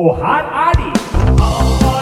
Og 0.00 0.16
her 0.16 0.44
er 0.68 0.72
de! 0.80 2.00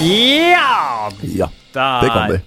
Ja! 0.00 1.10
Ja, 1.20 1.48
det 2.02 2.08
kan 2.08 2.30
de. 2.30 2.40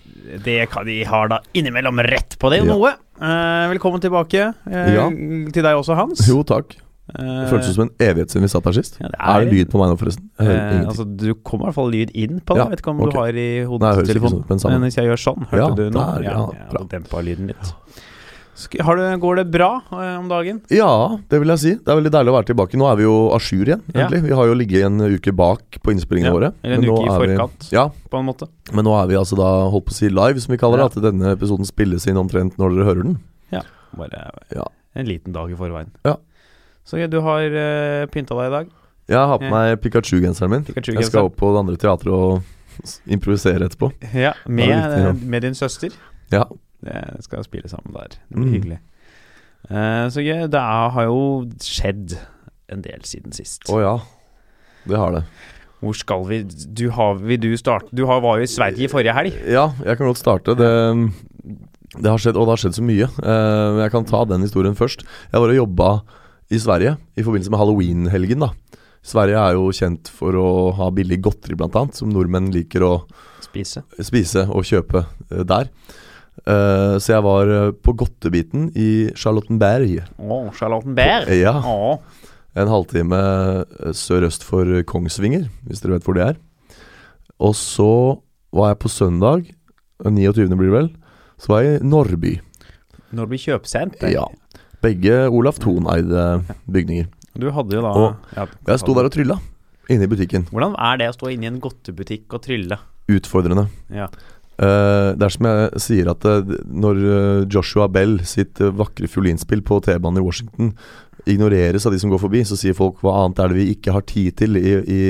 Det 0.43 0.65
kan 0.71 0.85
de 0.85 1.03
har 1.03 1.27
da 1.27 1.39
innimellom 1.53 1.99
rett 1.99 2.37
på. 2.39 2.49
Det 2.49 2.57
Ja. 2.57 2.63
noe. 2.63 2.93
Eh, 3.21 3.69
velkommen 3.69 4.01
tilbake 4.01 4.53
eh, 4.71 4.93
Ja. 4.95 5.09
til 5.09 5.63
deg 5.63 5.75
også, 5.75 5.95
Hans. 5.95 6.27
Jo, 6.27 6.43
takk. 6.43 6.75
Eh, 7.17 7.25
Det 7.41 7.49
føltes 7.51 7.73
som 7.75 7.83
en 7.87 7.93
evighet 7.99 8.29
siden 8.31 8.45
vi 8.45 8.51
satt 8.53 8.65
her 8.69 8.75
sist. 8.77 8.97
Ja, 9.01 9.07
det 9.11 9.17
er, 9.19 9.31
er- 9.41 9.45
det 9.45 9.53
lyd 9.53 9.71
på 9.71 9.79
meg 9.81 9.89
nå, 9.91 9.97
forresten? 9.99 10.29
Eh, 10.39 10.45
ingenting. 10.47 10.85
altså, 10.87 11.05
du 11.17 11.33
kommer 11.35 11.65
i 11.65 11.67
hvert 11.71 11.75
fall 11.81 11.91
lyd 11.91 12.11
inn 12.15 12.39
på 12.39 12.55
det. 12.55 12.61
Ja, 12.63 12.69
vet 12.69 12.79
ikke 12.83 12.93
om 12.93 13.01
okay. 13.01 13.11
du 13.11 13.17
har 13.19 13.33
i 13.35 13.49
hodetelefonen. 13.67 14.45
sånn 14.47 14.71
men. 14.71 14.79
Men 14.81 14.87
hvis 14.89 14.95
jeg 15.01 15.05
gjør 15.11 15.19
sånn, 15.27 15.47
hørte 15.51 15.57
Ja, 15.57 15.69
du 15.75 15.83
nå? 15.89 15.99
der, 16.15 16.23
ja, 16.23 16.31
ja, 16.31 16.71
ja, 16.71 16.83
dempa 16.95 17.21
lyden 17.21 17.47
litt. 17.51 17.73
Det, 18.61 19.19
går 19.23 19.35
det 19.39 19.45
bra 19.49 19.81
eh, 19.89 20.17
om 20.19 20.27
dagen? 20.29 20.59
Ja, 20.69 21.17
det 21.31 21.39
vil 21.41 21.49
jeg 21.49 21.59
si. 21.63 21.71
Det 21.81 21.87
er 21.89 21.97
veldig 21.97 22.11
deilig 22.13 22.29
å 22.29 22.35
være 22.35 22.49
tilbake. 22.51 22.77
Nå 22.77 22.85
er 22.91 22.95
vi 22.99 23.03
jo 23.07 23.15
a 23.33 23.39
jour 23.41 23.65
igjen, 23.65 23.81
egentlig. 23.89 24.19
Vi 24.27 24.35
har 24.37 24.45
jo 24.51 24.53
ligget 24.59 24.85
en 24.85 24.99
uke 25.01 25.33
bak 25.33 25.79
på 25.81 25.93
innspillingene 25.95 26.33
våre. 26.35 26.51
eller 26.61 26.75
en 26.77 26.85
uke 26.85 27.07
i 27.07 27.15
forkant, 27.15 27.69
vi- 27.71 28.09
På 28.11 28.19
en 28.19 28.25
måte. 28.27 28.47
men 28.71 28.85
nå 28.85 28.93
er 29.01 29.07
vi 29.07 29.15
altså 29.15 29.35
da 29.39 29.67
holdt 29.71 29.85
på 29.85 29.91
å 29.91 29.97
si 29.97 30.09
live, 30.09 30.39
som 30.39 30.51
vi 30.51 30.57
kaller 30.61 30.77
det. 30.77 30.85
At 30.97 31.01
denne 31.01 31.33
episoden 31.35 31.65
spilles 31.65 32.05
inn 32.07 32.17
omtrent 32.17 32.57
når 32.57 32.75
dere 32.75 32.85
hører 32.85 33.03
den. 33.03 33.19
Ja, 33.51 33.61
Bare 33.97 34.31
Ja. 34.53 34.65
en 34.95 35.05
liten 35.07 35.33
dag 35.33 35.49
i 35.49 35.55
forveien. 35.55 35.89
Ja. 36.05 36.17
Så 36.87 36.97
ja, 36.99 37.07
du 37.07 37.19
har 37.23 37.45
uh, 37.53 38.05
pynta 38.11 38.35
deg 38.37 38.47
i 38.49 38.55
dag. 38.55 38.71
Jeg 39.11 39.27
har 39.31 39.37
på 39.41 39.47
Ja. 39.47 39.51
meg 39.51 39.81
Pikachu-genseren 39.83 40.49
min. 40.53 40.63
Pikachu 40.67 40.93
jeg 40.95 41.05
skal 41.09 41.27
opp 41.29 41.35
på 41.39 41.49
det 41.53 41.59
andre 41.63 41.77
teatret 41.77 42.13
og 42.15 42.41
improvisere 43.11 43.67
etterpå. 43.67 43.91
Ja, 44.15 44.33
med, 44.47 44.69
viktig, 44.71 45.01
ja. 45.03 45.09
eh, 45.11 45.23
med 45.33 45.41
din 45.45 45.55
søster. 45.57 45.91
Ja. 46.31 46.45
Det 46.81 47.01
skal 47.27 47.43
spille 47.45 47.69
sammen 47.69 47.93
der. 47.93 48.15
Det 48.15 48.35
blir 48.37 48.45
Mm. 48.47 48.53
hyggelig. 48.55 48.79
Uh, 49.69 50.07
så 50.09 50.23
gøy. 50.25 50.47
Det 50.49 50.57
er, 50.59 50.89
har 50.95 51.03
jo 51.05 51.19
skjedd 51.61 52.15
en 52.71 52.81
del 52.81 53.03
siden 53.05 53.31
sist. 53.35 53.67
Å 53.69 53.81
ja. 53.81 53.95
Det 54.87 54.97
har 54.97 55.11
det. 55.13 55.23
Hvor 55.81 55.93
skal 55.97 56.23
vi 56.29 56.43
Du 56.43 56.89
har, 56.91 57.15
Vil 57.21 57.39
du 57.41 57.51
starte? 57.57 57.89
Du 57.93 58.05
har, 58.05 58.21
var 58.21 58.37
jo 58.39 58.43
i 58.43 58.49
Sverige 58.49 58.89
forrige 58.89 59.13
helg. 59.13 59.33
Ja, 59.49 59.71
jeg 59.85 59.97
kan 59.97 60.07
godt 60.07 60.17
starte. 60.21 60.55
Det, 60.57 60.71
det 62.01 62.09
har 62.09 62.17
skjedd, 62.17 62.37
og 62.37 62.47
det 62.47 62.55
har 62.55 62.61
skjedd 62.63 62.77
så 62.79 62.83
mye. 62.85 63.07
Uh, 63.21 63.81
jeg 63.83 63.91
kan 63.91 64.05
ta 64.05 64.23
den 64.25 64.41
historien 64.41 64.75
først. 64.77 65.03
Jeg 65.33 65.41
var 65.41 65.49
og 65.53 65.55
jobba 65.59 65.91
i 66.51 66.59
Sverige 66.59 66.97
i 67.17 67.23
forbindelse 67.23 67.51
med 67.53 67.61
halloween-helgen. 67.61 68.43
da 68.45 68.51
Sverige 69.01 69.39
er 69.41 69.55
jo 69.57 69.71
kjent 69.73 70.09
for 70.13 70.35
å 70.37 70.47
ha 70.77 70.89
billig 70.93 71.17
godteri, 71.25 71.55
annet, 71.57 71.95
som 71.97 72.11
nordmenn 72.13 72.51
liker 72.53 72.83
å 72.85 72.91
Spise. 73.41 73.81
spise 73.99 74.43
og 74.49 74.63
kjøpe 74.67 75.05
eh, 75.31 75.41
der. 75.47 75.71
Uh, 76.47 76.95
så 77.01 77.15
jeg 77.17 77.23
var 77.25 77.49
eh, 77.51 77.71
på 77.75 77.93
godtebiten 77.97 78.69
i 78.77 79.09
Charlottenberg. 79.17 79.97
Oh, 80.21 80.51
Charlottenberg. 80.55 81.27
Ja, 81.35 81.55
Oh. 81.65 81.99
en 82.55 82.67
halvtime 82.71 83.19
sørøst 83.95 84.43
for 84.45 84.65
Kongsvinger, 84.87 85.49
hvis 85.67 85.81
dere 85.83 85.97
vet 85.97 86.05
hvor 86.07 86.15
det 86.17 86.23
er. 86.29 86.39
Og 87.41 87.55
så 87.57 87.89
var 88.53 88.71
jeg 88.73 88.79
på 88.83 88.89
søndag, 88.91 89.49
29. 90.05 90.47
blir 90.57 90.69
det 90.71 90.77
vel, 90.77 90.89
så 91.41 91.53
var 91.55 91.63
jeg 91.65 91.81
i 91.81 91.85
Norrby. 91.89 92.33
Norrby 93.17 93.37
kjøpesenter. 93.41 94.11
Ja. 94.13 94.25
Begge 94.81 95.23
Olaf 95.29 95.59
Thon-eide 95.61 96.43
bygninger. 96.65 97.09
Du 97.39 97.47
hadde 97.53 97.77
jo 97.77 97.81
da 97.85 97.91
Og 97.95 98.47
Jeg 98.67 98.81
sto 98.81 98.95
der 98.97 99.07
og 99.07 99.13
trylla 99.13 99.37
inne 99.91 100.07
i 100.07 100.11
butikken. 100.11 100.45
Hvordan 100.51 100.75
er 100.79 100.99
det 101.01 101.09
å 101.11 101.15
stå 101.15 101.31
inne 101.33 101.47
i 101.47 101.51
en 101.51 101.61
godtebutikk 101.63 102.37
og 102.37 102.43
trylle? 102.45 102.77
Utfordrende. 103.11 103.65
Ja. 103.91 104.07
Uh, 104.61 105.17
det 105.17 105.25
er 105.25 105.33
som 105.33 105.47
jeg 105.47 105.81
sier 105.81 106.11
at 106.11 106.25
uh, 106.27 106.51
når 106.69 106.99
eh, 107.01 107.45
Joshua 107.49 107.87
Bell 107.89 108.19
sitt 108.29 108.59
uh, 108.61 108.69
vakre 108.77 109.07
fiolinspill 109.09 109.63
på 109.65 109.79
T-banen 109.81 110.21
i 110.21 110.25
Washington 110.25 110.69
ignoreres 111.25 111.87
av 111.87 111.95
de 111.95 112.01
som 112.01 112.11
går 112.11 112.21
forbi, 112.21 112.43
så 112.45 112.57
sier 112.59 112.77
folk 112.77 113.01
hva 113.01 113.15
annet 113.23 113.41
er 113.41 113.49
det 113.49 113.57
vi 113.57 113.71
ikke 113.73 113.95
har 113.95 114.05
tid 114.05 114.37
til 114.37 114.59
i, 114.59 114.75
i 114.85 115.01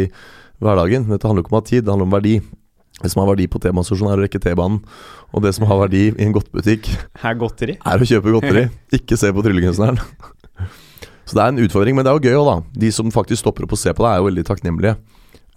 hverdagen. 0.64 1.04
Men 1.04 1.18
dette 1.18 1.28
handler 1.28 1.44
ikke 1.44 1.54
om 1.54 1.60
å 1.60 1.62
ha 1.62 1.68
tid, 1.68 1.84
det 1.84 1.94
handler 1.94 2.08
om 2.08 2.16
verdi. 2.16 2.36
Det 3.01 3.09
som 3.12 3.23
har 3.23 3.31
verdi 3.31 3.47
på 3.50 3.59
T-banestasjonen, 3.62 4.12
er 4.13 4.22
å 4.22 4.25
rekke 4.25 4.41
T-banen. 4.41 4.81
Og 5.31 5.44
det 5.45 5.53
som 5.57 5.66
har 5.69 5.79
verdi 5.84 6.03
i 6.12 6.25
en 6.25 6.35
godtbutikk, 6.35 6.89
er 7.28 7.39
godteri? 7.39 7.78
er 7.78 8.03
å 8.03 8.07
kjøpe 8.07 8.35
godteri. 8.35 8.67
Ikke 8.97 9.17
se 9.19 9.31
på 9.34 9.44
tryllekunstneren. 9.45 10.00
Så 11.25 11.38
det 11.38 11.44
er 11.44 11.53
en 11.53 11.63
utfordring, 11.63 11.95
men 11.95 12.06
det 12.06 12.12
er 12.12 12.17
jo 12.19 12.29
gøy 12.29 12.39
òg, 12.41 12.50
da. 12.50 12.81
De 12.84 12.91
som 12.94 13.13
faktisk 13.13 13.44
stopper 13.44 13.66
opp 13.66 13.75
og 13.78 13.79
ser 13.79 13.95
på 13.97 14.06
det, 14.06 14.12
er 14.12 14.22
jo 14.22 14.28
veldig 14.28 14.45
takknemlige. 14.50 14.95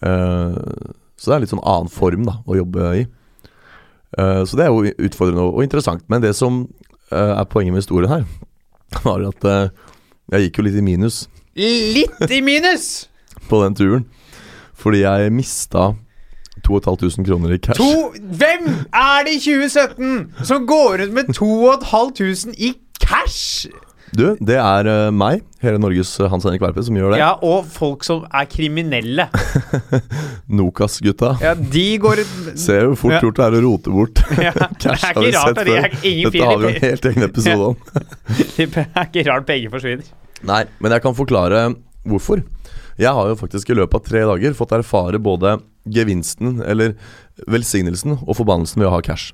Eh, 0.05 0.59
så 1.19 1.31
det 1.31 1.37
er 1.37 1.44
litt 1.44 1.53
sånn 1.53 1.65
annen 1.65 1.93
form 1.93 2.28
da 2.28 2.38
å 2.47 2.59
jobbe 2.59 2.93
i. 3.00 3.05
Eh, 4.19 4.43
så 4.47 4.59
det 4.61 4.66
er 4.66 4.72
jo 4.72 4.93
utfordrende 5.09 5.49
og, 5.49 5.62
interessant. 5.66 6.05
Men 6.12 6.22
det 6.25 6.34
som 6.38 6.62
eh, 7.11 7.32
er 7.34 7.49
poenget 7.50 7.75
med 7.75 7.82
historien 7.82 8.12
her, 8.12 8.28
var 9.06 9.25
at 9.26 9.49
jeg 10.31 10.47
gikk 10.47 10.61
jo 10.61 10.65
litt 10.69 10.76
i 10.78 10.84
minus 10.84 11.25
Litt 11.59 12.31
i 12.31 12.38
minus! 12.44 13.09
på 13.49 13.61
den 13.65 13.75
turen. 13.76 14.05
Fordi 14.78 15.03
jeg 15.03 15.32
mista 15.34 15.93
2500 16.67 17.27
kroner 17.29 17.55
i 17.57 17.59
cash. 17.63 17.79
To, 17.81 18.13
hvem 18.41 18.69
er 18.91 19.25
det 19.29 19.37
i 19.39 19.41
2017 19.45 20.45
som 20.49 20.67
går 20.69 21.07
ut 21.07 21.13
med 21.17 21.33
2500 21.37 22.55
i 22.59 22.75
cash? 23.01 23.67
Du, 24.15 24.37
det 24.39 24.55
er 24.63 24.87
uh, 24.87 25.09
meg, 25.11 25.41
hele 25.59 25.81
Norges 25.83 26.13
eh, 26.23 26.29
Hans 26.31 26.45
Henrik 26.47 26.63
Verpe, 26.63 26.85
som 26.87 26.95
gjør 26.95 27.17
det. 27.17 27.19
Ja, 27.19 27.33
og 27.43 27.65
folk 27.75 28.05
som 28.07 28.21
er 28.31 28.45
kriminelle. 28.47 29.25
Nokas-gutta. 30.61 31.33
Ja, 31.43 31.55
de 31.59 31.85
går 31.99 32.23
ut 32.23 32.35
Ser 32.61 32.85
jo 32.89 32.95
fort 33.01 33.17
Ja. 33.17 33.21
gjort 33.25 33.37
det 33.41 33.47
er 33.49 33.57
å 33.59 33.63
rote 33.65 33.91
bort. 33.95 34.23
ja, 34.39 34.53
Det 34.55 34.69
Cash 34.85 35.09
er 35.09 35.19
har 35.19 35.21
vi 35.25 35.33
ikke 35.33 35.41
rart 35.41 35.49
sett 35.49 35.59
at 35.59 35.67
de 35.67 35.75
før. 35.75 35.89
er 35.89 36.07
ingen 36.13 36.31
Dette 36.31 36.47
har 36.47 36.61
vi 36.61 36.69
jo 36.69 36.73
en 36.77 36.87
helt 36.87 37.09
egen 37.11 37.27
episode 37.27 37.71
om. 37.73 37.77
Det 38.57 38.69
er 38.85 39.09
ikke 39.11 39.27
rart 39.33 39.49
penger 39.51 39.75
forsvinner. 39.75 40.13
Nei, 40.45 40.63
men 40.79 40.95
jeg 40.95 41.03
kan 41.09 41.17
forklare 41.19 41.65
hvorfor. 42.07 42.45
Jeg 43.01 43.11
har 43.19 43.31
jo 43.33 43.39
faktisk 43.41 43.71
i 43.75 43.79
løpet 43.81 43.99
av 43.99 44.07
tre 44.07 44.23
dager 44.31 44.55
fått 44.55 44.77
erfare 44.79 45.19
både 45.19 45.57
gevinsten, 45.91 46.61
eller 46.65 46.95
velsignelsen, 47.50 48.19
og 48.25 48.37
forbannelsen 48.39 48.81
ved 48.83 48.89
å 48.91 48.95
ha 48.97 49.00
cash. 49.05 49.33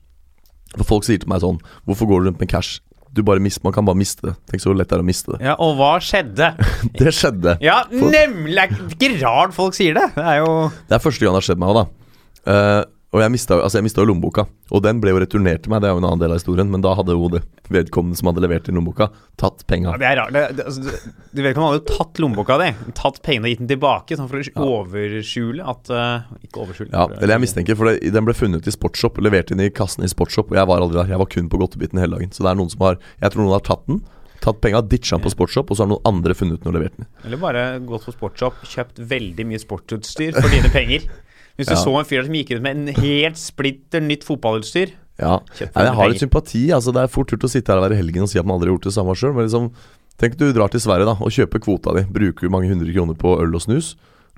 For 0.76 0.86
folk 0.86 1.06
sier 1.06 1.18
til 1.18 1.26
meg 1.26 1.42
sånn 1.42 1.56
Hvorfor 1.82 2.06
går 2.06 2.20
du 2.20 2.28
rundt 2.28 2.38
med 2.38 2.50
cash? 2.52 2.78
Du 3.10 3.24
bare 3.26 3.42
mist, 3.42 3.58
man 3.66 3.74
kan 3.74 3.82
bare 3.88 3.98
miste 3.98 4.28
det. 4.28 4.36
Tenk 4.52 4.62
så 4.62 4.70
lett 4.70 4.86
det 4.90 4.94
er 4.94 5.02
å 5.02 5.06
miste 5.06 5.32
det. 5.34 5.40
Ja, 5.42 5.56
og 5.58 5.74
hva 5.80 5.96
skjedde? 5.98 6.52
Det 7.00 7.10
skjedde. 7.16 7.56
Ja, 7.64 7.80
nemlig! 7.90 8.68
Det 8.94 9.08
er 9.08 9.16
ikke 9.16 9.24
rart 9.24 9.56
folk 9.56 9.74
sier 9.74 9.98
det. 9.98 10.04
Det 10.14 10.22
er 10.22 10.38
jo 10.44 10.52
Det 10.86 10.94
er 10.94 11.02
første 11.02 11.24
gang 11.26 11.34
det 11.34 11.40
har 11.40 11.48
skjedd 11.48 11.62
meg 11.62 11.72
òg, 11.72 11.80
da. 11.80 12.14
Eh, 12.54 12.82
og 13.10 13.18
jeg 13.24 13.32
mista 13.34 13.56
altså 13.58 13.80
jeg 13.80 13.90
jo 13.90 14.04
lommeboka. 14.06 14.44
Og 14.70 14.84
den 14.84 15.00
ble 15.02 15.10
jo 15.10 15.18
returnert 15.18 15.64
til 15.64 15.72
meg, 15.72 15.80
det 15.82 15.88
er 15.88 15.96
jo 15.96 16.00
en 16.02 16.06
annen 16.06 16.20
del 16.22 16.30
av 16.30 16.38
historien. 16.38 16.68
Men 16.70 16.82
da 16.84 16.92
hadde 16.94 17.16
jo 17.16 17.26
det 17.32 17.40
vedkommende 17.74 18.18
som 18.18 18.28
hadde 18.30 18.44
levert 18.44 18.68
inn 18.70 18.78
lommeboka, 18.78 19.08
tatt 19.40 19.64
penga. 19.70 19.96
ja, 19.96 19.98
Det 19.98 20.06
er 20.06 20.18
rart. 20.20 20.36
Det, 20.36 20.42
det, 20.58 20.66
altså, 20.70 21.00
ikke, 21.34 21.56
Man 21.56 21.64
hadde 21.64 21.80
jo 21.80 21.86
tatt 21.88 22.20
lommeboka 22.22 22.58
di, 22.60 22.68
tatt 23.00 23.18
pengene 23.26 23.48
og 23.48 23.54
gitt 23.54 23.64
den 23.64 23.70
tilbake, 23.72 24.18
sånn 24.18 24.30
for 24.30 24.38
å 24.38 24.68
overskjule 24.76 25.66
at 25.74 25.90
uh, 25.90 26.28
Ikke 26.46 26.62
overskjule. 26.62 26.92
Ja, 26.94 27.08
eller 27.18 27.34
jeg 27.34 27.44
mistenker, 27.48 27.78
for 27.80 27.90
det, 27.90 28.12
den 28.14 28.28
ble 28.28 28.36
funnet 28.38 28.70
i 28.70 28.74
Sportshop, 28.76 29.18
levert 29.26 29.50
inn 29.50 29.62
i 29.64 29.72
kassen 29.74 30.06
i 30.06 30.10
Sportshop, 30.12 30.54
og 30.54 30.60
jeg 30.60 30.70
var 30.70 30.84
aldri 30.84 31.00
der. 31.00 31.10
Jeg 31.10 31.22
var 31.24 31.30
kun 31.34 31.48
på 31.50 31.60
godtebiten 31.64 31.98
hele 32.02 32.14
dagen. 32.14 32.30
Så 32.36 32.46
det 32.46 32.52
er 32.52 32.60
noen 32.60 32.70
som 32.70 32.86
har 32.86 33.00
Jeg 33.18 33.34
tror 33.34 33.42
noen 33.42 33.56
har 33.56 33.64
tatt 33.66 33.82
den, 33.90 34.04
tatt 34.44 34.62
penga, 34.62 34.84
ditcha 34.86 35.18
den 35.18 35.26
på 35.26 35.34
Sportshop, 35.34 35.74
og 35.74 35.80
så 35.80 35.82
har 35.82 35.90
noen 35.90 36.06
andre 36.06 36.38
funnet 36.38 36.62
den 36.62 36.70
og 36.70 36.78
levert 36.78 36.94
den. 36.94 37.10
Eller 37.26 37.42
bare 37.42 37.66
gått 37.90 38.06
på 38.06 38.14
sportshop, 38.14 38.62
kjøpt 38.70 39.02
veldig 39.10 39.50
mye 39.50 39.62
sportsutstyr 39.66 40.38
for 40.38 40.46
dine 40.54 40.70
penger. 40.70 41.10
Hvis 41.60 41.68
du 41.68 41.76
Ja. 41.76 41.84
så 41.84 41.92
en 42.00 42.08
fyr 42.08 42.24
som 42.24 42.34
gikk 42.34 42.54
ut 42.56 42.64
med 42.64 42.76
en 42.76 42.94
helt 42.96 43.36
splitter 43.36 44.00
nytt 44.00 44.24
fotballutstyr 44.24 44.94
Ja. 45.20 45.38
Nei, 45.60 45.84
jeg 45.84 45.94
har 45.94 46.08
litt 46.08 46.22
sympati. 46.22 46.68
Altså 46.72 46.94
Det 46.96 47.02
er 47.04 47.12
fort 47.12 47.28
gjort 47.28 47.44
å 47.44 47.52
sitte 47.52 47.68
her 47.74 47.80
hver 47.82 47.94
helgen 47.94 48.24
og 48.24 48.30
si 48.32 48.38
at 48.40 48.46
man 48.46 48.56
aldri 48.56 48.70
har 48.70 48.78
gjort 48.78 48.88
det 48.88 48.96
samme 48.96 49.14
sjøl, 49.14 49.34
men 49.36 49.44
liksom 49.46 49.72
Tenk 50.20 50.36
du 50.36 50.50
drar 50.52 50.68
til 50.68 50.80
Sverige 50.80 51.06
da 51.08 51.16
og 51.16 51.32
kjøper 51.32 51.62
kvota 51.64 51.94
di, 51.96 52.02
bruker 52.04 52.50
mange 52.52 52.68
hundre 52.68 52.92
kroner 52.92 53.16
på 53.16 53.38
øl 53.40 53.54
og 53.56 53.62
snus 53.64 53.94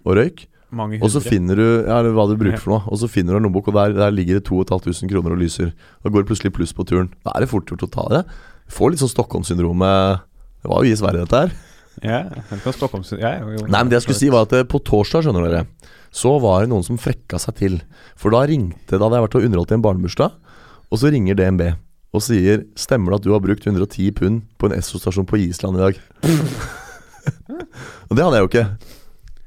og 0.06 0.14
røyk. 0.14 0.46
Og 0.72 1.10
så 1.10 1.20
finner 1.20 1.58
du 1.58 1.64
ja, 1.84 1.98
hva 2.00 2.24
du 2.30 2.36
bruker 2.40 2.56
for 2.62 2.72
noe 2.72 2.86
Og 2.88 2.96
så 3.02 3.08
finner 3.10 3.34
du 3.34 3.40
en 3.40 3.44
lommebok, 3.44 3.68
og 3.68 3.74
der, 3.76 3.92
der 3.92 4.14
ligger 4.14 4.38
det 4.38 4.46
2500 4.48 5.10
kroner 5.10 5.34
og 5.34 5.42
lyser. 5.42 5.72
Da 6.02 6.08
går 6.08 6.22
det 6.22 6.30
plutselig 6.30 6.52
pluss 6.54 6.72
på 6.72 6.86
turen. 6.88 7.10
Da 7.26 7.34
er 7.34 7.44
det 7.44 7.50
fort 7.50 7.66
gjort 7.68 7.84
å 7.84 7.90
ta 7.92 8.06
det. 8.08 8.22
Får 8.72 8.94
litt 8.94 9.02
sånn 9.02 9.12
Stockholm-syndromet. 9.12 10.22
Det 10.62 10.70
var 10.70 10.86
jo 10.86 10.94
i 10.94 10.96
Sverige, 10.96 11.26
dette 11.26 11.42
her. 11.42 11.52
Ja, 12.00 12.22
jeg 13.28 13.42
ja. 13.52 13.66
Nei, 13.68 13.82
men 13.82 13.90
det 13.90 13.98
jeg 13.98 14.06
skulle 14.06 14.20
si, 14.22 14.30
var 14.32 14.46
at 14.46 14.54
eh, 14.56 14.64
på 14.64 14.80
torsdag, 14.80 15.26
skjønner 15.26 15.44
dere, 15.44 15.66
så 16.12 16.34
var 16.42 16.62
det 16.62 16.70
noen 16.72 16.84
som 16.84 16.98
frekka 17.00 17.38
seg 17.40 17.56
til. 17.56 17.78
For 18.20 18.30
da 18.34 18.42
ringte 18.48 18.98
Da 18.98 19.06
hadde 19.06 19.16
jeg 19.18 19.24
vært 19.26 19.36
og 19.38 19.46
underholdt 19.48 19.72
i 19.72 19.76
en 19.78 19.84
barnebursdag, 19.86 20.34
og 20.92 21.00
så 21.00 21.10
ringer 21.12 21.34
DNB 21.38 21.62
og 22.12 22.20
sier 22.20 22.66
'Stemmer 22.76 23.10
det 23.14 23.20
at 23.20 23.24
du 23.24 23.32
har 23.32 23.40
brukt 23.40 23.64
110 23.64 24.10
pund 24.12 24.42
på 24.60 24.68
en 24.68 24.76
Esso-stasjon 24.78 25.24
på 25.26 25.40
Island 25.40 25.76
i 25.76 25.80
dag?' 25.80 26.00
og 28.10 28.16
det 28.16 28.24
hadde 28.24 28.36
jeg 28.36 28.44
jo 28.44 28.50
ikke. 28.50 28.66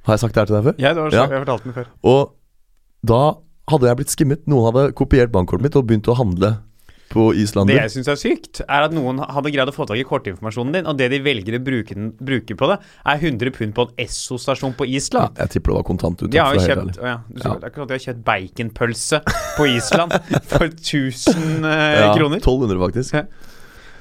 Har 0.06 0.14
jeg 0.14 0.20
sagt 0.20 0.34
det 0.36 0.42
her 0.42 0.46
til 0.50 0.56
deg 0.56 0.64
før? 0.66 0.76
Ja, 0.82 0.94
det 0.94 1.02
var, 1.04 1.12
Ja. 1.14 1.28
jeg 1.30 1.46
fortalte 1.46 1.46
fortalt 1.46 1.64
den 1.64 1.74
før. 1.74 1.88
Og 2.04 2.34
da 3.06 3.22
hadde 3.70 3.88
jeg 3.88 3.98
blitt 3.98 4.14
skimmet. 4.14 4.48
Noen 4.48 4.66
hadde 4.74 4.94
kopiert 4.94 5.32
bankkortet 5.32 5.62
mitt 5.66 5.76
og 5.76 5.86
begynt 5.88 6.10
å 6.10 6.18
handle 6.18 6.58
på 7.12 7.28
Det 7.32 7.76
jeg 7.76 7.92
syns 7.94 8.10
er 8.12 8.18
sykt, 8.20 8.62
er 8.66 8.86
at 8.88 8.94
noen 8.96 9.22
hadde 9.22 9.52
greid 9.54 9.70
å 9.70 9.74
få 9.76 9.86
tak 9.88 10.00
i 10.02 10.06
kortinformasjonen 10.08 10.74
din, 10.76 10.88
og 10.90 10.98
det 11.00 11.10
de 11.14 11.20
velger 11.24 11.58
å 11.58 11.62
bruke, 11.64 11.96
den, 11.96 12.10
bruke 12.18 12.58
på 12.58 12.70
det, 12.72 12.80
er 13.06 13.22
100 13.22 13.54
pund 13.56 13.76
på 13.78 13.86
en 13.86 14.06
Esso-stasjon 14.06 14.76
på 14.78 14.88
Island. 14.90 15.38
jeg 15.40 15.54
tipper 15.56 15.74
det 15.74 15.78
var 15.80 15.88
kontantuttak. 15.88 16.34
De 16.34 16.42
har 16.42 16.58
jo 16.58 16.66
kjøpt 16.66 17.00
å 17.00 17.10
ja, 17.12 17.18
du 17.30 17.44
Ja. 17.46 17.54
Det 17.56 17.70
er 17.70 17.70
ikke 17.70 17.80
sånn 17.80 17.86
at 17.86 17.92
de 17.92 17.98
har 17.98 18.06
kjøpt 18.08 18.24
baconpølse 18.30 19.22
på 19.58 19.70
Island 19.76 20.18
for 20.50 20.68
1000 20.72 21.70
eh, 21.70 22.00
Ja, 22.02 22.10
kroner. 22.18 22.42
1200 22.42 22.84
faktisk. 22.88 23.22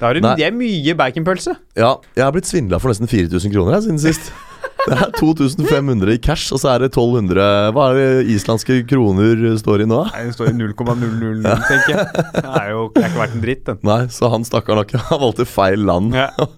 Da 0.00 0.08
har 0.08 0.18
du, 0.18 0.24
det 0.24 0.48
er 0.48 0.56
mye 0.56 0.96
baconpølse. 0.98 1.54
Ja, 1.78 1.94
jeg 2.16 2.24
har 2.24 2.34
blitt 2.34 2.50
svindla 2.50 2.80
for 2.82 2.90
nesten 2.90 3.10
4000 3.10 3.54
kroner 3.54 3.78
jeg, 3.78 3.86
siden 3.88 4.02
sist. 4.08 4.32
Det 4.84 4.96
er 5.00 5.12
2500 5.16 6.12
i 6.12 6.18
cash, 6.20 6.50
og 6.52 6.60
så 6.60 6.74
er 6.74 6.82
det 6.84 6.90
1200 6.92 7.44
Hva 7.72 7.84
er 7.92 7.98
det 7.98 8.32
islandske 8.34 8.80
kroner 8.90 9.44
står 9.60 9.84
i 9.84 9.86
nå? 9.88 10.00
Nei, 10.10 10.24
Den 10.26 10.34
står 10.36 10.50
i 10.50 10.54
0,000, 10.58 11.46
tenker 11.68 11.94
jeg. 11.94 12.24
Det 12.34 12.44
er 12.50 12.68
jo 12.74 12.82
det 12.92 13.04
er 13.04 13.08
ikke 13.08 13.22
verdt 13.22 13.36
en 13.38 13.44
dritt, 13.46 13.62
den. 13.70 13.78
Nei, 13.88 14.00
så 14.12 14.28
han 14.34 14.44
stakkaren 14.44 14.82
har 14.82 14.88
ikke 14.88 15.00
Han 15.08 15.22
valgte 15.24 15.46
feil 15.48 15.86
land. 15.88 16.12
Ja. 16.18 16.28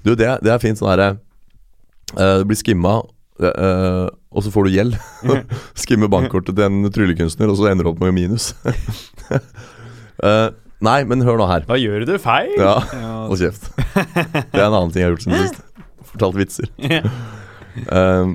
Du, 0.00 0.14
det, 0.16 0.30
det 0.40 0.48
er 0.48 0.60
fint 0.62 0.78
sånn 0.80 0.88
herre 0.88 1.08
eh, 2.16 2.38
Du 2.40 2.46
blir 2.48 2.56
skimma, 2.56 2.94
eh, 3.44 4.06
og 4.32 4.46
så 4.46 4.52
får 4.54 4.70
du 4.70 4.70
gjeld. 4.78 4.94
Skimme 5.82 6.08
bankkortet 6.08 6.56
til 6.56 6.64
en 6.64 6.88
tryllekunstner, 6.88 7.52
og 7.52 7.58
så 7.60 7.68
ender 7.68 7.84
du 7.84 7.90
opp 7.92 8.00
med 8.00 8.16
minus. 8.16 8.54
Eh, 10.20 10.48
nei, 10.84 10.98
men 11.08 11.22
hør 11.24 11.38
nå 11.40 11.46
her. 11.48 11.62
Da 11.64 11.78
gjør 11.80 12.02
du 12.04 12.10
feil. 12.20 12.50
Ja, 12.60 12.74
Ja, 12.92 13.12
hold 13.30 13.40
kjeft. 13.40 13.70
Det 13.72 14.60
er 14.60 14.66
en 14.66 14.74
annen 14.76 14.90
ting 14.92 15.00
jeg 15.00 15.06
har 15.08 15.14
gjort 15.14 15.24
siden 15.24 15.46
sist. 15.46 15.62
Fortalt 16.14 16.40
vitser. 16.40 16.72
Eh, 17.70 18.30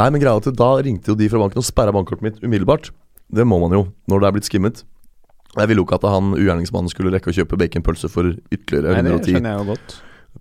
nei, 0.00 0.04
men 0.08 0.16
greia 0.16 0.32
er 0.32 0.40
at 0.40 0.56
da 0.56 0.66
ringte 0.80 1.10
jo 1.12 1.14
de 1.20 1.26
fra 1.28 1.42
banken 1.42 1.60
og 1.60 1.66
sperra 1.66 1.92
bankkortet 1.92 2.24
mitt 2.24 2.38
umiddelbart. 2.40 2.88
Det 3.28 3.44
må 3.44 3.58
man 3.60 3.74
jo 3.76 3.82
når 4.08 4.22
det 4.22 4.28
er 4.28 4.34
blitt 4.38 4.48
skimmet. 4.48 4.80
Jeg 5.52 5.68
ville 5.68 5.82
jo 5.82 5.84
ikke 5.84 5.98
at 5.98 6.06
han 6.08 6.30
ugjerningsmannen 6.32 6.88
skulle 6.88 7.12
rekke 7.12 7.28
å 7.28 7.36
kjøpe 7.36 7.58
baconpølse 7.60 8.08
for 8.08 8.32
ytterligere 8.48 8.96
Nei, 8.96 9.04
det 9.04 9.12
110 9.12 9.36
skjønner 9.36 9.52
jeg 9.52 9.60
jo 9.60 9.68
godt. 9.68 9.94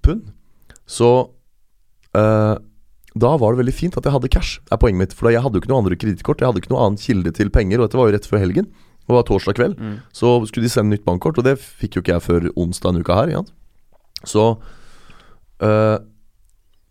pund. 0.07 0.31
Så 0.87 1.11
uh, 2.15 2.55
da 3.19 3.31
var 3.43 3.53
det 3.53 3.61
veldig 3.65 3.75
fint 3.75 3.99
at 3.99 4.07
jeg 4.07 4.15
hadde 4.15 4.31
cash, 4.31 4.59
er 4.71 4.79
poenget 4.81 5.03
mitt. 5.03 5.15
For 5.17 5.31
jeg 5.31 5.43
hadde 5.43 5.59
jo 5.59 5.63
ikke 5.63 5.71
noe 5.71 5.83
andre 5.83 5.99
kredittkort, 5.99 6.43
jeg 6.43 6.51
hadde 6.51 6.63
ikke 6.63 6.73
noe 6.73 6.83
annen 6.85 7.01
kilde 7.01 7.33
til 7.35 7.51
penger, 7.53 7.79
og 7.79 7.87
dette 7.87 7.99
var 7.99 8.09
jo 8.09 8.15
rett 8.15 8.27
før 8.31 8.43
helgen. 8.43 8.67
Det 9.07 9.15
var 9.15 9.23
torsdag 9.27 9.55
kveld. 9.55 9.79
Mm. 9.79 9.95
Så 10.15 10.33
skulle 10.49 10.67
de 10.67 10.71
sende 10.73 10.95
nytt 10.95 11.05
bankkort, 11.07 11.39
og 11.39 11.47
det 11.47 11.55
fikk 11.59 11.97
jo 11.97 12.03
ikke 12.03 12.17
jeg 12.17 12.25
før 12.25 12.49
onsdag 12.59 12.91
en 12.91 13.01
uke 13.03 13.15
her. 13.15 13.31
Ikke? 13.31 14.27
Så 14.27 14.45
eh, 15.63 15.97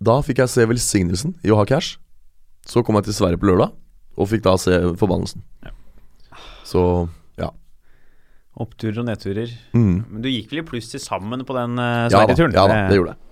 da 0.03 0.19
fikk 0.25 0.43
jeg 0.43 0.53
se 0.53 0.67
velsignelsen 0.69 1.37
i 1.47 1.53
å 1.53 1.59
ha 1.61 1.67
cash. 1.69 1.97
Så 2.67 2.83
kom 2.85 2.99
jeg 2.99 3.09
til 3.09 3.17
Sverige 3.17 3.41
på 3.41 3.49
lørdag, 3.49 3.73
og 4.19 4.29
fikk 4.29 4.43
da 4.45 4.57
se 4.61 4.75
forbannelsen. 5.01 5.45
Ja. 5.65 5.73
Så 6.67 6.83
ja. 7.41 7.53
Oppturer 8.61 9.01
og 9.03 9.09
nedturer. 9.09 9.53
Mm. 9.77 10.03
Men 10.11 10.25
du 10.25 10.29
gikk 10.33 10.51
vel 10.53 10.65
i 10.65 10.67
pluss 10.67 10.91
til 10.93 11.03
sammen 11.03 11.47
på 11.47 11.57
den 11.57 11.79
uh, 11.79 12.09
Sverige-turen? 12.13 12.57
ja 12.57 12.67
da, 12.69 12.83
det 12.91 12.99
gjorde 12.99 13.15
jeg. 13.15 13.23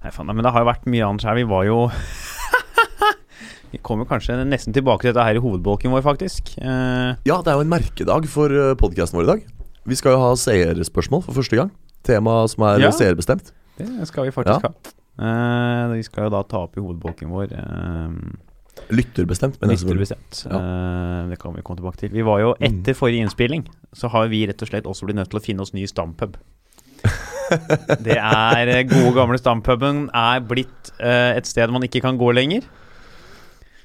Nei, 0.00 0.12
faen, 0.16 0.32
men 0.32 0.44
det 0.44 0.52
har 0.54 0.64
jo 0.64 0.70
vært 0.70 0.86
mye 0.88 1.06
annet 1.06 1.26
her. 1.28 1.36
Vi 1.36 1.46
var 1.48 1.66
jo 1.68 1.80
Vi 3.70 3.78
kommer 3.86 4.08
kanskje 4.08 4.40
nesten 4.48 4.74
tilbake 4.74 5.04
til 5.04 5.12
dette 5.12 5.24
her 5.28 5.38
i 5.38 5.42
hovedbolken 5.44 5.92
vår, 5.94 6.02
faktisk. 6.02 6.56
Uh... 6.58 7.14
Ja, 7.28 7.38
det 7.44 7.52
er 7.52 7.60
jo 7.60 7.66
en 7.66 7.70
merkedag 7.72 8.26
for 8.32 8.50
podkasten 8.80 9.20
vår 9.20 9.28
i 9.28 9.32
dag. 9.34 9.44
Vi 9.86 9.96
skal 9.96 10.16
jo 10.16 10.22
ha 10.24 10.32
seerspørsmål 10.36 11.22
for 11.28 11.38
første 11.38 11.56
gang. 11.56 11.70
Tema 12.04 12.42
som 12.50 12.64
er 12.66 12.82
Ja. 12.82 12.90
seerbestemt. 12.96 13.52
det 13.78 14.08
skal 14.08 14.26
vi 14.26 14.34
faktisk 14.34 14.66
ha. 14.66 14.72
Eh, 15.20 15.90
vi 15.92 16.04
skal 16.06 16.28
jo 16.28 16.32
da 16.32 16.40
ta 16.48 16.62
opp 16.64 16.78
i 16.78 16.82
hovedbolken 16.82 17.28
vår 17.28 17.50
uh, 17.52 18.12
Lytterbestemt, 18.94 19.58
men 19.60 19.74
lytterbestemt. 19.74 20.44
Ja. 20.46 20.56
Eh, 20.56 21.28
det 21.28 21.36
kan 21.42 21.52
vi 21.52 21.64
komme 21.66 21.80
tilbake 21.80 22.00
til. 22.00 22.14
Vi 22.14 22.24
var 22.24 22.40
jo 22.40 22.54
Etter 22.64 22.96
forrige 22.96 23.26
innspilling 23.26 23.66
så 23.92 24.08
har 24.14 24.30
vi 24.32 24.46
rett 24.48 24.62
og 24.64 24.70
slett 24.70 24.88
også 24.88 25.08
blitt 25.08 25.18
nødt 25.18 25.28
til 25.32 25.40
å 25.40 25.44
finne 25.44 25.66
oss 25.66 25.74
ny 25.76 25.84
stampub. 25.90 26.38
Det 28.06 28.16
er 28.16 28.70
gode, 28.86 29.12
gamle 29.16 29.36
stampuben 29.40 30.04
er 30.14 30.42
blitt 30.46 30.92
et 31.02 31.48
sted 31.50 31.72
man 31.74 31.82
ikke 31.82 32.02
kan 32.04 32.18
gå 32.20 32.30
lenger. 32.36 32.62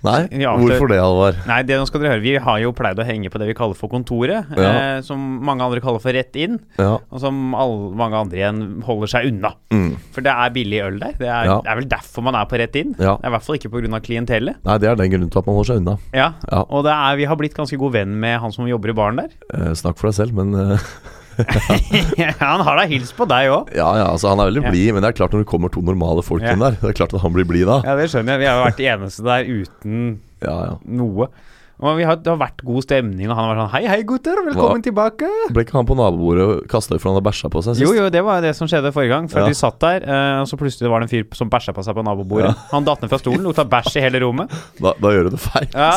Nei, 0.05 0.19
Ja, 0.43 0.53
hvorfor 0.59 0.87
det, 0.91 0.99
Halvard? 1.01 1.39
Nei, 1.49 1.59
det 1.67 1.77
nå 1.79 1.87
skal 1.89 2.01
dere 2.03 2.13
høre. 2.15 2.23
Vi 2.23 2.35
har 2.45 2.59
jo 2.61 2.71
pleid 2.77 2.99
å 3.01 3.05
henge 3.07 3.31
på 3.33 3.41
det 3.41 3.47
vi 3.49 3.55
kaller 3.57 3.77
for 3.77 3.91
kontoret. 3.91 4.45
Ja. 4.55 4.69
Eh, 4.97 5.01
som 5.05 5.19
mange 5.45 5.65
andre 5.65 5.81
kaller 5.83 6.01
for 6.03 6.13
rett 6.15 6.35
inn, 6.39 6.59
Ja. 6.79 6.99
og 7.11 7.19
som 7.23 7.53
alle, 7.57 7.91
mange 7.97 8.15
andre 8.21 8.37
igjen 8.39 8.61
holder 8.85 9.07
seg 9.11 9.29
unna. 9.31 9.53
Mm. 9.73 9.95
For 10.15 10.21
det 10.25 10.31
er 10.31 10.53
billig 10.55 10.81
øl 10.85 10.99
der. 11.01 11.13
Det 11.19 11.27
er, 11.27 11.51
det 11.65 11.71
er 11.73 11.81
vel 11.81 11.89
derfor 11.91 12.23
man 12.29 12.35
er 12.39 12.45
på 12.45 12.59
rett 12.61 12.75
inn. 12.79 12.93
Det 12.97 13.05
er 13.09 13.19
i 13.29 13.33
hvert 13.35 13.43
fall 13.43 13.57
ikke 13.59 13.71
pga. 13.73 13.99
klientellet. 14.05 14.61
Nei, 14.65 14.77
det 14.77 14.89
er 14.89 14.95
den 14.95 15.11
grunnen 15.11 15.31
til 15.31 15.39
at 15.41 15.45
man 15.49 15.55
holder 15.59 15.73
seg 15.73 15.81
unna. 15.83 15.97
Ja. 16.13 16.31
Ja. 16.51 16.63
Og 16.69 16.83
det 16.85 16.91
er, 16.95 17.15
vi 17.19 17.25
har 17.25 17.35
blitt 17.39 17.55
ganske 17.57 17.77
god 17.81 17.91
venn 17.97 18.15
med 18.19 18.39
han 18.39 18.51
som 18.55 18.67
jobber 18.69 18.89
i 18.93 18.97
baren 18.97 19.17
der. 19.23 19.31
Eh, 19.53 19.73
snakk 19.73 19.97
for 19.97 20.09
deg 20.11 20.15
selv, 20.21 20.33
men 20.37 20.53
eh, 20.53 20.77
han 22.39 22.61
har 22.65 22.77
da 22.79 22.85
hilst 22.89 23.15
på 23.17 23.27
deg 23.29 23.49
òg. 23.51 23.73
Ja, 23.75 23.89
ja, 23.99 24.05
altså 24.11 24.31
han 24.33 24.39
er 24.43 24.51
veldig 24.51 24.63
Ja. 24.65 24.71
blid, 24.71 24.93
men 24.95 25.03
det 25.05 25.09
er 25.13 25.17
klart 25.23 25.33
når 25.35 25.43
det 25.45 25.49
kommer 25.51 25.71
to 25.73 25.81
normale 25.85 26.23
folk 26.25 26.43
Ja. 26.45 26.53
inn 26.53 26.59
der, 26.63 26.77
det 26.81 26.89
er 26.93 26.93
klart 27.01 27.13
at 27.13 27.21
han 27.21 27.33
blir 27.35 27.45
blid 27.47 27.65
da. 27.67 27.81
Ja, 27.85 27.95
det 27.99 28.09
skjønner 28.11 28.35
jeg. 28.37 28.45
Vi 28.45 28.45
har 28.51 28.61
jo 28.61 28.69
vært 28.69 28.77
de 28.77 28.87
eneste 28.93 29.23
der 29.23 29.43
uten 29.49 30.19
Ja, 30.41 30.55
ja. 30.71 30.77
noe. 30.85 31.27
Og 31.75 31.97
vi 31.97 32.05
har, 32.07 32.15
det 32.15 32.29
har 32.31 32.37
vært 32.39 32.61
god 32.63 32.85
stemning, 32.85 33.27
og 33.27 33.35
han 33.35 33.43
har 33.43 33.49
vært 33.51 33.59
sånn 33.65 33.71
Hei, 33.73 33.81
hei, 33.91 34.03
gutter, 34.07 34.37
velkommen 34.47 34.79
tilbake. 34.81 35.27
Ble 35.51 35.65
ikke 35.65 35.75
han 35.75 35.85
på 35.89 35.97
nabobordet 35.99 36.45
og 36.47 36.67
kasta 36.71 36.95
ut 36.95 37.01
for 37.03 37.09
han 37.11 37.17
hadde 37.17 37.25
bæsja 37.27 37.49
på 37.51 37.59
seg 37.65 37.75
sist? 37.75 37.83
Jo, 37.83 37.91
jo, 37.97 38.05
det 38.09 38.21
var 38.23 38.39
det 38.45 38.53
som 38.55 38.69
skjedde 38.71 38.93
forrige 38.95 39.11
gang. 39.11 39.27
Før 39.27 39.41
Ja. 39.43 39.47
de 39.51 39.57
satt 39.59 39.77
der, 39.83 39.99
eh, 40.07 40.39
og 40.39 40.47
så 40.47 40.55
plutselig 40.55 40.88
var 40.89 41.03
det 41.03 41.11
en 41.11 41.13
fyr 41.19 41.35
som 41.35 41.49
bæsja 41.51 41.73
på 41.75 41.83
seg 41.83 41.93
på 41.99 42.05
nabobordet. 42.07 42.55
Han 42.71 42.85
datt 42.88 43.01
ned 43.03 43.09
fra 43.11 43.19
stolen, 43.19 43.43
lukta 43.43 43.67
bæsj 43.67 43.97
i 43.99 44.05
hele 44.07 44.21
rommet. 44.23 44.47
Da, 44.79 44.93
da 44.95 45.07
gjør 45.11 45.27
du 45.27 45.29
det 45.35 45.39
feil. 45.43 45.67
Ja, 45.75 45.91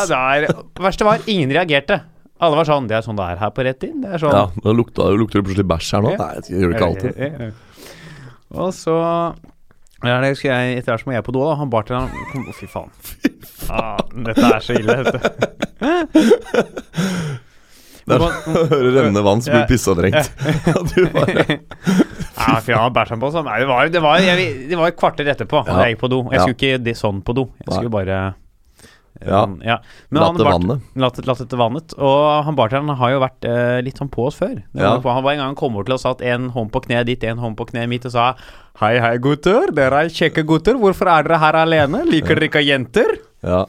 Det 0.51 0.83
verste 0.83 1.05
var, 1.07 1.19
ingen 1.31 1.51
reagerte. 1.55 2.01
Alle 2.39 2.59
var 2.61 2.69
sånn 2.69 2.87
Det 2.91 2.95
er 2.99 3.03
sånn 3.03 3.19
det 3.19 3.25
er 3.33 3.41
her 3.41 3.51
på 3.55 3.65
rett 3.67 3.85
inn. 3.89 4.01
Det 4.05 4.15
er 4.15 4.23
sånn 4.23 4.35
Ja, 4.37 4.45
da 4.65 4.75
lukta, 4.77 5.09
lukter 5.19 5.41
det 5.41 5.49
plutselig 5.49 5.69
bæsj 5.71 5.93
her 5.97 6.05
nå? 6.07 6.15
Ja. 6.15 6.19
Nei, 6.25 6.43
det 6.47 6.59
gjør 6.63 6.69
det 6.73 6.77
ikke 6.79 6.91
alltid. 6.91 7.13
Og 8.59 8.71
så 8.77 8.95
ja, 10.07 10.21
det 10.23 10.37
skal 10.39 10.53
jeg, 10.53 10.79
Etter 10.79 10.93
hvert 10.95 11.03
som 11.03 11.11
jeg 11.13 11.19
er 11.19 11.27
på 11.27 11.35
do, 11.35 11.43
da. 11.43 11.57
Han 11.59 11.71
bartenderen 11.73 12.31
kom 12.31 12.45
Å, 12.47 12.55
fy 12.55 12.69
faen. 12.71 12.93
fy 13.03 13.35
Ah, 13.69 13.99
dette 14.25 14.47
er 14.47 14.63
så 14.65 14.77
ille, 14.79 14.95
vet 14.97 15.11
du. 15.13 15.19
Det 18.09 18.17
er 18.17 18.23
Hører 18.71 18.95
rennende 18.95 19.23
vann, 19.27 19.43
så 19.45 19.53
blir 19.53 19.67
pissadrengt. 19.69 20.31
Ja, 20.71 20.79
du 20.81 21.03
bare 21.13 21.45
Ja, 22.39 22.61
fy 22.63 22.73
faen, 22.73 22.95
bæsja 22.95 23.19
på 23.21 23.33
sånn. 23.35 23.49
Nei, 23.51 23.59
det 23.65 23.69
var, 23.69 23.91
det 23.93 24.03
var, 24.05 24.23
jeg, 24.23 24.53
det 24.71 24.79
var 24.79 24.93
et 24.93 24.99
kvarter 25.01 25.29
etterpå 25.35 25.65
Ja. 25.67 25.81
jeg 25.83 25.97
gikk 25.97 26.05
på 26.07 26.13
do. 26.15 26.23
Jeg 26.33 26.45
skulle 26.47 26.57
ikke 26.61 26.85
det 26.87 26.95
sånn 27.01 27.19
på 27.27 27.35
do. 27.37 27.49
Jeg 27.67 27.75
skulle 27.75 27.93
bare 27.99 28.21
Ja. 29.25 29.43
um, 29.45 29.59
ja. 29.65 29.79
Men 30.11 30.23
La 30.23 30.29
han 30.29 30.39
det 30.39 30.47
vannet. 30.47 30.87
Latt, 30.99 31.21
latt 31.27 31.43
etter 31.43 31.61
vannet. 31.61 31.95
Og 31.99 32.45
han 32.47 32.59
bartenderen 32.59 33.01
har 33.01 33.15
jo 33.15 33.21
vært 33.23 33.49
eh, 33.49 33.79
litt 33.85 33.99
sånn 34.01 34.11
på 34.13 34.29
oss 34.29 34.39
før. 34.39 34.57
Ja. 34.79 34.97
på, 35.03 35.11
han 35.11 35.25
var 35.27 35.35
en 35.35 35.43
gang 35.43 35.53
han 35.53 35.59
kom 35.59 35.79
over 35.79 35.89
til 35.89 35.97
oss 35.97 36.07
og 36.07 36.15
satt 36.17 36.27
en 36.29 36.51
hånd 36.55 36.73
på 36.75 36.85
kneet 36.87 37.09
ditt, 37.11 37.27
en 37.27 37.43
hånd 37.43 37.59
på 37.59 37.69
kneet 37.73 37.91
mitt 37.91 38.07
og 38.09 38.15
sa 38.15 38.33
Hei, 38.79 38.95
hei, 39.03 39.17
gutter. 39.19 39.73
Dere 39.75 40.05
er 40.05 40.13
kjekke 40.15 40.45
gutter. 40.47 40.77
Hvorfor 40.79 41.09
er 41.11 41.27
dere 41.27 41.41
her 41.43 41.57
alene? 41.65 42.05
Liker 42.07 42.39
dere 42.39 42.47
ikke 42.47 42.63
jenter? 42.63 43.17
Ja. 43.43 43.65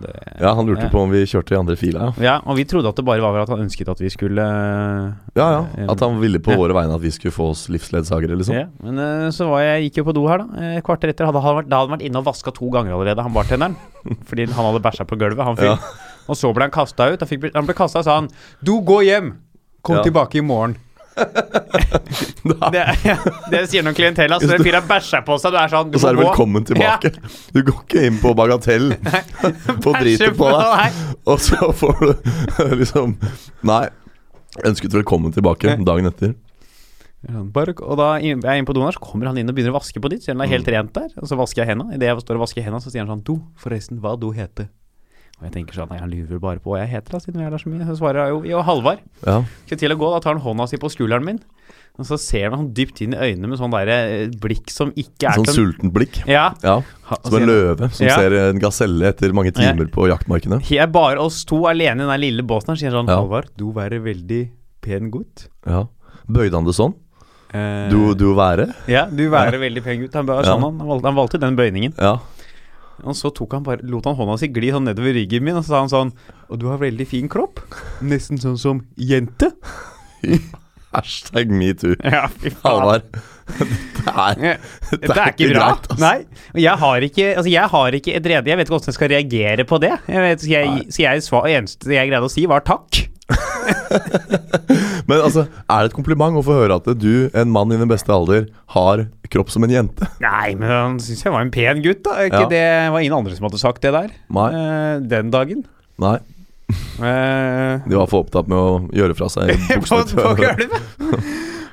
Det, 0.00 0.12
ja, 0.42 0.50
han 0.54 0.66
lurte 0.68 0.90
på 0.92 1.00
om 1.00 1.10
vi 1.10 1.22
kjørte 1.26 1.54
i 1.54 1.58
andre 1.58 1.74
fila, 1.80 2.10
ja. 2.20 2.34
og 2.44 2.58
vi 2.58 2.64
trodde 2.68 2.90
at 2.92 2.96
det 3.00 3.04
bare 3.08 3.22
var 3.24 3.40
at 3.40 3.48
han 3.48 3.62
ønsket 3.64 3.88
at 3.88 3.98
vi 4.04 4.10
skulle 4.12 4.44
Ja, 5.34 5.46
ja. 5.48 5.86
At 5.88 6.00
han 6.04 6.18
ville 6.20 6.38
på 6.44 6.52
Ja. 6.52 6.58
våre 6.60 6.76
vegne 6.76 6.94
at 6.94 7.00
vi 7.00 7.10
skulle 7.14 7.32
få 7.32 7.48
oss 7.54 7.66
livsledsagere, 7.72 8.36
liksom. 8.36 8.54
Ja, 8.54 8.66
men 8.84 8.98
eh, 8.98 9.30
så 9.34 9.48
var 9.48 9.62
jeg, 9.64 9.88
gikk 9.88 9.96
jeg 10.02 10.08
på 10.10 10.14
do 10.14 10.26
her, 10.28 10.44
da. 10.44 10.46
Eh, 10.60 10.76
Et 10.78 10.84
kvarter 10.84 11.08
etter 11.12 11.24
hadde 11.28 11.40
han 11.42 11.56
vært, 11.62 11.68
da 11.72 11.80
hadde 11.80 11.90
han 11.90 11.98
vært 11.98 12.06
inne 12.10 12.20
og 12.20 12.28
vaska 12.28 12.52
to 12.54 12.68
ganger 12.70 12.92
allerede, 12.98 13.22
han 13.24 13.32
bartenderen. 13.34 13.76
Fordi 14.28 14.46
han 14.46 14.64
hadde 14.68 14.82
bæsja 14.84 15.04
på 15.08 15.18
gulvet. 15.18 15.44
Han 15.44 15.56
fyren. 15.56 15.78
Ja. 15.80 16.14
Og 16.28 16.36
så 16.36 16.52
ble 16.54 16.68
han 16.68 16.74
kasta 16.74 17.08
ut. 17.12 17.20
Han, 17.24 17.28
fikk, 17.30 17.48
han 17.54 17.66
ble 17.66 17.74
kasta 17.78 18.02
og 18.02 18.04
sa 18.04 18.18
han 18.20 18.28
Du, 18.62 18.76
gå 18.84 19.00
hjem! 19.08 19.32
Kom 19.82 19.96
Ja. 19.96 20.02
tilbake 20.04 20.38
i 20.38 20.42
morgen. 20.44 20.76
det, 22.72 22.84
det 23.52 23.60
sier 23.70 23.84
noen 23.86 23.96
klientell. 23.96 24.32
Altså, 24.34 24.48
den 24.50 24.64
fyren 24.64 24.86
bæsja 24.88 25.20
på 25.26 25.36
seg. 25.40 25.54
Du 25.54 25.58
er 25.60 25.72
sånn 25.72 25.90
Du 25.92 25.98
Og 25.98 26.02
så 26.02 26.10
er 26.10 26.16
det 26.16 26.22
gå. 26.22 26.26
velkommen 26.30 26.66
tilbake. 26.68 27.12
Du 27.54 27.60
går 27.66 27.78
ikke 27.84 28.04
inn 28.08 28.18
på 28.22 28.32
bagatell 28.38 28.90
på 29.84 29.94
dritet 29.98 30.36
på 30.38 30.50
deg, 30.54 30.98
og 31.28 31.40
så 31.44 31.70
får 31.76 31.96
du 32.02 32.12
liksom 32.82 33.16
Nei. 33.68 33.86
Ønsket 34.66 34.94
velkommen 34.96 35.30
tilbake 35.34 35.76
dagen 35.86 36.08
etter. 36.08 36.32
Bare, 37.28 37.74
og 37.82 37.96
da 37.98 38.12
er 38.16 38.24
jeg 38.30 38.38
inne 38.62 38.66
på 38.66 38.74
doen 38.76 38.88
så 38.94 39.00
kommer 39.02 39.28
han 39.28 39.38
inn 39.38 39.50
og 39.50 39.54
begynner 39.56 39.74
å 39.74 39.78
vaske 39.80 40.00
på 40.02 40.08
ditt. 40.10 40.22
Så 40.24 40.32
det 40.32 40.38
er 40.38 40.46
Mm. 40.48 40.52
helt 40.54 40.68
rent 40.72 40.92
der. 40.96 41.08
Og 41.20 41.28
så 41.28 41.36
vasker 41.38 41.62
jeg 41.64 41.72
henda. 41.74 41.84
Idet 41.94 42.08
jeg 42.08 42.22
står 42.24 42.38
og 42.38 42.44
vasker 42.46 42.62
henda, 42.64 42.78
så 42.80 42.90
sier 42.94 43.02
han 43.04 43.10
sånn 43.12 43.24
Do, 43.26 43.36
forresten, 43.60 43.98
hva 44.02 44.14
do 44.18 44.30
heter? 44.34 44.68
Og 45.38 45.44
jeg 45.46 45.52
tenker 45.54 45.74
sånn 45.78 45.88
Nei, 45.92 45.98
han 46.02 46.10
lurer 46.10 46.40
bare 46.42 46.58
på 46.58 46.72
hva 46.72 46.80
jeg 46.82 46.90
heter, 46.96 47.12
da, 47.14 47.18
siden 47.22 47.38
vi 47.38 47.44
er 47.46 47.50
der 47.54 47.58
så 47.62 47.70
mye. 47.70 47.86
Så 47.86 47.98
svarer 48.00 48.24
jeg 48.26 48.34
jo 48.34 48.40
Jo, 48.50 48.62
Halvard. 48.66 48.98
Ja. 49.24 49.42
Skal 49.66 49.78
til 49.78 49.94
å 49.94 49.98
gå, 50.00 50.10
da 50.14 50.18
tar 50.24 50.34
han 50.34 50.42
hånda 50.42 50.66
si 50.68 50.76
på 50.82 50.90
skulderen 50.90 51.24
min. 51.24 51.38
Og 51.98 52.06
så 52.06 52.14
ser 52.18 52.50
han 52.50 52.60
sånn 52.60 52.72
dypt 52.74 53.00
inn 53.02 53.14
i 53.14 53.18
øynene 53.18 53.48
med 53.50 53.58
sånn 53.58 53.72
derre 53.74 53.94
eh, 54.06 54.28
blikk 54.38 54.70
som 54.70 54.90
ikke 54.94 55.30
er 55.32 55.38
Sånn 55.40 55.48
sultent 55.50 55.92
blikk. 55.94 56.20
Ja. 56.30 56.52
Ja. 56.62 56.76
Som 57.24 57.38
en 57.40 57.46
løve 57.48 57.88
som 57.90 58.06
Ja. 58.06 58.14
ser 58.18 58.34
en 58.50 58.58
gaselle 58.62 59.08
etter 59.10 59.32
mange 59.34 59.50
timer 59.54 59.86
på 59.90 60.06
jaktmarkene. 60.10 60.60
Jeg 60.68 60.78
er 60.82 60.86
bare 60.94 61.18
oss 61.22 61.44
to 61.44 61.64
alene 61.66 62.02
i 62.02 62.06
den 62.06 62.12
der 62.12 62.22
lille 62.22 62.42
båten 62.46 62.68
her, 62.74 62.76
sier 62.76 62.94
sånn 62.94 63.06
Ja. 63.10 63.18
Halvard, 63.18 63.50
du 63.56 63.72
være 63.72 63.98
veldig 64.02 64.50
pen 64.80 65.10
gutt. 65.10 65.48
Ja. 65.66 65.86
Bøyde 66.30 66.54
han 66.54 66.64
det 66.66 66.74
sånn? 66.78 66.94
Eh, 67.54 67.88
Du, 67.90 68.14
du 68.14 68.34
være? 68.36 68.72
Ja, 68.86 69.06
du 69.06 69.28
være 69.30 69.58
veldig 69.58 69.82
pen 69.82 70.00
gutt. 70.02 70.14
Han, 70.14 70.26
Ja. 70.26 70.42
sånn, 70.42 70.60
han, 70.62 70.78
valgte, 70.78 71.06
han 71.06 71.16
valgte 71.16 71.40
den 71.40 71.56
bøyningen. 71.56 71.94
Ja. 71.98 72.18
Og 73.06 73.14
så 73.14 73.30
tok 73.34 73.52
han 73.54 73.62
bare, 73.66 73.84
lot 73.86 74.06
han 74.10 74.16
hånda 74.18 74.38
si 74.40 74.48
gli 74.50 74.72
sånn 74.74 74.88
nedover 74.88 75.14
ryggen 75.14 75.44
min, 75.46 75.56
og 75.60 75.62
så 75.66 75.74
sa 75.76 75.82
han 75.84 75.92
sånn 75.92 76.12
Og 76.50 76.58
du 76.58 76.66
har 76.70 76.80
veldig 76.82 77.06
fin 77.06 77.28
kropp. 77.30 77.60
Nesten 78.02 78.40
sånn 78.42 78.58
som 78.58 78.80
jente. 78.98 79.52
Hashtag 80.94 81.50
metoo. 81.52 81.94
Ja, 82.04 82.24
fy 82.32 82.50
faen. 82.54 83.04
Det 83.48 84.12
er 84.12 84.40
Ja, 84.42 84.54
Det 84.90 85.10
er 85.12 85.30
ikke 85.34 85.50
bra. 85.52 85.66
greit, 85.68 85.86
altså. 85.92 85.98
Nei. 86.00 86.46
Og 86.54 86.60
jeg 86.62 86.80
har 86.82 87.06
ikke, 87.10 87.26
altså 87.36 87.52
jeg 87.52 87.72
har 87.74 87.96
ikke 87.98 88.14
et 88.16 88.26
rede 88.32 88.50
Jeg 88.50 88.58
vet 88.60 88.66
ikke 88.68 88.74
hvordan 88.76 88.90
jeg 88.92 88.96
skal 88.98 89.12
reagere 89.12 89.66
på 89.68 89.78
det. 89.84 89.92
Jeg 90.08 90.24
vet, 90.24 90.42
så 90.44 90.50
jeg, 90.52 90.86
så 90.96 91.02
jeg 91.04 91.22
svar, 91.28 91.48
eneste 91.52 91.92
jeg 91.94 92.10
greide 92.10 92.28
å 92.28 92.32
si, 92.32 92.46
var 92.50 92.64
takk. 92.66 93.02
Men 95.08 95.22
altså, 95.24 95.46
er 95.48 95.84
det 95.84 95.90
et 95.90 95.96
kompliment 95.96 96.36
å 96.36 96.44
få 96.44 96.56
høre 96.60 96.76
at 96.80 96.88
du, 97.00 97.28
en 97.32 97.50
mann 97.52 97.72
i 97.72 97.78
den 97.80 97.88
beste 97.90 98.12
alder, 98.12 98.48
har 98.74 99.06
kropp 99.32 99.52
som 99.52 99.64
en 99.64 99.72
jente? 99.72 100.08
Nei, 100.20 100.54
men 100.56 100.68
han 100.68 100.98
syns 101.02 101.24
jeg 101.24 101.32
var 101.32 101.44
en 101.44 101.52
pen 101.52 101.80
gutt, 101.84 102.02
da. 102.04 102.16
Ikke 102.28 102.42
Ja. 102.46 102.50
Det 102.52 102.64
var 102.92 103.00
ingen 103.04 103.16
andre 103.16 103.36
som 103.36 103.48
hadde 103.48 103.60
sagt 103.60 103.84
det 103.84 103.92
der 103.96 104.10
Nei. 104.32 104.48
eh, 104.52 105.00
den 105.08 105.32
dagen. 105.34 105.64
Nei, 106.00 106.18
Eh, 106.68 107.80
de 107.88 107.96
var 107.96 108.08
for 108.10 108.26
opptatt 108.26 108.48
med 108.50 108.58
å 108.58 108.72
gjøre 108.92 109.14
fra 109.16 109.28
seg 109.32 109.54
buksene. 109.78 110.68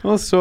Og 0.05 0.19
så 0.21 0.39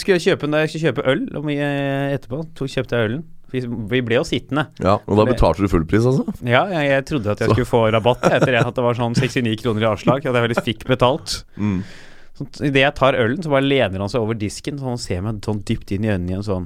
skulle 0.00 0.16
jeg 0.18 0.24
kjøpe, 0.32 0.48
jeg 0.64 0.72
skulle 0.72 0.88
kjøpe 0.88 1.04
øl 1.12 1.20
eh, 1.52 2.14
etterpå. 2.16 2.40
Så 2.58 2.66
kjøpte 2.72 2.98
jeg 2.98 3.10
ølen. 3.10 3.22
Vi, 3.54 4.00
ble 4.02 4.16
jo 4.18 4.24
sittende. 4.26 4.66
Ja, 4.82 4.96
og 5.06 5.18
da 5.20 5.24
betalte 5.28 5.62
du 5.62 5.68
full 5.70 5.84
pris, 5.86 6.02
altså? 6.10 6.24
Ja, 6.42 6.64
jeg, 6.72 6.88
jeg 6.90 7.04
trodde 7.06 7.30
at 7.36 7.42
jeg 7.44 7.52
skulle 7.54 7.68
få 7.70 7.82
rabatt 7.94 8.24
jeg, 8.26 8.40
etter 8.42 8.56
at 8.60 8.74
det 8.74 8.82
var 8.84 8.98
sånn 8.98 9.14
69 9.14 9.54
kroner 9.62 9.84
i 9.86 9.88
avslag. 9.92 10.24
At 10.26 10.34
jeg 10.34 10.46
veldig 10.48 10.64
fikk 10.66 10.82
betalt. 10.90 11.36
Mm. 11.56 11.78
Så 12.34 12.48
Idet 12.66 12.82
jeg 12.82 12.94
tar 12.98 13.14
ølen, 13.14 13.38
så 13.46 13.52
bare 13.52 13.62
lener 13.62 14.02
han 14.02 14.10
seg 14.10 14.24
over 14.24 14.34
disken 14.34 14.74
Så 14.82 14.88
han 14.90 14.98
ser 14.98 15.20
meg 15.22 15.36
sånn 15.46 15.60
dypt 15.62 15.92
inn 15.94 16.02
i 16.02 16.08
øynene 16.10 16.32
igjen 16.32 16.42
sånn 16.42 16.64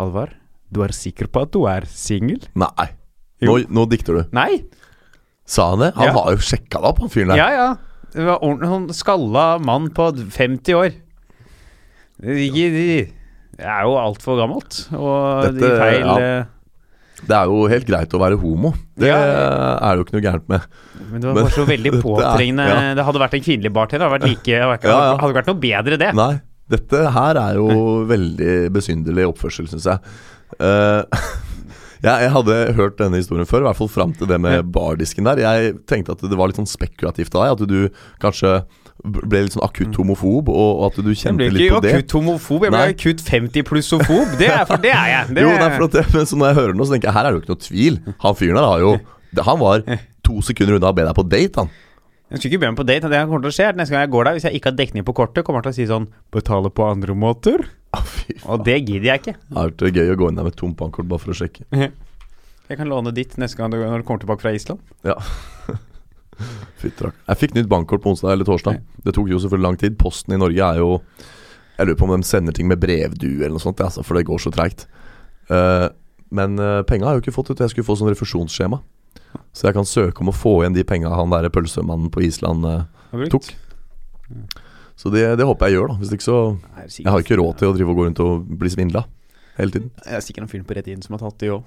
Halvard, 0.00 0.32
du 0.66 0.80
er 0.82 0.90
sikker 0.90 1.28
på 1.30 1.44
at 1.46 1.52
du 1.54 1.60
er 1.70 1.86
singel? 1.86 2.40
Nei. 2.58 2.88
Nå, 3.46 3.54
nå 3.70 3.84
dikter 3.90 4.18
du. 4.18 4.24
Nei! 4.34 4.64
Sa 5.46 5.68
han 5.76 5.84
det? 5.84 5.92
Han 5.94 6.10
Ja. 6.10 6.16
har 6.18 6.34
jo 6.34 6.42
sjekka 6.42 6.78
deg 6.82 6.88
opp, 6.90 6.98
han 7.04 7.10
fyren 7.14 7.30
der. 7.32 7.38
Ja, 7.38 7.48
ja. 7.54 7.68
Det 8.10 8.26
var 8.26 8.42
ordentlig 8.42 8.70
sånn 8.72 8.88
skalla 8.98 9.44
mann 9.62 9.86
på 9.94 10.10
50 10.34 10.74
år. 10.74 10.90
Det 12.20 12.34
ligger- 12.36 13.08
det 13.60 13.68
er 13.68 13.84
jo 13.84 13.96
altfor 14.00 14.38
gammelt. 14.40 14.80
Og 14.96 15.50
de 15.58 15.70
feil 15.76 16.00
ja. 16.00 16.16
eh, 16.16 16.44
Det 17.20 17.36
er 17.36 17.50
jo 17.52 17.66
helt 17.68 17.84
greit 17.88 18.14
å 18.16 18.20
være 18.22 18.38
homo. 18.40 18.70
Det 18.96 19.10
Ja. 19.10 19.18
er 19.76 19.90
det 19.92 20.00
jo 20.00 20.06
ikke 20.06 20.16
noe 20.16 20.24
gærent 20.24 20.46
med. 20.48 20.64
Men 21.10 21.20
det 21.20 21.28
var 21.28 21.36
bare 21.42 21.52
så 21.58 21.66
veldig 21.68 21.90
det 21.94 21.98
er- 22.00 22.04
påtrengende. 22.06 22.68
ja. 22.70 22.94
Det 22.96 23.04
hadde 23.04 23.20
vært 23.26 23.34
en 23.36 23.44
kvinnelig 23.44 23.72
bartender. 23.76 24.08
Hadde 24.08 24.16
vært 24.20 24.28
like, 24.30 24.56
hadde 24.64 24.78
ikke, 24.80 24.88
Ja, 24.88 24.98
ja. 25.04 25.12
hadde 25.20 25.28
ikke 25.34 25.40
vært 25.42 25.52
noe 25.52 25.60
bedre, 25.66 26.00
det. 26.00 26.10
Nei, 26.16 26.32
dette 26.72 27.04
her 27.18 27.40
er 27.44 27.60
jo 27.60 27.68
veldig 28.14 28.56
besynderlig 28.72 29.28
oppførsel, 29.34 29.68
syns 29.68 29.84
jeg. 29.92 30.16
Uh, 30.60 31.04
jeg. 32.00 32.16
Jeg 32.24 32.30
hadde 32.32 32.58
hørt 32.80 32.96
denne 32.96 33.20
historien 33.20 33.44
før, 33.46 33.60
i 33.66 33.68
hvert 33.68 33.76
fall 33.82 33.92
fram 33.92 34.12
til 34.16 34.26
det 34.30 34.40
med 34.40 34.70
bardisken 34.72 35.28
der. 35.28 35.42
Jeg 35.44 35.74
tenkte 35.90 36.16
at 36.16 36.24
det 36.24 36.38
var 36.40 36.48
litt 36.48 36.56
sånn 36.62 36.70
spekulativt 36.70 37.36
av 37.36 37.44
deg, 37.44 37.52
at 37.52 37.68
du 37.68 38.00
kanskje 38.24 38.54
ble 39.04 39.42
litt 39.46 39.54
sånn 39.54 39.64
akutt 39.64 39.96
homofob, 39.96 40.50
og, 40.52 40.82
at 40.88 40.98
du 41.00 41.10
kjente 41.12 41.46
litt 41.48 41.52
på 41.52 41.56
det. 41.56 41.64
Jeg 41.64 41.80
ble 41.80 41.90
ikke 41.90 41.98
akutt 42.00 42.16
homofob, 42.18 42.66
jeg 42.66 42.74
ble 42.74 42.80
Nei. 42.80 42.94
akutt 42.94 43.22
50 43.26 43.66
plussofob. 43.68 44.34
Det 44.40 44.50
er, 44.50 44.64
for 44.68 44.82
det 44.82 44.92
er 44.94 45.12
jeg. 45.12 45.34
Det, 45.36 45.44
Jo, 45.46 45.52
det 45.54 45.66
er 45.66 45.76
for 45.76 45.86
at 45.88 45.96
det, 45.98 46.04
men 46.14 46.28
så 46.28 46.40
når 46.40 46.52
jeg 46.52 46.58
hører 46.60 46.76
noe, 46.76 46.88
så 46.88 46.96
tenker 46.96 47.10
jeg 47.10 47.16
her 47.16 47.28
er 47.28 47.30
det 47.30 47.38
jo 47.38 47.44
ikke 47.44 47.54
noe 47.54 47.64
tvil. 47.66 48.00
Han 48.26 48.36
fyren 48.40 48.60
der 48.60 48.68
har 48.68 48.82
jo 48.84 48.92
Han 49.46 49.60
var 49.60 49.84
to 50.26 50.40
sekunder 50.42 50.76
unna 50.76 50.90
å 50.90 50.96
be 50.96 51.06
deg 51.06 51.16
på 51.16 51.24
date, 51.30 51.62
han. 51.62 51.70
Jeg 52.30 52.38
skulle 52.38 52.52
ikke 52.52 52.62
be 52.62 52.70
meg 52.70 52.78
på 52.78 52.86
date. 52.86 53.10
Det 53.10 53.20
kommer 53.26 53.42
til 53.42 53.50
å 53.50 53.56
skje 53.56 53.68
Neste 53.78 53.94
gang 53.94 54.04
jeg 54.04 54.12
går 54.14 54.26
der, 54.26 54.36
hvis 54.38 54.46
jeg 54.46 54.58
ikke 54.58 54.70
har 54.70 54.78
dekning 54.78 55.06
på 55.06 55.14
kortet, 55.18 55.44
kommer 55.46 55.62
han 55.62 55.66
til 55.66 55.74
å 55.74 55.78
si 55.80 55.86
sånn 55.90 56.06
Betale 56.34 56.70
på 56.70 56.86
andre 56.86 57.16
måter. 57.18 57.64
Ah. 57.96 58.06
Og 58.54 58.62
det 58.66 58.76
gidder 58.84 59.08
jeg 59.08 59.22
ikke. 59.22 59.34
Det 59.34 59.56
er 59.58 59.72
vært 59.72 59.98
gøy 59.98 60.12
å 60.12 60.18
gå 60.20 60.30
inn 60.30 60.38
der 60.38 60.46
med 60.46 60.58
tomt 60.58 60.78
bankkort 60.78 61.08
bare 61.10 61.22
for 61.24 61.34
å 61.34 61.38
sjekke. 61.40 61.66
Jeg 62.70 62.78
kan 62.78 62.86
låne 62.86 63.10
ditt 63.10 63.32
neste 63.42 63.58
gang 63.58 63.72
du, 63.72 63.80
når 63.82 64.04
du 64.04 64.06
kommer 64.06 64.22
tilbake 64.22 64.44
fra 64.44 64.52
Island. 64.54 64.78
Ja. 65.02 65.16
Jeg 66.80 67.38
fikk 67.40 67.54
nytt 67.56 67.68
bankkort 67.70 68.02
på 68.04 68.14
onsdag 68.14 68.34
eller 68.34 68.48
torsdag. 68.48 68.80
Det 69.04 69.14
tok 69.16 69.28
jo 69.28 69.40
selvfølgelig 69.40 69.68
lang 69.68 69.78
tid. 69.80 69.98
Posten 70.00 70.34
i 70.36 70.40
Norge 70.40 70.72
er 70.72 70.80
jo 70.80 71.00
Jeg 71.76 71.88
lurer 71.88 71.98
på 72.00 72.08
om 72.08 72.12
de 72.12 72.28
sender 72.28 72.52
ting 72.56 72.68
med 72.68 72.80
brevdue 72.80 73.40
eller 73.40 73.56
noe 73.56 73.62
sånt, 73.62 73.80
altså, 73.80 74.04
for 74.04 74.18
det 74.18 74.26
går 74.28 74.40
så 74.42 74.52
treigt. 74.52 74.84
Eh, 75.48 75.86
men 76.30 76.58
uh, 76.60 76.82
penga 76.86 77.06
har 77.06 77.16
jeg 77.16 77.20
jo 77.20 77.24
ikke 77.24 77.36
fått 77.38 77.50
ut. 77.50 77.62
Jeg 77.64 77.72
skulle 77.72 77.88
få 77.88 77.96
sånn 77.98 78.10
refusjonsskjema. 78.12 78.78
Så 79.56 79.66
jeg 79.66 79.76
kan 79.76 79.88
søke 79.88 80.22
om 80.22 80.30
å 80.30 80.34
få 80.34 80.60
igjen 80.60 80.76
de 80.76 80.84
penga 80.86 81.10
han 81.14 81.32
der 81.32 81.48
pølsemannen 81.52 82.10
på 82.14 82.22
Island 82.26 82.66
eh, 82.68 83.24
tok. 83.32 83.48
Så 85.00 85.10
det, 85.10 85.24
det 85.40 85.46
håper 85.48 85.70
jeg 85.70 85.78
gjør, 85.78 85.90
da. 85.90 85.98
Hvis 86.02 86.12
ikke 86.14 86.26
så 86.28 86.38
Jeg 87.00 87.10
har 87.10 87.24
ikke 87.24 87.38
råd 87.40 87.58
til 87.58 87.70
å 87.70 87.74
drive 87.74 87.92
og 87.94 87.98
gå 87.98 88.06
rundt 88.06 88.22
og 88.22 88.46
bli 88.60 88.70
svindla 88.70 89.06
hele 89.56 89.74
tiden. 89.74 89.90
Jeg 90.04 90.18
er 90.18 90.24
sikkert 90.24 90.46
en 90.46 90.52
fyr 90.52 90.64
på 90.66 90.76
rett 90.76 90.90
inn 90.92 91.02
som 91.02 91.16
har 91.16 91.24
tatt 91.24 91.40
det 91.42 91.50
òg. 91.54 91.64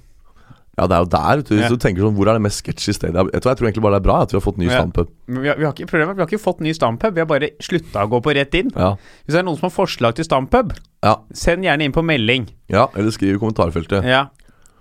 Ja, 0.77 0.87
det 0.89 0.95
er 0.97 1.03
jo 1.03 1.09
der. 1.13 1.41
Du, 1.45 1.55
Ja. 1.55 1.67
du 1.69 1.77
tenker 1.77 2.01
sånn, 2.01 2.15
Hvor 2.17 2.27
er 2.27 2.33
det 2.33 2.41
mest 2.41 2.57
sketchy 2.63 2.93
stedet? 2.93 3.13
Jeg, 3.13 3.41
du 3.41 3.49
jeg 3.49 3.57
tror 3.57 3.67
egentlig 3.69 3.83
bare 3.83 3.93
det 3.99 4.01
er 4.01 4.07
bra 4.09 4.21
at 4.23 4.31
vi 4.31 4.37
har 4.39 4.41
fått 4.41 4.57
ny 4.57 4.65
Ja. 4.65 4.79
standpub. 4.81 5.07
Vi 5.27 5.47
har, 5.47 5.55
vi 5.55 5.63
har 5.65 5.73
ikke, 5.73 5.85
problemet 5.85 6.15
vi 6.15 6.21
har 6.23 6.27
ikke 6.27 6.41
fått 6.41 6.61
ny 6.61 6.73
standpub, 6.73 7.13
Vi 7.13 7.19
har 7.21 7.27
bare 7.29 7.49
slutta 7.61 8.01
å 8.05 8.09
gå 8.09 8.21
på 8.23 8.33
rett 8.33 8.53
inn. 8.55 8.71
Ja. 8.75 8.95
Hvis 9.25 9.33
det 9.35 9.39
er 9.39 9.43
noen 9.43 9.59
som 9.59 9.69
har 9.69 9.75
forslag 9.85 10.15
til 10.15 10.25
standpub, 10.25 10.73
Ja. 11.03 11.17
send 11.31 11.63
gjerne 11.63 11.81
inn 11.85 11.91
på 11.93 12.01
melding. 12.03 12.47
ja, 12.69 12.87
eller 12.95 13.11
skriv 13.11 13.35
i 13.35 13.39
kommentarfeltet. 13.39 14.03
Ja. 14.03 14.27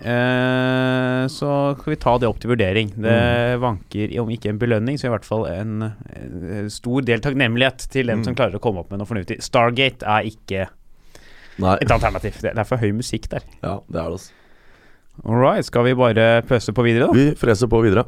Eh, 0.03 1.27
så 1.31 1.77
skal 1.79 1.93
vi 1.93 1.97
ta 2.01 2.17
det 2.19 2.27
opp 2.29 2.41
til 2.41 2.51
vurdering. 2.51 2.91
Det 2.97 3.13
Mm. 3.13 3.61
vanker, 3.61 4.21
om 4.21 4.29
ikke 4.31 4.49
en 4.51 4.59
belønning, 4.59 4.97
så 4.99 5.07
i 5.07 5.11
hvert 5.17 5.25
fall 5.25 5.47
en, 5.47 5.83
en 6.17 6.71
stor 6.71 7.03
del 7.03 7.21
takknemlighet 7.21 7.89
til 7.91 8.07
den 8.07 8.19
Mm. 8.21 8.25
som 8.25 8.35
klarer 8.35 8.55
å 8.59 8.61
komme 8.61 8.79
opp 8.81 8.91
med 8.91 8.99
noe 8.99 9.07
fornuftig. 9.07 9.41
Stargate 9.43 10.03
er 10.03 10.25
ikke 10.25 10.69
Nei. 11.59 11.77
et 11.81 11.89
alternativ. 11.91 12.41
Det 12.41 12.55
det 12.55 12.59
er 12.59 12.65
for 12.65 12.79
høy 12.79 12.93
musikk 12.93 13.29
der. 13.29 13.43
Ja, 13.63 13.81
det 13.91 13.97
er 14.01 14.09
det, 14.09 14.13
altså. 14.13 14.31
All 15.21 15.37
right, 15.37 15.65
skal 15.65 15.85
vi 15.85 15.93
bare 15.95 16.41
pøse 16.49 16.73
på 16.73 16.83
videre, 16.87 17.11
da? 17.11 17.13
Vi 17.13 17.35
freser 17.37 17.69
på 17.69 17.83
videre. 17.85 18.07